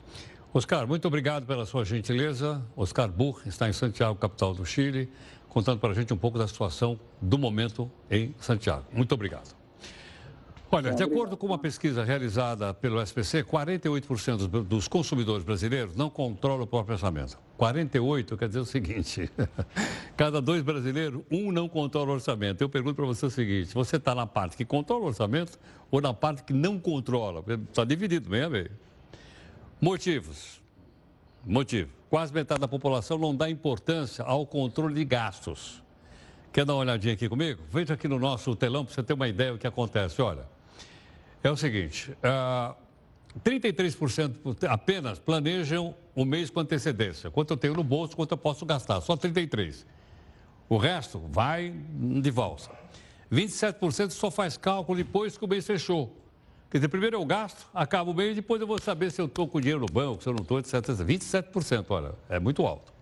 Oscar, 0.55 0.87
muito 0.87 1.09
obrigado 1.09 1.47
pela 1.47 1.67
sua 1.67 1.85
gentileza. 1.85 2.63
Oscar 2.77 3.11
Burr 3.11 3.43
está 3.47 3.69
em 3.69 3.73
Santiago, 3.73 4.17
capital 4.17 4.55
do 4.55 4.65
Chile 4.65 5.09
contando 5.51 5.79
para 5.79 5.91
a 5.91 5.95
gente 5.95 6.15
um 6.15 6.17
pouco 6.17 6.39
da 6.39 6.49
situação 6.49 6.99
do 7.21 7.37
momento 7.37 7.91
em 8.11 8.35
Santiago. 8.41 8.87
Muito 8.93 9.13
obrigado. 9.13 9.55
Olha, 10.73 10.93
de 10.93 11.03
acordo 11.03 11.37
com 11.37 11.49
uma 11.49 11.59
pesquisa 11.59 12.05
realizada 12.05 12.73
pelo 12.73 13.03
SPC, 13.03 13.43
48% 13.43 14.47
dos 14.63 14.87
consumidores 14.87 15.45
brasileiros 15.45 15.97
não 15.97 16.09
controlam 16.09 16.63
o 16.63 16.67
próprio 16.67 16.95
orçamento. 16.95 17.37
48 17.57 18.37
quer 18.37 18.47
dizer 18.47 18.61
o 18.61 18.65
seguinte: 18.65 19.29
cada 20.17 20.41
dois 20.41 20.63
brasileiros, 20.63 21.23
um 21.29 21.51
não 21.51 21.69
controla 21.69 22.11
o 22.11 22.15
orçamento. 22.15 22.63
Eu 22.63 22.69
pergunto 22.69 22.95
para 22.95 23.05
você 23.05 23.27
o 23.27 23.31
seguinte: 23.31 23.75
você 23.75 23.97
está 23.97 24.15
na 24.15 24.29
parte 24.29 24.57
que 24.57 24.65
controla 24.65 25.03
o 25.03 25.07
orçamento 25.09 25.59
ou 25.91 26.01
na 26.01 26.15
parte 26.15 26.45
que 26.45 26.53
não 26.53 26.79
controla? 26.79 27.45
Está 27.69 27.85
dividido, 27.85 28.31
meio 28.31 28.47
a 28.47 28.51
meio. 28.51 28.71
Motivos: 29.81 30.61
Motivo: 31.45 32.00
quase 32.11 32.35
metade 32.35 32.61
da 32.61 32.69
população 32.69 33.17
não 33.17 33.35
dá 33.35 33.49
importância 33.49 34.25
ao 34.25 34.45
controle 34.45 34.95
de 34.95 35.05
gastos. 35.05 35.81
Quer 36.53 36.65
dar 36.65 36.75
uma 36.75 36.81
olhadinha 36.81 37.15
aqui 37.15 37.29
comigo? 37.29 37.63
Veja 37.71 37.95
aqui 37.95 38.09
no 38.09 38.19
nosso 38.19 38.57
telão 38.57 38.85
para 38.85 38.93
você 38.93 39.03
ter 39.05 39.13
uma 39.13 39.29
ideia 39.29 39.53
do 39.53 39.59
que 39.59 39.67
acontece. 39.67 40.21
Olha, 40.21 40.45
é 41.43 41.49
o 41.49 41.57
seguinte: 41.57 42.11
uh, 42.11 42.75
33% 43.45 44.65
apenas 44.69 45.21
planejam 45.21 45.95
o 46.13 46.25
mês 46.25 46.51
com 46.51 46.59
antecedência. 46.59 47.31
Quanto 47.31 47.53
eu 47.53 47.57
tenho 47.57 47.75
no 47.75 47.85
bolso, 47.85 48.17
quanto 48.17 48.33
eu 48.33 48.39
posso 48.39 48.67
gastar. 48.67 49.01
Só 49.01 49.17
33%. 49.17 49.87
O 50.69 50.77
resto 50.77 51.21
vai 51.31 51.71
de 51.71 52.31
valsa. 52.31 52.71
27% 53.33 54.11
só 54.11 54.31
faz 54.31 54.57
cálculo 54.57 54.99
depois 54.99 55.39
que 55.39 55.45
o 55.45 55.49
mês 55.49 55.65
fechou. 55.65 56.20
Quer 56.71 56.79
dizer, 56.79 56.89
primeiro 56.89 57.17
eu 57.17 57.25
gasto, 57.25 57.67
acabo 57.75 58.13
o 58.13 58.15
mês, 58.15 58.37
depois 58.37 58.61
eu 58.61 58.67
vou 58.67 58.81
saber 58.81 59.11
se 59.11 59.21
eu 59.21 59.27
estou 59.27 59.49
com 59.49 59.61
dinheiro 59.61 59.81
no 59.81 59.87
banco, 59.87 60.23
se 60.23 60.29
eu 60.29 60.33
não 60.33 60.43
estou, 60.43 60.61
etc, 60.61 60.75
etc. 60.75 60.91
27%, 61.05 61.87
olha, 61.89 62.15
é 62.29 62.39
muito 62.39 62.65
alto. 62.65 62.93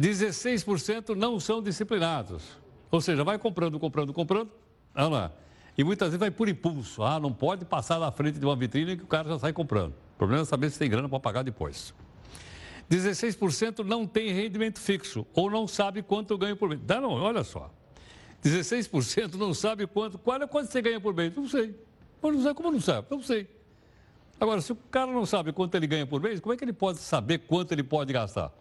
16% 0.00 1.10
não 1.10 1.38
são 1.38 1.62
disciplinados. 1.62 2.42
Ou 2.90 3.02
seja, 3.02 3.22
vai 3.22 3.38
comprando, 3.38 3.78
comprando, 3.78 4.14
comprando, 4.14 4.50
olha 4.94 5.08
lá. 5.08 5.32
E 5.76 5.84
muitas 5.84 6.08
vezes 6.08 6.18
vai 6.18 6.30
por 6.30 6.48
impulso. 6.48 7.02
Ah, 7.02 7.20
não 7.20 7.32
pode 7.32 7.66
passar 7.66 8.00
na 8.00 8.10
frente 8.10 8.38
de 8.38 8.46
uma 8.46 8.56
vitrine 8.56 8.96
que 8.96 9.04
o 9.04 9.06
cara 9.06 9.28
já 9.28 9.38
sai 9.38 9.52
comprando. 9.52 9.92
O 10.14 10.18
problema 10.18 10.42
é 10.42 10.46
saber 10.46 10.70
se 10.70 10.78
tem 10.78 10.88
grana 10.88 11.08
para 11.08 11.20
pagar 11.20 11.42
depois. 11.42 11.92
16% 12.90 13.84
não 13.84 14.06
tem 14.06 14.32
rendimento 14.32 14.80
fixo 14.80 15.26
ou 15.34 15.50
não 15.50 15.68
sabe 15.68 16.02
quanto 16.02 16.36
ganha 16.38 16.56
por 16.56 16.70
mês. 16.70 16.80
Não, 16.88 17.10
olha 17.12 17.44
só. 17.44 17.70
16% 18.42 19.34
não 19.34 19.52
sabe 19.52 19.86
quanto. 19.86 20.18
Qual 20.18 20.42
é 20.42 20.46
quanto 20.46 20.72
você 20.72 20.80
ganha 20.80 20.98
por 20.98 21.14
mês? 21.14 21.34
Não 21.36 21.46
sei. 21.46 21.74
Mas 22.22 22.34
não 22.34 22.42
sabe, 22.42 22.54
como 22.54 22.70
não 22.72 22.80
sabe? 22.80 23.06
Não 23.10 23.22
sei. 23.22 23.48
Agora, 24.40 24.60
se 24.60 24.72
o 24.72 24.76
cara 24.76 25.12
não 25.12 25.26
sabe 25.26 25.52
quanto 25.52 25.74
ele 25.74 25.86
ganha 25.86 26.06
por 26.06 26.20
mês, 26.20 26.40
como 26.40 26.52
é 26.52 26.56
que 26.56 26.64
ele 26.64 26.72
pode 26.72 26.98
saber 26.98 27.38
quanto 27.38 27.72
ele 27.72 27.82
pode 27.82 28.12
gastar? 28.12 28.52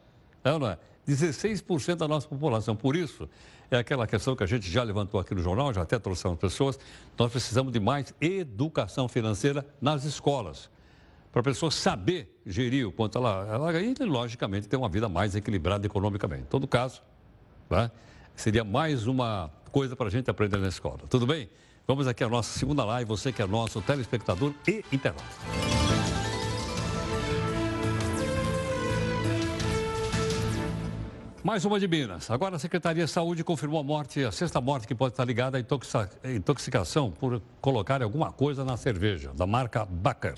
É 0.44 0.52
ou 0.52 0.60
não 0.60 0.68
é? 0.68 0.78
16% 1.08 1.96
da 1.96 2.08
nossa 2.08 2.28
população. 2.28 2.76
Por 2.76 2.96
isso, 2.96 3.30
é 3.72 3.78
aquela 3.78 4.06
questão 4.06 4.36
que 4.36 4.44
a 4.44 4.46
gente 4.46 4.70
já 4.70 4.84
levantou 4.84 5.20
aqui 5.20 5.34
no 5.34 5.42
jornal, 5.42 5.74
já 5.74 5.82
até 5.82 5.98
trouxemos 5.98 6.38
pessoas, 6.38 6.78
nós 7.18 7.32
precisamos 7.32 7.72
de 7.72 7.80
mais 7.80 8.14
educação 8.20 9.08
financeira 9.08 9.66
nas 9.82 10.04
escolas. 10.04 10.70
Para 11.32 11.42
a 11.42 11.44
pessoa 11.44 11.72
saber 11.72 12.42
gerir 12.46 12.88
o 12.88 12.92
quanto 12.92 13.18
ela, 13.18 13.48
ela 13.52 13.72
ganha 13.72 13.94
e, 14.00 14.04
logicamente, 14.04 14.68
ter 14.68 14.76
uma 14.76 14.90
vida 14.90 15.08
mais 15.08 15.36
equilibrada 15.36 15.86
economicamente. 15.86 16.44
Em 16.44 16.46
todo 16.46 16.68
caso, 16.68 17.02
né, 17.70 17.92
seria 18.36 18.64
mais 18.64 19.06
uma 19.06 19.52
coisa 19.72 19.96
para 19.96 20.08
a 20.08 20.10
gente 20.10 20.30
aprender 20.30 20.58
na 20.58 20.68
escola. 20.68 21.00
Tudo 21.08 21.28
bem? 21.28 21.50
Vamos 21.90 22.06
aqui 22.06 22.24
à 22.24 22.30
nossa 22.30 22.56
segunda 22.60 22.86
live, 22.86 23.08
você 23.08 23.32
que 23.34 23.42
é 23.42 23.48
nosso 23.48 23.82
telespectador 23.82 24.54
e 24.68 24.86
internauta. 24.92 25.26
Mais 31.44 31.66
uma 31.66 31.80
de 31.80 31.88
Minas. 31.88 32.30
Agora 32.30 32.58
a 32.58 32.60
Secretaria 32.60 33.06
de 33.06 33.10
Saúde 33.10 33.44
confirmou 33.44 33.80
a 33.80 33.84
morte, 33.84 34.24
a 34.24 34.32
sexta 34.32 34.62
morte 34.62 34.88
que 34.88 34.94
pode 34.94 35.14
estar 35.14 35.26
ligada 35.26 35.58
à 35.58 36.32
intoxicação 36.32 37.10
por 37.10 37.42
colocar 37.60 38.04
alguma 38.04 38.32
coisa 38.32 38.64
na 38.64 38.78
cerveja, 38.78 39.34
da 39.34 39.48
marca 39.48 39.84
Baker. 39.84 40.36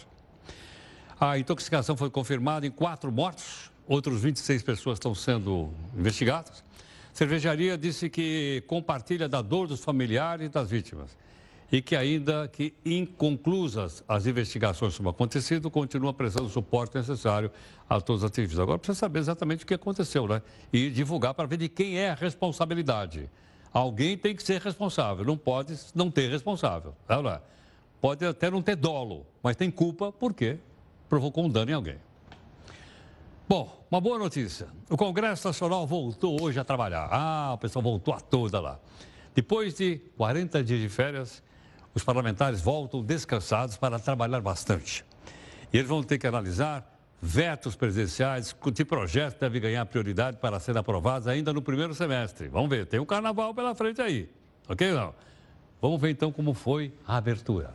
A 1.20 1.38
intoxicação 1.38 1.98
foi 1.98 2.10
confirmada 2.10 2.66
em 2.66 2.72
quatro 2.72 3.12
mortos, 3.12 3.70
outros 3.86 4.22
26 4.22 4.64
pessoas 4.64 4.96
estão 4.96 5.14
sendo 5.14 5.70
investigadas. 5.98 6.64
Cervejaria 7.12 7.78
disse 7.78 8.10
que 8.10 8.64
compartilha 8.68 9.28
da 9.28 9.42
dor 9.42 9.68
dos 9.68 9.84
familiares 9.84 10.50
das 10.50 10.70
vítimas 10.70 11.20
e 11.72 11.82
que 11.82 11.96
ainda 11.96 12.48
que 12.50 12.74
inconclusas 12.84 14.04
as 14.08 14.26
investigações 14.26 14.94
sobre 14.94 15.08
o 15.08 15.12
acontecido, 15.12 15.72
continua 15.72 16.14
prestando 16.14 16.48
o 16.48 16.50
suporte 16.50 16.98
necessário 16.98 17.50
a 17.90 18.02
todos 18.02 18.24
os 18.24 18.30
atingidos. 18.30 18.60
Agora 18.60 18.78
precisa 18.78 19.00
saber 19.00 19.20
exatamente 19.20 19.64
o 19.64 19.68
que 19.68 19.74
aconteceu, 19.74 20.28
né? 20.28 20.42
E 20.74 20.90
divulgar 20.90 21.34
para 21.34 21.48
ver 21.48 21.58
de 21.58 21.70
quem 21.70 21.98
é 21.98 22.10
a 22.10 22.14
responsabilidade. 22.14 23.30
Alguém 23.72 24.18
tem 24.18 24.36
que 24.36 24.44
ser 24.44 24.60
responsável, 24.60 25.24
não 25.24 25.38
pode 25.38 25.78
não 25.96 26.12
ter 26.12 26.30
responsável. 26.30 26.94
Não 27.08 27.30
é? 27.30 27.42
Pode 28.02 28.26
até 28.26 28.50
não 28.50 28.62
ter 28.62 28.76
dolo, 28.76 29.26
mas 29.42 29.56
tem 29.56 29.72
culpa 29.72 30.12
porque 30.12 30.58
provocou 31.08 31.46
um 31.46 31.50
dano 31.50 31.72
em 31.72 31.74
alguém. 31.74 31.98
Bom, 33.48 33.86
uma 33.90 34.02
boa 34.02 34.18
notícia. 34.18 34.68
O 34.90 34.98
Congresso 34.98 35.48
Nacional 35.48 35.88
voltou 35.88 36.42
hoje 36.42 36.60
a 36.60 36.64
trabalhar. 36.66 37.08
Ah, 37.12 37.52
o 37.54 37.58
pessoal 37.58 37.84
voltou 37.84 38.14
a 38.14 38.20
toda 38.20 38.60
lá. 38.60 38.80
Depois 39.34 39.76
de 39.76 40.02
40 40.18 40.64
dias 40.64 40.82
de 40.82 40.90
férias, 40.90 41.42
os 41.94 42.04
parlamentares 42.04 42.62
voltam 42.62 43.04
descansados 43.04 43.78
para 43.78 44.00
trabalhar 44.00 44.42
bastante. 44.42 45.06
E 45.72 45.78
eles 45.78 45.90
vão 45.90 46.04
ter 46.04 46.18
que 46.18 46.28
analisar 46.28 46.88
vetos 47.22 47.76
presidenciais, 47.76 48.54
que 48.54 48.84
projeto 48.84 49.40
deve 49.40 49.60
ganhar 49.60 49.86
prioridade 49.86 50.38
para 50.38 50.60
serem 50.60 50.80
aprovados 50.80 51.28
ainda 51.28 51.54
no 51.54 51.62
primeiro 51.62 51.94
semestre. 51.94 52.48
Vamos 52.48 52.70
ver, 52.70 52.88
tem 52.88 53.00
um 53.00 53.06
carnaval 53.06 53.54
pela 53.54 53.76
frente 53.76 54.02
aí, 54.02 54.30
ok 54.68 54.92
não? 54.92 55.14
Vamos 55.82 56.02
ver 56.02 56.12
então 56.12 56.32
como 56.32 56.54
foi 56.54 56.94
a 57.08 57.18
abertura. 57.18 57.74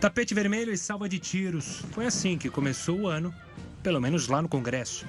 Tapete 0.00 0.32
vermelho 0.32 0.72
e 0.72 0.78
salva 0.78 1.08
de 1.08 1.18
tiros. 1.18 1.82
Foi 1.90 2.06
assim 2.06 2.38
que 2.38 2.48
começou 2.48 3.00
o 3.00 3.06
ano, 3.08 3.34
pelo 3.82 4.00
menos 4.00 4.28
lá 4.28 4.40
no 4.40 4.48
Congresso. 4.48 5.04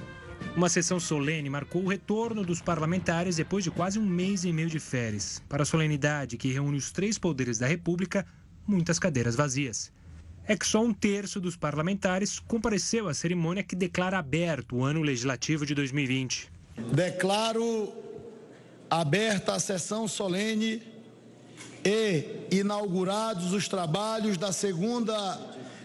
Uma 0.56 0.68
sessão 0.68 0.98
solene 0.98 1.48
marcou 1.48 1.84
o 1.84 1.88
retorno 1.88 2.44
dos 2.44 2.60
parlamentares 2.60 3.36
depois 3.36 3.62
de 3.62 3.70
quase 3.70 4.00
um 4.00 4.04
mês 4.04 4.44
e 4.44 4.52
meio 4.52 4.68
de 4.68 4.80
férias. 4.80 5.40
Para 5.48 5.62
a 5.62 5.66
solenidade 5.66 6.36
que 6.36 6.52
reúne 6.52 6.76
os 6.76 6.90
três 6.90 7.16
poderes 7.18 7.56
da 7.56 7.68
República, 7.68 8.26
muitas 8.66 8.98
cadeiras 8.98 9.36
vazias. 9.36 9.92
É 10.44 10.56
que 10.56 10.66
só 10.66 10.82
um 10.82 10.92
terço 10.92 11.40
dos 11.40 11.56
parlamentares 11.56 12.40
compareceu 12.40 13.08
à 13.08 13.14
cerimônia 13.14 13.62
que 13.62 13.76
declara 13.76 14.18
aberto 14.18 14.76
o 14.76 14.84
ano 14.84 15.02
legislativo 15.02 15.64
de 15.64 15.72
2020. 15.72 16.50
Declaro 16.92 17.92
aberta 18.90 19.54
a 19.54 19.60
sessão 19.60 20.08
solene 20.08 20.82
e 21.84 22.24
inaugurados 22.50 23.52
os 23.52 23.68
trabalhos 23.68 24.36
da 24.36 24.52
segunda 24.52 25.14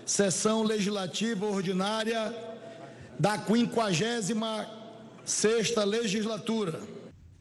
sessão 0.05 0.63
legislativa 0.63 1.45
ordinária 1.45 2.54
da 3.19 3.37
56ª 3.37 5.85
legislatura. 5.85 6.81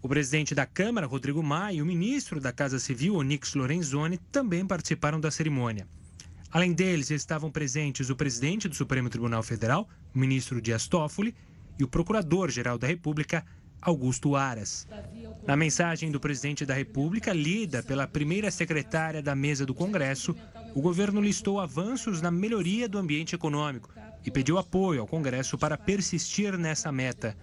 O 0.00 0.08
presidente 0.08 0.54
da 0.54 0.66
Câmara, 0.66 1.06
Rodrigo 1.06 1.42
Maia, 1.42 1.76
e 1.76 1.82
o 1.82 1.86
ministro 1.86 2.40
da 2.40 2.52
Casa 2.52 2.78
Civil, 2.78 3.16
Onix 3.16 3.54
Lorenzoni, 3.54 4.18
também 4.30 4.66
participaram 4.66 5.18
da 5.18 5.30
cerimônia. 5.30 5.86
Além 6.50 6.72
deles, 6.72 7.10
estavam 7.10 7.50
presentes 7.50 8.10
o 8.10 8.16
presidente 8.16 8.68
do 8.68 8.74
Supremo 8.74 9.08
Tribunal 9.08 9.42
Federal, 9.42 9.88
o 10.14 10.18
ministro 10.18 10.60
Dias 10.60 10.86
Toffoli, 10.86 11.34
e 11.78 11.84
o 11.84 11.88
procurador-geral 11.88 12.78
da 12.78 12.86
República, 12.86 13.44
Augusto 13.80 14.36
Aras. 14.36 14.86
Na 15.46 15.56
mensagem 15.56 16.10
do 16.10 16.20
presidente 16.20 16.64
da 16.64 16.74
República, 16.74 17.32
lida 17.32 17.82
pela 17.82 18.06
primeira 18.06 18.50
secretária 18.50 19.20
da 19.20 19.34
mesa 19.34 19.66
do 19.66 19.74
Congresso, 19.74 20.36
o 20.74 20.80
governo 20.80 21.20
listou 21.20 21.58
avanços 21.58 22.22
na 22.22 22.30
melhoria 22.30 22.88
do 22.88 22.98
ambiente 22.98 23.34
econômico 23.34 23.90
e 24.24 24.30
pediu 24.30 24.58
apoio 24.58 25.00
ao 25.00 25.06
Congresso 25.06 25.58
para 25.58 25.76
persistir 25.76 26.56
nessa 26.56 26.90
meta. 26.90 27.36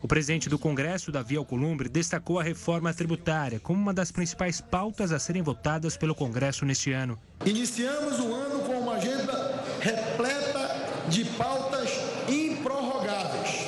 O 0.00 0.06
presidente 0.06 0.48
do 0.48 0.58
Congresso, 0.58 1.10
Davi 1.10 1.36
Alcolumbre, 1.36 1.88
destacou 1.88 2.38
a 2.38 2.42
reforma 2.42 2.94
tributária 2.94 3.58
como 3.58 3.80
uma 3.80 3.92
das 3.92 4.12
principais 4.12 4.60
pautas 4.60 5.10
a 5.10 5.18
serem 5.18 5.42
votadas 5.42 5.96
pelo 5.96 6.14
Congresso 6.14 6.64
neste 6.64 6.92
ano. 6.92 7.18
Iniciamos 7.44 8.20
o 8.20 8.32
ano 8.32 8.60
com 8.60 8.78
uma 8.78 8.94
agenda 8.94 9.64
repleta 9.80 11.08
de 11.08 11.24
pautas 11.24 11.90
improrrogáveis. 12.28 13.66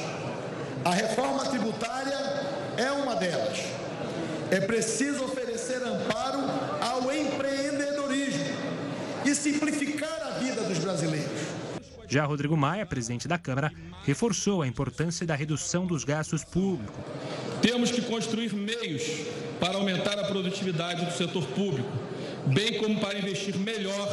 A 0.84 0.90
reforma 0.90 1.44
tributária 1.46 2.16
é 2.76 2.92
uma 2.92 3.16
delas. 3.16 3.58
É 4.52 4.60
preciso 4.60 5.24
oferecer 5.24 5.82
amparo 5.82 6.40
ao 6.80 7.12
empreendedorismo 7.12 8.44
e 9.24 9.34
simplificar 9.34 10.22
a 10.26 10.38
vida 10.38 10.62
dos 10.62 10.78
brasileiros. 10.78 11.39
Já 12.10 12.24
Rodrigo 12.24 12.56
Maia, 12.56 12.84
presidente 12.84 13.28
da 13.28 13.38
Câmara, 13.38 13.72
reforçou 14.04 14.62
a 14.62 14.66
importância 14.66 15.24
da 15.24 15.36
redução 15.36 15.86
dos 15.86 16.02
gastos 16.02 16.42
públicos. 16.42 16.92
Temos 17.62 17.92
que 17.92 18.02
construir 18.02 18.52
meios 18.52 19.02
para 19.60 19.76
aumentar 19.76 20.18
a 20.18 20.24
produtividade 20.24 21.04
do 21.04 21.12
setor 21.12 21.46
público, 21.46 21.88
bem 22.46 22.80
como 22.80 22.98
para 22.98 23.16
investir 23.16 23.56
melhor 23.56 24.08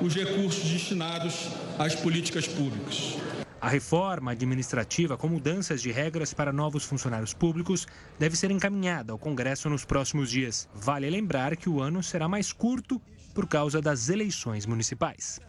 os 0.00 0.14
recursos 0.14 0.70
destinados 0.70 1.48
às 1.76 1.96
políticas 1.96 2.46
públicas. 2.46 3.16
A 3.60 3.68
reforma 3.68 4.30
administrativa 4.30 5.16
com 5.16 5.26
mudanças 5.26 5.82
de 5.82 5.90
regras 5.90 6.32
para 6.32 6.52
novos 6.52 6.84
funcionários 6.84 7.34
públicos 7.34 7.84
deve 8.16 8.36
ser 8.36 8.52
encaminhada 8.52 9.12
ao 9.12 9.18
Congresso 9.18 9.68
nos 9.68 9.84
próximos 9.84 10.30
dias. 10.30 10.68
Vale 10.72 11.10
lembrar 11.10 11.56
que 11.56 11.68
o 11.68 11.80
ano 11.80 12.00
será 12.00 12.28
mais 12.28 12.52
curto 12.52 13.02
por 13.34 13.48
causa 13.48 13.82
das 13.82 14.08
eleições 14.08 14.66
municipais. 14.66 15.40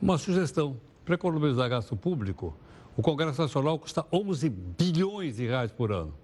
Uma 0.00 0.18
sugestão: 0.18 0.80
para 1.04 1.14
economizar 1.14 1.68
gasto 1.68 1.96
público, 1.96 2.56
o 2.96 3.02
Congresso 3.02 3.40
Nacional 3.40 3.78
custa 3.78 4.04
11 4.12 4.48
bilhões 4.48 5.36
de 5.36 5.46
reais 5.46 5.70
por 5.70 5.92
ano. 5.92 6.14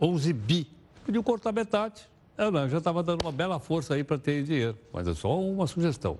11 0.00 0.32
bi. 0.32 0.68
Pediu 1.04 1.22
cortar 1.22 1.52
metade. 1.52 2.08
Eu 2.36 2.50
não, 2.50 2.68
já 2.68 2.78
estava 2.78 3.02
dando 3.02 3.22
uma 3.22 3.32
bela 3.32 3.58
força 3.60 3.94
aí 3.94 4.02
para 4.02 4.18
ter 4.18 4.42
dinheiro, 4.42 4.78
mas 4.92 5.06
é 5.06 5.14
só 5.14 5.40
uma 5.40 5.66
sugestão. 5.66 6.18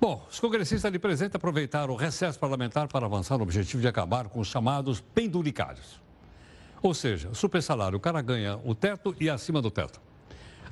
Bom, 0.00 0.24
os 0.30 0.38
congressistas 0.38 0.84
ali 0.84 0.98
presentes 0.98 1.34
aproveitaram 1.34 1.92
o 1.92 1.96
recesso 1.96 2.38
parlamentar 2.38 2.86
para 2.88 3.04
avançar 3.04 3.36
no 3.36 3.42
objetivo 3.42 3.82
de 3.82 3.88
acabar 3.88 4.28
com 4.28 4.40
os 4.40 4.46
chamados 4.46 5.00
penduricários. 5.00 6.00
Ou 6.80 6.94
seja, 6.94 7.34
super 7.34 7.60
salário, 7.60 7.98
o 7.98 8.00
cara 8.00 8.22
ganha 8.22 8.58
o 8.64 8.74
teto 8.74 9.14
e 9.20 9.28
acima 9.28 9.60
do 9.60 9.70
teto. 9.70 10.00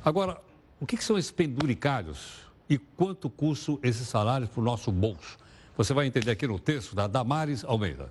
Agora, 0.05 0.41
o 0.81 0.87
que, 0.87 0.97
que 0.97 1.03
são 1.03 1.19
esses 1.19 1.33
penduricários 1.33 2.46
e 2.69 2.79
quanto 2.79 3.31
custam 3.31 3.79
esses 3.83 4.09
salários 4.09 4.51
para 4.51 4.61
o 4.61 4.65
nosso 4.65 4.91
bolso? 4.91 5.39
Você 5.77 5.93
vai 5.93 6.07
entender 6.07 6.31
aqui 6.31 6.47
no 6.47 6.59
texto 6.59 6.95
da 6.95 7.07
Damares 7.07 7.65
Almeida. 7.65 8.11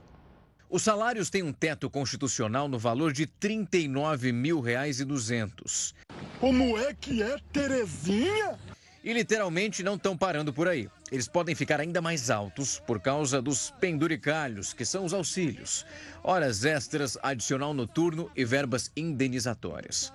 Os 0.69 0.81
salários 0.81 1.29
têm 1.29 1.43
um 1.43 1.53
teto 1.53 1.89
constitucional 1.89 2.67
no 2.67 2.77
valor 2.77 3.13
de 3.13 3.25
39 3.25 4.31
mil 4.31 4.59
reais 4.59 4.99
e 4.99 5.05
200. 5.05 5.93
Como 6.39 6.77
é 6.77 6.93
que 6.93 7.21
é, 7.21 7.37
Terezinha? 7.51 8.57
E 9.03 9.13
literalmente 9.13 9.83
não 9.83 9.95
estão 9.95 10.17
parando 10.17 10.51
por 10.51 10.67
aí. 10.67 10.89
Eles 11.11 11.27
podem 11.27 11.53
ficar 11.53 11.79
ainda 11.79 12.01
mais 12.01 12.31
altos 12.31 12.79
por 12.79 12.99
causa 12.99 13.39
dos 13.39 13.71
penduricalhos, 13.79 14.73
que 14.73 14.83
são 14.83 15.05
os 15.05 15.13
auxílios, 15.13 15.85
horas 16.23 16.65
extras, 16.65 17.15
adicional 17.21 17.73
noturno 17.73 18.31
e 18.35 18.43
verbas 18.43 18.91
indenizatórias. 18.97 20.11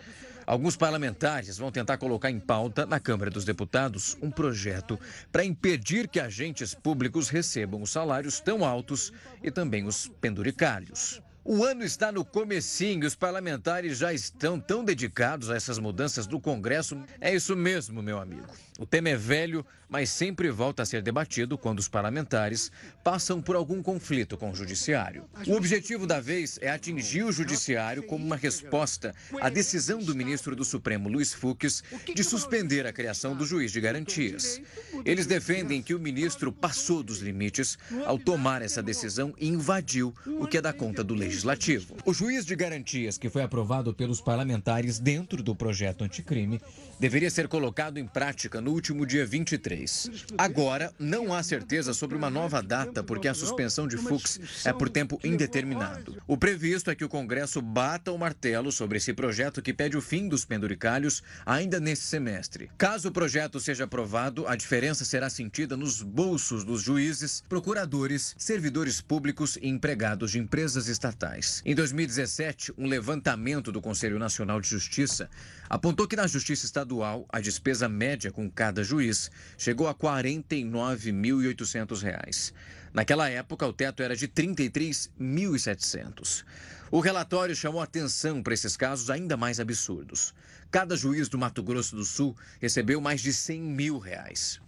Alguns 0.51 0.75
parlamentares 0.75 1.59
vão 1.59 1.71
tentar 1.71 1.97
colocar 1.97 2.29
em 2.29 2.41
pauta 2.41 2.85
na 2.85 2.99
Câmara 2.99 3.31
dos 3.31 3.45
Deputados 3.45 4.19
um 4.21 4.33
projeto 4.33 4.99
para 5.31 5.45
impedir 5.45 6.09
que 6.09 6.19
agentes 6.19 6.75
públicos 6.75 7.29
recebam 7.29 7.81
os 7.81 7.93
salários 7.93 8.41
tão 8.41 8.65
altos 8.65 9.13
e 9.45 9.51
também 9.53 9.87
os 9.87 10.09
penduricalhos. 10.21 11.23
O 11.45 11.63
ano 11.63 11.85
está 11.85 12.11
no 12.11 12.25
comecinho, 12.25 13.07
os 13.07 13.15
parlamentares 13.15 13.99
já 13.99 14.13
estão 14.13 14.59
tão 14.59 14.85
dedicados 14.85 15.51
a 15.51 15.55
essas 15.55 15.79
mudanças 15.79 16.27
do 16.27 16.41
Congresso. 16.41 17.01
É 17.21 17.33
isso 17.33 17.55
mesmo, 17.55 18.03
meu 18.03 18.19
amigo. 18.19 18.49
O 18.81 18.87
tema 18.87 19.11
é 19.11 19.15
velho, 19.15 19.63
mas 19.91 20.09
sempre 20.09 20.51
volta 20.51 20.83
a 20.83 20.87
ser 20.87 21.03
debatido 21.03 21.59
quando 21.59 21.81
os 21.81 21.87
parlamentares 21.87 22.73
passam 23.05 23.43
por 23.43 23.55
algum 23.55 23.83
conflito 23.83 24.39
com 24.39 24.51
o 24.51 24.55
judiciário. 24.55 25.27
O 25.47 25.53
objetivo 25.53 26.07
da 26.07 26.19
vez 26.19 26.59
é 26.63 26.71
atingir 26.71 27.25
o 27.25 27.31
judiciário 27.31 28.03
como 28.05 28.25
uma 28.25 28.37
resposta 28.37 29.15
à 29.39 29.51
decisão 29.51 29.99
do 29.99 30.17
ministro 30.17 30.57
do 30.57 30.65
Supremo, 30.65 31.11
Luiz 31.11 31.35
Fux, 31.35 31.85
de 32.15 32.25
suspender 32.25 32.87
a 32.87 32.93
criação 32.93 33.37
do 33.37 33.45
juiz 33.45 33.71
de 33.71 33.83
garantias. 33.83 34.63
Eles 35.05 35.27
defendem 35.27 35.83
que 35.83 35.95
o 35.95 36.01
ministro 36.01 36.51
passou 36.51 37.03
dos 37.03 37.19
limites 37.19 37.77
ao 38.07 38.19
tomar 38.19 38.63
essa 38.63 38.83
decisão 38.83 39.35
e 39.37 39.47
invadiu 39.47 40.15
o 40.25 40.47
que 40.47 40.57
é 40.57 40.63
da 40.63 40.73
conta 40.73 41.05
do 41.05 41.13
legislativo. 41.13 41.97
O 42.07 42.15
juiz 42.15 42.47
de 42.47 42.57
garantias, 42.57 43.19
que 43.19 43.29
foi 43.29 43.43
aprovado 43.43 43.93
pelos 43.93 44.23
parlamentares 44.23 44.99
dentro 44.99 45.43
do 45.43 45.55
projeto 45.55 46.03
anticrime, 46.03 46.63
deveria 46.99 47.31
ser 47.31 47.47
colocado 47.47 47.99
em 47.99 48.07
prática 48.07 48.59
no 48.61 48.70
último 48.73 49.07
dia 49.07 49.27
23. 49.27 50.11
Agora, 50.39 50.93
não 50.99 51.35
há 51.35 51.43
certeza 51.43 51.93
sobre 51.93 52.17
uma 52.17 52.31
nova 52.31 52.63
data, 52.63 53.03
porque 53.03 53.29
a 53.29 53.35
suspensão 53.35 53.87
de 53.87 53.97
Fux 53.97 54.41
é 54.65 54.73
por 54.73 54.89
tempo 54.89 55.19
indeterminado. 55.25 56.21
O 56.27 56.37
previsto 56.37 56.91
é 56.91 56.95
que 56.95 57.05
o 57.05 57.09
Congresso 57.09 57.63
bata 57.63 58.13
o 58.13 58.19
martelo 58.19 58.73
sobre 58.73 58.99
esse 58.99 59.13
projeto 59.13 59.63
que 59.63 59.73
pede 59.73 59.97
o 59.97 60.03
fim 60.03 60.29
dos 60.29 60.45
penduricalhos 60.45 61.23
ainda 61.45 61.79
nesse 61.79 62.03
semestre. 62.03 62.71
Caso 62.77 63.09
o 63.09 63.13
projeto 63.13 63.61
seja 63.61 63.85
aprovado, 63.85 64.47
a 64.47 64.57
diferença 64.57 65.05
será 65.05 65.31
sentida 65.31 65.77
nos 65.77 66.03
bolsos 66.03 66.65
dos 66.65 66.83
juízes, 66.83 67.43
procuradores, 67.49 68.35
servidores 68.37 69.01
públicos 69.01 69.57
e 69.61 69.69
empregados 69.69 70.33
de 70.33 70.39
empresas 70.39 70.89
estatais. 70.89 71.63
Em 71.65 71.75
2017, 71.75 72.75
um 72.77 72.87
levantamento 72.87 73.71
do 73.71 73.81
Conselho 73.81 74.19
Nacional 74.19 74.61
de 74.61 74.69
Justiça 74.69 75.31
apontou 75.69 76.09
que 76.09 76.17
na 76.17 76.27
Justiça 76.27 76.67
Estadual 76.67 77.25
a 77.29 77.39
despesa 77.39 77.89
média 77.89 78.33
com 78.33 78.50
cada 78.51 78.85
juiz 78.85 79.31
chegou 79.57 79.87
a 79.87 79.93
R$ 79.93 79.97
49.800. 79.97 82.53
Naquela 82.93 83.29
época, 83.29 83.65
o 83.67 83.73
teto 83.73 84.03
era 84.03 84.17
de 84.17 84.27
R$ 84.27 84.33
33.700. 84.33 86.45
O 86.91 86.99
relatório 86.99 87.55
chamou 87.55 87.81
atenção 87.81 88.43
para 88.43 88.53
esses 88.53 88.77
casos 88.77 89.11
ainda 89.11 89.37
mais 89.37 89.61
absurdos. 89.61 90.35
Cada 90.71 90.97
juiz 90.97 91.29
do 91.29 91.39
Mato 91.39 91.63
Grosso 91.63 91.95
do 91.95 92.05
Sul 92.05 92.37
recebeu 92.61 93.01
mais 93.01 93.21
de 93.21 93.33
100 93.33 93.61
mil 93.61 93.99
reais. 93.99 94.61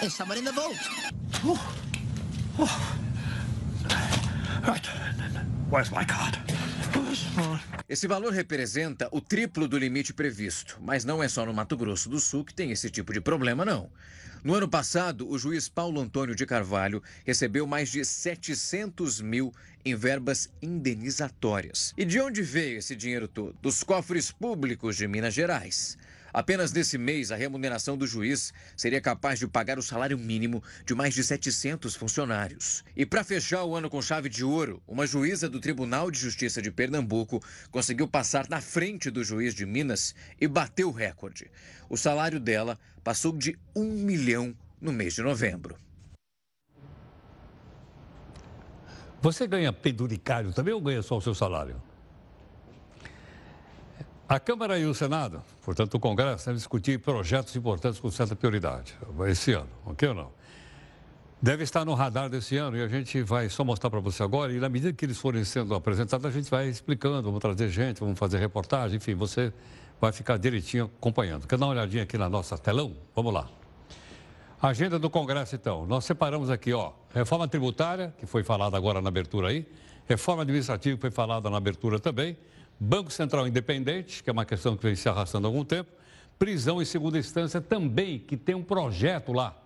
Oh, 0.00 0.08
someone 0.08 0.38
in 0.40 0.44
the 0.44 0.52
boat. 0.52 0.76
Oh. 1.44 1.58
Oh. 2.58 3.08
Where's 5.70 5.90
my 5.90 6.04
card? 6.04 6.38
Esse 7.88 8.06
valor 8.06 8.32
representa 8.32 9.08
o 9.10 9.20
triplo 9.20 9.66
do 9.66 9.78
limite 9.78 10.12
previsto, 10.12 10.78
mas 10.80 11.04
não 11.04 11.22
é 11.22 11.28
só 11.28 11.46
no 11.46 11.54
Mato 11.54 11.76
Grosso 11.76 12.08
do 12.08 12.20
Sul 12.20 12.44
que 12.44 12.54
tem 12.54 12.70
esse 12.70 12.90
tipo 12.90 13.12
de 13.12 13.20
problema, 13.20 13.64
não. 13.64 13.90
No 14.44 14.54
ano 14.54 14.68
passado, 14.68 15.28
o 15.28 15.38
juiz 15.38 15.68
Paulo 15.68 16.00
Antônio 16.00 16.34
de 16.34 16.46
Carvalho 16.46 17.02
recebeu 17.24 17.66
mais 17.66 17.90
de 17.90 18.04
700 18.04 19.20
mil 19.20 19.52
em 19.84 19.94
verbas 19.94 20.48
indenizatórias. 20.62 21.92
E 21.96 22.04
de 22.04 22.20
onde 22.20 22.42
veio 22.42 22.78
esse 22.78 22.94
dinheiro 22.94 23.26
todo? 23.26 23.56
Dos 23.60 23.82
cofres 23.82 24.30
públicos 24.30 24.96
de 24.96 25.08
Minas 25.08 25.34
Gerais. 25.34 25.98
Apenas 26.38 26.72
nesse 26.72 26.96
mês, 26.96 27.32
a 27.32 27.36
remuneração 27.36 27.98
do 27.98 28.06
juiz 28.06 28.54
seria 28.76 29.00
capaz 29.00 29.40
de 29.40 29.48
pagar 29.48 29.76
o 29.76 29.82
salário 29.82 30.16
mínimo 30.16 30.62
de 30.86 30.94
mais 30.94 31.12
de 31.12 31.24
700 31.24 31.96
funcionários. 31.96 32.84
E 32.96 33.04
para 33.04 33.24
fechar 33.24 33.64
o 33.64 33.74
ano 33.74 33.90
com 33.90 34.00
chave 34.00 34.28
de 34.28 34.44
ouro, 34.44 34.80
uma 34.86 35.04
juíza 35.04 35.48
do 35.48 35.58
Tribunal 35.58 36.12
de 36.12 36.20
Justiça 36.20 36.62
de 36.62 36.70
Pernambuco 36.70 37.42
conseguiu 37.72 38.06
passar 38.06 38.48
na 38.48 38.60
frente 38.60 39.10
do 39.10 39.24
juiz 39.24 39.52
de 39.52 39.66
Minas 39.66 40.14
e 40.40 40.46
bateu 40.46 40.90
o 40.90 40.92
recorde. 40.92 41.50
O 41.90 41.96
salário 41.96 42.38
dela 42.38 42.78
passou 43.02 43.36
de 43.36 43.58
um 43.74 43.90
milhão 43.94 44.54
no 44.80 44.92
mês 44.92 45.14
de 45.14 45.22
novembro. 45.22 45.76
Você 49.20 49.44
ganha 49.44 49.72
penduricário 49.72 50.52
também 50.52 50.72
ou 50.72 50.80
ganha 50.80 51.02
só 51.02 51.16
o 51.16 51.20
seu 51.20 51.34
salário? 51.34 51.82
A 54.28 54.38
Câmara 54.38 54.78
e 54.78 54.84
o 54.84 54.92
Senado, 54.92 55.42
portanto 55.64 55.94
o 55.94 55.98
Congresso, 55.98 56.44
devem 56.44 56.58
discutir 56.58 56.98
projetos 56.98 57.56
importantes 57.56 57.98
com 57.98 58.10
certa 58.10 58.36
prioridade 58.36 58.94
esse 59.26 59.52
ano, 59.54 59.70
ok 59.86 60.06
ou 60.10 60.14
não? 60.14 60.30
Deve 61.40 61.62
estar 61.62 61.82
no 61.82 61.94
radar 61.94 62.28
desse 62.28 62.58
ano 62.58 62.76
e 62.76 62.82
a 62.82 62.88
gente 62.88 63.22
vai 63.22 63.48
só 63.48 63.64
mostrar 63.64 63.88
para 63.88 64.00
você 64.00 64.22
agora. 64.22 64.52
E 64.52 64.58
na 64.58 64.68
medida 64.68 64.92
que 64.92 65.06
eles 65.06 65.16
forem 65.16 65.44
sendo 65.44 65.74
apresentados, 65.74 66.26
a 66.26 66.30
gente 66.30 66.50
vai 66.50 66.68
explicando, 66.68 67.22
vamos 67.22 67.40
trazer 67.40 67.70
gente, 67.70 68.00
vamos 68.00 68.18
fazer 68.18 68.36
reportagem, 68.36 68.98
enfim, 68.98 69.14
você 69.14 69.50
vai 69.98 70.12
ficar 70.12 70.36
direitinho 70.36 70.90
acompanhando. 70.98 71.46
Quer 71.46 71.56
dar 71.56 71.64
uma 71.64 71.72
olhadinha 71.72 72.02
aqui 72.02 72.18
na 72.18 72.28
nossa 72.28 72.58
telão? 72.58 72.94
Vamos 73.16 73.32
lá. 73.32 73.48
Agenda 74.60 74.98
do 74.98 75.08
Congresso, 75.08 75.54
então. 75.54 75.86
Nós 75.86 76.04
separamos 76.04 76.50
aqui, 76.50 76.74
ó, 76.74 76.92
reforma 77.14 77.48
tributária, 77.48 78.12
que 78.18 78.26
foi 78.26 78.42
falada 78.42 78.76
agora 78.76 79.00
na 79.00 79.08
abertura 79.08 79.48
aí, 79.48 79.66
reforma 80.06 80.42
administrativa, 80.42 80.96
que 80.96 81.00
foi 81.00 81.10
falada 81.10 81.48
na 81.48 81.56
abertura 81.56 81.98
também, 81.98 82.36
Banco 82.80 83.10
Central 83.10 83.46
Independente, 83.46 84.22
que 84.22 84.30
é 84.30 84.32
uma 84.32 84.44
questão 84.44 84.76
que 84.76 84.82
vem 84.82 84.94
se 84.94 85.08
arrastando 85.08 85.46
há 85.46 85.50
algum 85.50 85.64
tempo, 85.64 85.90
prisão 86.38 86.80
em 86.80 86.84
segunda 86.84 87.18
instância 87.18 87.60
também, 87.60 88.18
que 88.18 88.36
tem 88.36 88.54
um 88.54 88.62
projeto 88.62 89.32
lá, 89.32 89.56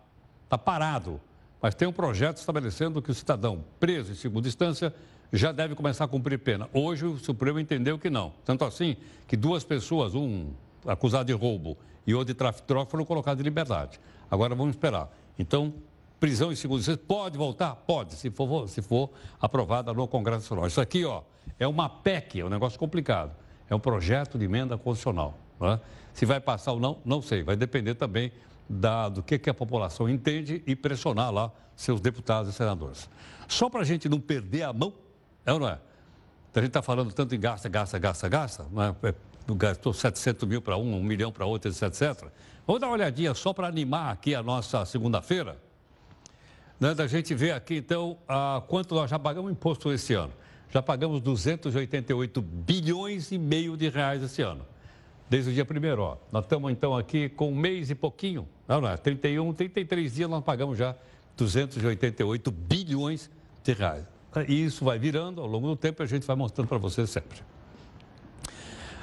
está 0.44 0.56
parado, 0.56 1.20
mas 1.60 1.74
tem 1.74 1.86
um 1.86 1.92
projeto 1.92 2.38
estabelecendo 2.38 3.02
que 3.02 3.10
o 3.10 3.14
cidadão 3.14 3.64
preso 3.78 4.12
em 4.12 4.14
segunda 4.14 4.48
instância 4.48 4.94
já 5.32 5.52
deve 5.52 5.74
começar 5.74 6.04
a 6.04 6.08
cumprir 6.08 6.38
pena. 6.38 6.68
Hoje 6.72 7.06
o 7.06 7.18
Supremo 7.18 7.58
entendeu 7.58 7.98
que 7.98 8.10
não. 8.10 8.32
Tanto 8.44 8.64
assim 8.64 8.96
que 9.26 9.36
duas 9.36 9.64
pessoas, 9.64 10.14
um 10.14 10.50
acusado 10.86 11.26
de 11.26 11.32
roubo 11.32 11.76
e 12.06 12.14
outro 12.14 12.34
de 12.34 12.38
tráfico 12.38 12.66
de 12.66 12.68
droga, 12.68 12.90
foram 12.90 13.04
colocados 13.04 13.40
em 13.40 13.44
liberdade. 13.44 14.00
Agora 14.30 14.54
vamos 14.54 14.74
esperar. 14.74 15.10
Então, 15.38 15.72
prisão 16.18 16.52
em 16.52 16.56
segunda 16.56 16.80
instância 16.80 17.02
pode 17.06 17.38
voltar? 17.38 17.76
Pode, 17.76 18.14
se 18.14 18.30
for, 18.30 18.68
se 18.68 18.82
for 18.82 19.10
aprovada 19.40 19.92
no 19.92 20.06
Congresso 20.06 20.42
Nacional. 20.42 20.66
Isso 20.66 20.80
aqui, 20.80 21.04
ó, 21.04 21.22
é 21.58 21.66
uma 21.66 21.88
PEC, 21.88 22.40
é 22.40 22.44
um 22.44 22.48
negócio 22.48 22.78
complicado. 22.78 23.32
É 23.68 23.74
um 23.74 23.80
projeto 23.80 24.38
de 24.38 24.44
emenda 24.44 24.76
constitucional. 24.76 25.38
É? 25.60 25.78
Se 26.12 26.26
vai 26.26 26.40
passar 26.40 26.72
ou 26.72 26.80
não, 26.80 26.98
não 27.04 27.22
sei. 27.22 27.42
Vai 27.42 27.56
depender 27.56 27.94
também 27.94 28.32
da, 28.68 29.08
do 29.08 29.22
que, 29.22 29.38
que 29.38 29.48
a 29.48 29.54
população 29.54 30.08
entende 30.08 30.62
e 30.66 30.74
pressionar 30.74 31.32
lá 31.32 31.52
seus 31.76 32.00
deputados 32.00 32.52
e 32.52 32.56
senadores. 32.56 33.08
Só 33.48 33.68
para 33.68 33.80
a 33.80 33.84
gente 33.84 34.08
não 34.08 34.20
perder 34.20 34.62
a 34.62 34.72
mão, 34.72 34.92
é 35.44 35.52
ou 35.52 35.60
não 35.60 35.68
é? 35.68 35.78
A 36.54 36.58
gente 36.58 36.68
está 36.68 36.82
falando 36.82 37.12
tanto 37.12 37.34
em 37.34 37.40
gasta, 37.40 37.68
gasta, 37.68 37.98
gasta, 37.98 38.28
gasta, 38.28 38.66
não 38.70 38.82
é? 38.82 38.94
é 39.04 39.14
gastou 39.54 39.92
700 39.92 40.48
mil 40.48 40.62
para 40.62 40.76
um, 40.76 40.96
um 40.96 41.02
milhão 41.02 41.32
para 41.32 41.46
outro, 41.46 41.70
etc. 41.70 42.28
Vamos 42.66 42.80
dar 42.80 42.88
uma 42.88 42.94
olhadinha 42.94 43.34
só 43.34 43.52
para 43.52 43.66
animar 43.66 44.12
aqui 44.12 44.34
a 44.34 44.42
nossa 44.42 44.84
segunda-feira. 44.84 45.56
Né, 46.78 46.94
da 46.94 47.06
gente 47.06 47.34
ver 47.34 47.52
aqui, 47.52 47.76
então, 47.76 48.18
a, 48.28 48.62
quanto 48.66 48.94
nós 48.94 49.08
já 49.08 49.18
pagamos 49.18 49.50
imposto 49.50 49.92
esse 49.92 50.14
ano. 50.14 50.32
Já 50.72 50.80
pagamos 50.80 51.20
288 51.20 52.40
bilhões 52.40 53.30
e 53.30 53.38
meio 53.38 53.76
de 53.76 53.88
reais 53.88 54.22
esse 54.22 54.40
ano 54.40 54.64
desde 55.32 55.50
o 55.50 55.54
dia 55.54 55.64
primeiro. 55.64 56.02
Ó. 56.02 56.16
Nós 56.30 56.44
estamos 56.44 56.70
então 56.70 56.94
aqui 56.94 57.30
com 57.30 57.50
um 57.50 57.54
mês 57.54 57.88
e 57.88 57.94
pouquinho, 57.94 58.46
não, 58.68 58.82
não 58.82 58.88
é? 58.90 58.98
31, 58.98 59.50
33 59.54 60.14
dias 60.14 60.28
nós 60.28 60.44
pagamos 60.44 60.76
já 60.76 60.94
288 61.38 62.50
bilhões 62.50 63.30
de 63.64 63.72
reais. 63.72 64.04
E 64.46 64.64
isso 64.64 64.84
vai 64.84 64.98
virando 64.98 65.40
ao 65.40 65.46
longo 65.46 65.68
do 65.68 65.76
tempo 65.76 66.02
e 66.02 66.04
a 66.04 66.06
gente 66.06 66.26
vai 66.26 66.36
mostrando 66.36 66.68
para 66.68 66.76
vocês 66.76 67.08
sempre. 67.08 67.40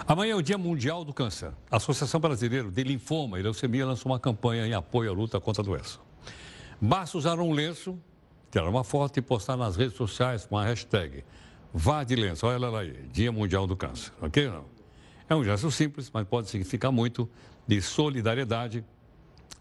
Amanhã 0.08 0.34
é 0.34 0.36
o 0.36 0.42
Dia 0.42 0.58
Mundial 0.58 1.04
do 1.04 1.14
Câncer. 1.14 1.52
A 1.70 1.78
Associação 1.78 2.20
Brasileira 2.20 2.70
de 2.70 2.84
Linfoma 2.84 3.40
e 3.40 3.44
Leucemia 3.44 3.86
lançou 3.86 4.12
uma 4.12 4.20
campanha 4.20 4.68
em 4.68 4.74
apoio 4.74 5.12
à 5.12 5.14
luta 5.14 5.40
contra 5.40 5.64
a 5.64 5.66
doença. 5.66 6.00
Basta 6.80 7.18
usar 7.18 7.40
um 7.40 7.52
lenço, 7.52 7.98
tirar 8.52 8.70
uma 8.70 8.84
foto 8.84 9.18
e 9.18 9.22
postar 9.22 9.58
nas 9.58 9.76
redes 9.76 9.98
sociais 9.98 10.46
com 10.46 10.58
a 10.58 10.64
hashtag 10.64 11.24
Vá 11.74 12.04
de 12.04 12.16
lenço, 12.16 12.48
olha 12.48 12.66
ela 12.66 12.80
aí, 12.80 12.94
Dia 13.12 13.32
Mundial 13.32 13.68
do 13.68 13.76
Câncer, 13.76 14.12
ok 14.22 14.48
ou 14.48 14.54
não? 14.54 14.66
É 15.30 15.36
um 15.36 15.44
gesto 15.44 15.70
simples, 15.70 16.10
mas 16.12 16.28
pode 16.28 16.50
significar 16.50 16.92
muito 16.92 17.30
de 17.68 17.82
solidariedade 17.82 18.84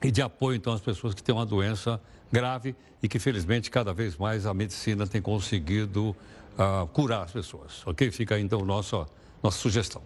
e 0.02 0.10
de 0.10 0.22
apoio, 0.22 0.56
então, 0.56 0.72
às 0.72 0.80
pessoas 0.80 1.12
que 1.12 1.22
têm 1.22 1.34
uma 1.34 1.44
doença 1.44 2.00
grave 2.32 2.74
e 3.02 3.08
que, 3.08 3.18
felizmente, 3.18 3.70
cada 3.70 3.92
vez 3.92 4.16
mais 4.16 4.46
a 4.46 4.54
medicina 4.54 5.06
tem 5.06 5.20
conseguido 5.20 6.16
uh, 6.58 6.86
curar 6.88 7.24
as 7.24 7.32
pessoas. 7.32 7.86
Ok? 7.86 8.10
Fica 8.10 8.36
aí, 8.36 8.42
então, 8.42 8.64
nossa, 8.64 9.06
nossa 9.42 9.58
sugestão. 9.58 10.00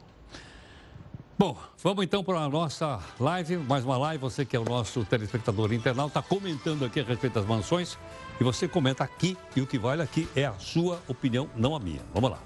Bom, 1.39 1.57
vamos 1.83 2.05
então 2.05 2.23
para 2.23 2.39
a 2.39 2.49
nossa 2.49 3.01
live, 3.19 3.57
mais 3.57 3.85
uma 3.85 3.97
live. 3.97 4.21
Você 4.23 4.45
que 4.45 4.55
é 4.57 4.61
o 4.61 4.65
nosso 4.65 5.05
telespectador 5.05 5.73
internauta, 5.73 6.21
está 6.21 6.23
comentando 6.23 6.85
aqui 6.85 7.01
a 7.01 7.05
respeito 7.05 7.35
das 7.35 7.47
mansões. 7.47 7.99
E 8.43 8.45
você 8.45 8.67
comenta 8.67 9.05
aqui, 9.05 9.39
e 9.55 9.61
o 9.61 9.67
que 9.69 9.79
vale 9.79 10.03
aqui 10.03 10.29
é 10.35 10.45
a 10.45 10.55
sua 10.55 11.01
opinião, 11.07 11.49
não 11.55 11.77
a 11.77 11.79
minha. 11.79 12.01
Vamos 12.13 12.29
lá. 12.29 12.43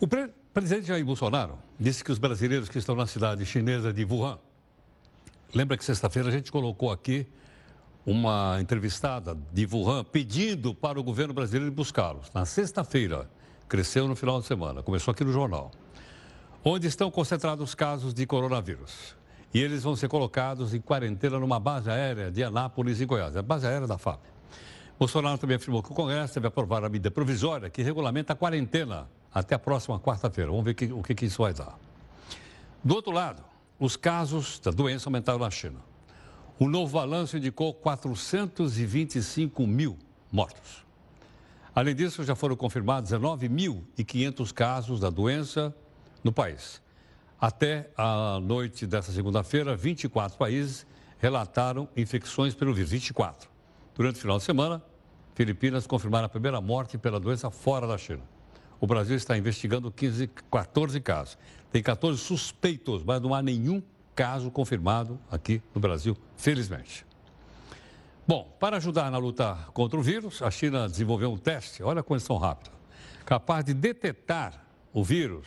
O 0.00 0.08
pre 0.08 0.30
presidente 0.54 0.86
Jair 0.86 1.04
Bolsonaro 1.04 1.58
disse 1.78 2.02
que 2.02 2.10
os 2.10 2.16
brasileiros 2.16 2.70
que 2.70 2.78
estão 2.78 2.96
na 2.96 3.06
cidade 3.06 3.44
chinesa 3.44 3.92
de 3.92 4.06
Wuhan. 4.06 4.38
Lembra 5.54 5.76
que 5.76 5.84
sexta-feira 5.84 6.30
a 6.30 6.32
gente 6.32 6.50
colocou 6.50 6.90
aqui 6.90 7.26
uma 8.06 8.56
entrevistada 8.58 9.36
de 9.52 9.66
Wuhan 9.70 10.02
pedindo 10.02 10.74
para 10.74 10.98
o 10.98 11.02
governo 11.02 11.34
brasileiro 11.34 11.70
buscá-los. 11.70 12.30
Na 12.32 12.46
sexta-feira, 12.46 13.28
cresceu 13.68 14.08
no 14.08 14.16
final 14.16 14.40
de 14.40 14.46
semana, 14.46 14.82
começou 14.82 15.12
aqui 15.12 15.22
no 15.22 15.30
jornal. 15.30 15.72
Onde 16.64 16.86
estão 16.86 17.10
concentrados 17.10 17.62
os 17.62 17.74
casos 17.74 18.14
de 18.14 18.26
coronavírus. 18.26 19.14
E 19.56 19.58
eles 19.58 19.82
vão 19.82 19.96
ser 19.96 20.06
colocados 20.06 20.74
em 20.74 20.80
quarentena 20.82 21.38
numa 21.38 21.58
base 21.58 21.88
aérea 21.90 22.30
de 22.30 22.44
Anápolis, 22.44 23.00
em 23.00 23.06
Goiás. 23.06 23.34
É 23.36 23.38
a 23.38 23.42
base 23.42 23.66
aérea 23.66 23.86
da 23.86 23.96
FAB. 23.96 24.20
Bolsonaro 24.98 25.38
também 25.38 25.56
afirmou 25.56 25.82
que 25.82 25.90
o 25.90 25.94
Congresso 25.94 26.34
deve 26.34 26.48
aprovar 26.48 26.84
a 26.84 26.90
medida 26.90 27.10
provisória 27.10 27.70
que 27.70 27.80
regulamenta 27.80 28.34
a 28.34 28.36
quarentena 28.36 29.08
até 29.32 29.54
a 29.54 29.58
próxima 29.58 29.98
quarta-feira. 29.98 30.50
Vamos 30.50 30.66
ver 30.66 30.74
que, 30.74 30.92
o 30.92 31.02
que, 31.02 31.14
que 31.14 31.24
isso 31.24 31.42
vai 31.42 31.54
dar. 31.54 31.74
Do 32.84 32.94
outro 32.94 33.10
lado, 33.10 33.42
os 33.80 33.96
casos 33.96 34.58
da 34.58 34.70
doença 34.70 35.08
aumentaram 35.08 35.38
na 35.38 35.50
China. 35.50 35.80
O 36.58 36.68
novo 36.68 36.92
balanço 36.92 37.38
indicou 37.38 37.72
425 37.72 39.66
mil 39.66 39.96
mortos. 40.30 40.84
Além 41.74 41.94
disso, 41.94 42.22
já 42.24 42.34
foram 42.34 42.56
confirmados 42.56 43.10
19.500 43.10 44.52
casos 44.52 45.00
da 45.00 45.08
doença 45.08 45.74
no 46.22 46.30
país. 46.30 46.84
Até 47.40 47.90
a 47.96 48.40
noite 48.40 48.86
desta 48.86 49.12
segunda-feira, 49.12 49.76
24 49.76 50.38
países 50.38 50.86
relataram 51.18 51.88
infecções 51.94 52.54
pelo 52.54 52.72
vírus. 52.72 52.90
24. 52.90 53.50
Durante 53.94 54.16
o 54.16 54.20
final 54.20 54.38
de 54.38 54.44
semana, 54.44 54.82
Filipinas 55.34 55.86
confirmaram 55.86 56.26
a 56.26 56.30
primeira 56.30 56.60
morte 56.62 56.96
pela 56.96 57.20
doença 57.20 57.50
fora 57.50 57.86
da 57.86 57.98
China. 57.98 58.22
O 58.80 58.86
Brasil 58.86 59.16
está 59.16 59.36
investigando 59.36 59.90
15, 59.90 60.30
14 60.50 61.00
casos. 61.00 61.38
Tem 61.70 61.82
14 61.82 62.18
suspeitos, 62.18 63.02
mas 63.02 63.20
não 63.20 63.34
há 63.34 63.42
nenhum 63.42 63.82
caso 64.14 64.50
confirmado 64.50 65.20
aqui 65.30 65.62
no 65.74 65.80
Brasil, 65.80 66.16
felizmente. 66.36 67.04
Bom, 68.26 68.50
para 68.58 68.78
ajudar 68.78 69.10
na 69.10 69.18
luta 69.18 69.56
contra 69.74 69.98
o 69.98 70.02
vírus, 70.02 70.40
a 70.40 70.50
China 70.50 70.88
desenvolveu 70.88 71.30
um 71.30 71.36
teste, 71.36 71.82
olha 71.82 72.00
a 72.00 72.02
condição 72.02 72.38
rápida, 72.38 72.72
capaz 73.24 73.64
de 73.64 73.74
detectar 73.74 74.64
o 74.92 75.04
vírus 75.04 75.46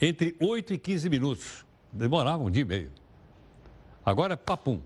entre 0.00 0.36
8 0.40 0.74
e 0.74 0.78
15 0.78 1.08
minutos. 1.10 1.66
Demorava 1.92 2.42
um 2.42 2.50
dia 2.50 2.62
e 2.62 2.64
meio. 2.64 2.90
Agora 4.04 4.34
é 4.34 4.36
papum. 4.36 4.80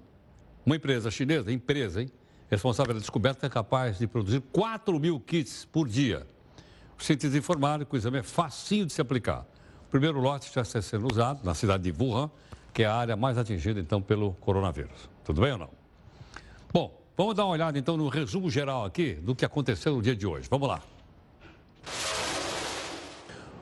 Uma 0.64 0.76
empresa 0.76 1.10
chinesa, 1.10 1.52
empresa, 1.52 2.02
hein, 2.02 2.10
responsável 2.48 2.88
pela 2.88 3.00
descoberta, 3.00 3.46
é 3.46 3.50
capaz 3.50 3.98
de 3.98 4.06
produzir 4.06 4.40
4 4.52 4.98
mil 4.98 5.18
kits 5.18 5.64
por 5.64 5.88
dia 5.88 6.26
os 7.02 7.06
cientistas 7.06 7.34
informaram 7.34 7.84
que 7.84 7.92
o 7.92 7.96
exame 7.96 8.18
é 8.18 8.22
facinho 8.22 8.86
de 8.86 8.92
se 8.92 9.00
aplicar. 9.00 9.44
O 9.88 9.90
primeiro 9.90 10.20
lote 10.20 10.48
já 10.54 10.62
está 10.62 10.80
sendo 10.80 11.10
usado 11.10 11.44
na 11.44 11.52
cidade 11.52 11.90
de 11.90 12.02
Wuhan, 12.02 12.30
que 12.72 12.84
é 12.84 12.86
a 12.86 12.94
área 12.94 13.16
mais 13.16 13.36
atingida, 13.36 13.80
então, 13.80 14.00
pelo 14.00 14.34
coronavírus. 14.34 15.10
Tudo 15.24 15.40
bem 15.40 15.50
ou 15.50 15.58
não? 15.58 15.70
Bom, 16.72 16.96
vamos 17.16 17.34
dar 17.34 17.44
uma 17.44 17.54
olhada, 17.54 17.76
então, 17.76 17.96
no 17.96 18.06
resumo 18.06 18.48
geral 18.48 18.84
aqui 18.84 19.14
do 19.14 19.34
que 19.34 19.44
aconteceu 19.44 19.96
no 19.96 20.00
dia 20.00 20.14
de 20.14 20.24
hoje. 20.24 20.46
Vamos 20.48 20.68
lá. 20.68 20.80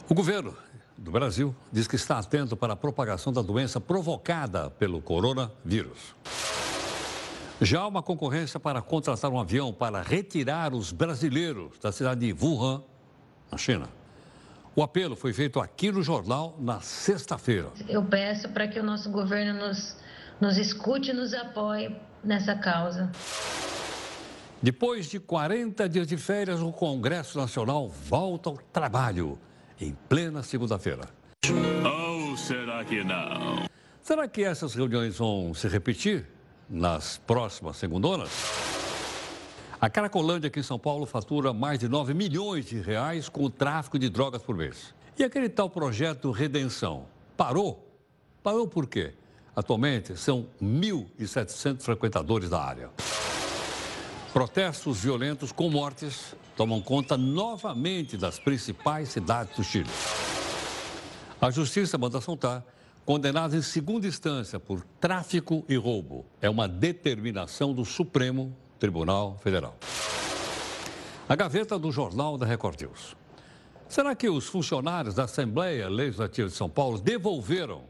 O 0.06 0.14
governo 0.14 0.54
do 0.96 1.10
Brasil 1.10 1.54
diz 1.72 1.86
que 1.86 1.96
está 1.96 2.18
atento 2.18 2.56
para 2.56 2.74
a 2.74 2.76
propagação 2.76 3.32
da 3.32 3.42
doença 3.42 3.80
provocada 3.80 4.70
pelo 4.70 5.00
coronavírus. 5.00 6.14
Já 7.60 7.80
há 7.80 7.86
uma 7.86 8.02
concorrência 8.02 8.58
para 8.58 8.80
contratar 8.80 9.30
um 9.30 9.38
avião 9.38 9.72
para 9.72 10.00
retirar 10.00 10.72
os 10.72 10.92
brasileiros 10.92 11.78
da 11.78 11.92
cidade 11.92 12.26
de 12.26 12.44
Wuhan 12.44 12.82
na 13.50 13.58
China. 13.58 13.86
O 14.74 14.82
apelo 14.82 15.16
foi 15.16 15.32
feito 15.32 15.60
aqui 15.60 15.90
no 15.92 16.02
jornal 16.02 16.56
na 16.58 16.80
sexta-feira. 16.80 17.68
Eu 17.88 18.04
peço 18.04 18.48
para 18.48 18.66
que 18.68 18.78
o 18.78 18.82
nosso 18.82 19.10
governo 19.10 19.66
nos, 19.66 19.96
nos 20.40 20.56
escute 20.56 21.10
e 21.10 21.12
nos 21.12 21.34
apoie 21.34 21.94
nessa 22.24 22.54
causa. 22.54 23.10
Depois 24.62 25.06
de 25.06 25.18
40 25.18 25.88
dias 25.88 26.06
de 26.06 26.16
férias, 26.16 26.60
o 26.60 26.70
Congresso 26.70 27.38
Nacional 27.38 27.88
volta 27.88 28.50
ao 28.50 28.56
trabalho 28.56 29.38
em 29.80 29.96
plena 30.08 30.42
segunda-feira. 30.42 31.08
Ou 31.84 32.36
será 32.36 32.84
que 32.84 33.02
não? 33.02 33.64
Será 34.02 34.28
que 34.28 34.42
essas 34.42 34.74
reuniões 34.74 35.18
vão 35.18 35.54
se 35.54 35.68
repetir 35.68 36.26
nas 36.68 37.18
próximas 37.18 37.76
segundonas? 37.76 38.30
A 39.80 39.88
Caracolândia 39.88 40.48
aqui 40.48 40.60
em 40.60 40.62
São 40.62 40.78
Paulo 40.78 41.06
fatura 41.06 41.52
mais 41.52 41.78
de 41.78 41.88
9 41.88 42.12
milhões 42.12 42.66
de 42.66 42.80
reais 42.80 43.28
com 43.28 43.44
o 43.44 43.50
tráfico 43.50 43.98
de 43.98 44.10
drogas 44.10 44.42
por 44.42 44.54
mês. 44.54 44.94
E 45.18 45.24
aquele 45.24 45.48
tal 45.48 45.70
projeto 45.70 46.30
Redenção 46.30 47.06
parou? 47.36 47.88
Parou 48.42 48.68
por 48.68 48.86
quê? 48.86 49.14
Atualmente 49.56 50.16
são 50.16 50.46
1.700 50.62 51.80
frequentadores 51.80 52.50
da 52.50 52.62
área. 52.62 52.90
Protestos 54.32 55.02
violentos 55.02 55.50
com 55.50 55.68
mortes 55.68 56.36
tomam 56.56 56.80
conta 56.80 57.16
novamente 57.16 58.16
das 58.16 58.38
principais 58.38 59.08
cidades 59.08 59.56
do 59.56 59.64
Chile. 59.64 59.90
A 61.40 61.50
justiça 61.50 61.98
manda 61.98 62.20
soltar 62.20 62.64
condenados 63.04 63.56
em 63.56 63.62
segunda 63.62 64.06
instância 64.06 64.60
por 64.60 64.84
tráfico 65.00 65.64
e 65.68 65.74
roubo. 65.74 66.24
É 66.40 66.48
uma 66.48 66.68
determinação 66.68 67.74
do 67.74 67.84
Supremo 67.84 68.56
Tribunal 68.78 69.36
Federal. 69.42 69.76
A 71.28 71.34
gaveta 71.34 71.76
do 71.76 71.90
Jornal 71.90 72.38
da 72.38 72.46
Record 72.46 72.80
News. 72.82 73.16
Será 73.88 74.14
que 74.14 74.28
os 74.28 74.46
funcionários 74.46 75.16
da 75.16 75.24
Assembleia 75.24 75.88
Legislativa 75.88 76.48
de 76.48 76.54
São 76.54 76.70
Paulo 76.70 77.00
devolveram 77.00 77.82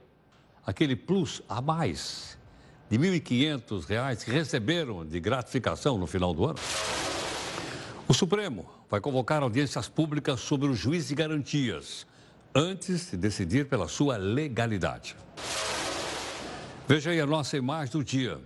aquele 0.64 0.96
plus 0.96 1.42
a 1.46 1.60
mais 1.60 2.38
de 2.90 2.98
R$ 2.98 3.20
1.500 3.20 4.24
que 4.24 4.30
receberam 4.32 5.06
de 5.06 5.20
gratificação 5.20 5.96
no 5.96 6.08
final 6.08 6.34
do 6.34 6.44
ano? 6.44 6.58
O 8.08 8.12
Supremo 8.12 8.66
vai 8.90 9.00
convocar 9.00 9.40
audiências 9.42 9.88
públicas 9.88 10.40
sobre 10.40 10.66
o 10.66 10.74
juiz 10.74 11.06
de 11.06 11.14
garantias 11.14 12.04
antes 12.52 13.12
de 13.12 13.16
decidir 13.16 13.68
pela 13.68 13.86
sua 13.86 14.16
legalidade. 14.16 15.14
Veja 16.88 17.12
aí 17.12 17.20
a 17.20 17.26
nossa 17.26 17.56
imagem 17.56 17.92
do 17.92 18.02
dia. 18.02 18.40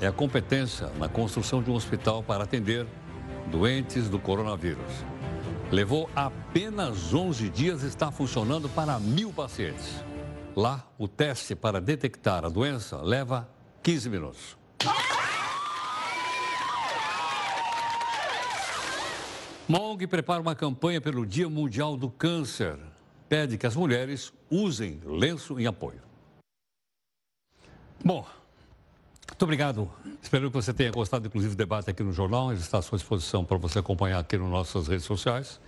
É 0.00 0.06
a 0.06 0.12
competência 0.12 0.86
na 0.98 1.06
construção 1.06 1.62
de 1.62 1.70
um 1.70 1.74
hospital 1.74 2.22
para 2.22 2.44
atender 2.44 2.86
doentes 3.50 4.08
do 4.08 4.18
coronavírus. 4.18 5.04
Levou 5.70 6.08
apenas 6.16 7.12
11 7.12 7.50
dias 7.50 7.82
e 7.82 7.88
está 7.88 8.10
funcionando 8.10 8.70
para 8.70 8.98
mil 8.98 9.30
pacientes. 9.30 10.02
Lá, 10.56 10.90
o 10.96 11.06
teste 11.06 11.54
para 11.54 11.78
detectar 11.78 12.46
a 12.46 12.48
doença 12.48 12.96
leva 13.02 13.46
15 13.88 14.10
minutos. 14.10 14.56
Mong 19.66 20.06
prepara 20.06 20.42
uma 20.42 20.54
campanha 20.54 21.00
pelo 21.00 21.24
Dia 21.24 21.48
Mundial 21.48 21.96
do 21.96 22.10
Câncer. 22.10 22.78
Pede 23.30 23.56
que 23.56 23.66
as 23.66 23.74
mulheres 23.74 24.30
usem 24.50 25.00
lenço 25.06 25.58
em 25.58 25.66
apoio. 25.66 26.02
Bom, 28.04 28.26
muito 29.26 29.42
obrigado. 29.42 29.90
Espero 30.20 30.50
que 30.50 30.56
você 30.56 30.74
tenha 30.74 30.90
gostado, 30.90 31.26
inclusive, 31.26 31.54
do 31.54 31.56
debate 31.58 31.88
aqui 31.88 32.02
no 32.02 32.12
jornal. 32.12 32.52
Ele 32.52 32.60
está 32.60 32.80
à 32.80 32.82
sua 32.82 32.98
disposição 32.98 33.42
para 33.42 33.56
você 33.56 33.78
acompanhar 33.78 34.18
aqui 34.18 34.36
nas 34.36 34.50
nossas 34.50 34.86
redes 34.86 35.06
sociais. 35.06 35.58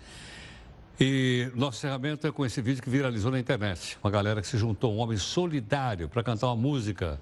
E 1.00 1.50
nosso 1.54 1.78
encerramento 1.78 2.26
é 2.26 2.30
com 2.30 2.44
esse 2.44 2.60
vídeo 2.60 2.82
que 2.82 2.90
viralizou 2.90 3.30
na 3.30 3.40
internet. 3.40 3.96
Uma 4.04 4.10
galera 4.10 4.42
que 4.42 4.46
se 4.46 4.58
juntou, 4.58 4.92
um 4.92 4.98
homem 4.98 5.16
solidário, 5.16 6.06
para 6.06 6.22
cantar 6.22 6.48
uma 6.48 6.56
música 6.56 7.18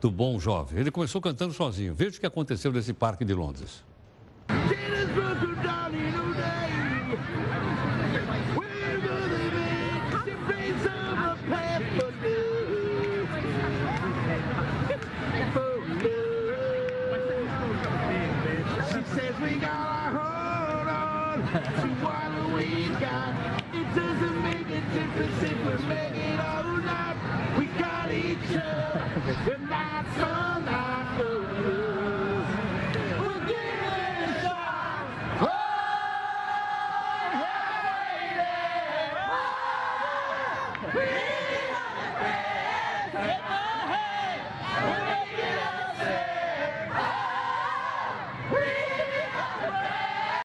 do 0.00 0.10
Bom 0.10 0.38
Jovem. 0.38 0.78
Ele 0.80 0.90
começou 0.90 1.20
cantando 1.20 1.52
sozinho. 1.52 1.94
Veja 1.94 2.16
o 2.16 2.20
que 2.20 2.26
aconteceu 2.26 2.72
nesse 2.72 2.92
parque 2.92 3.24
de 3.24 3.34
Londres. 3.34 3.84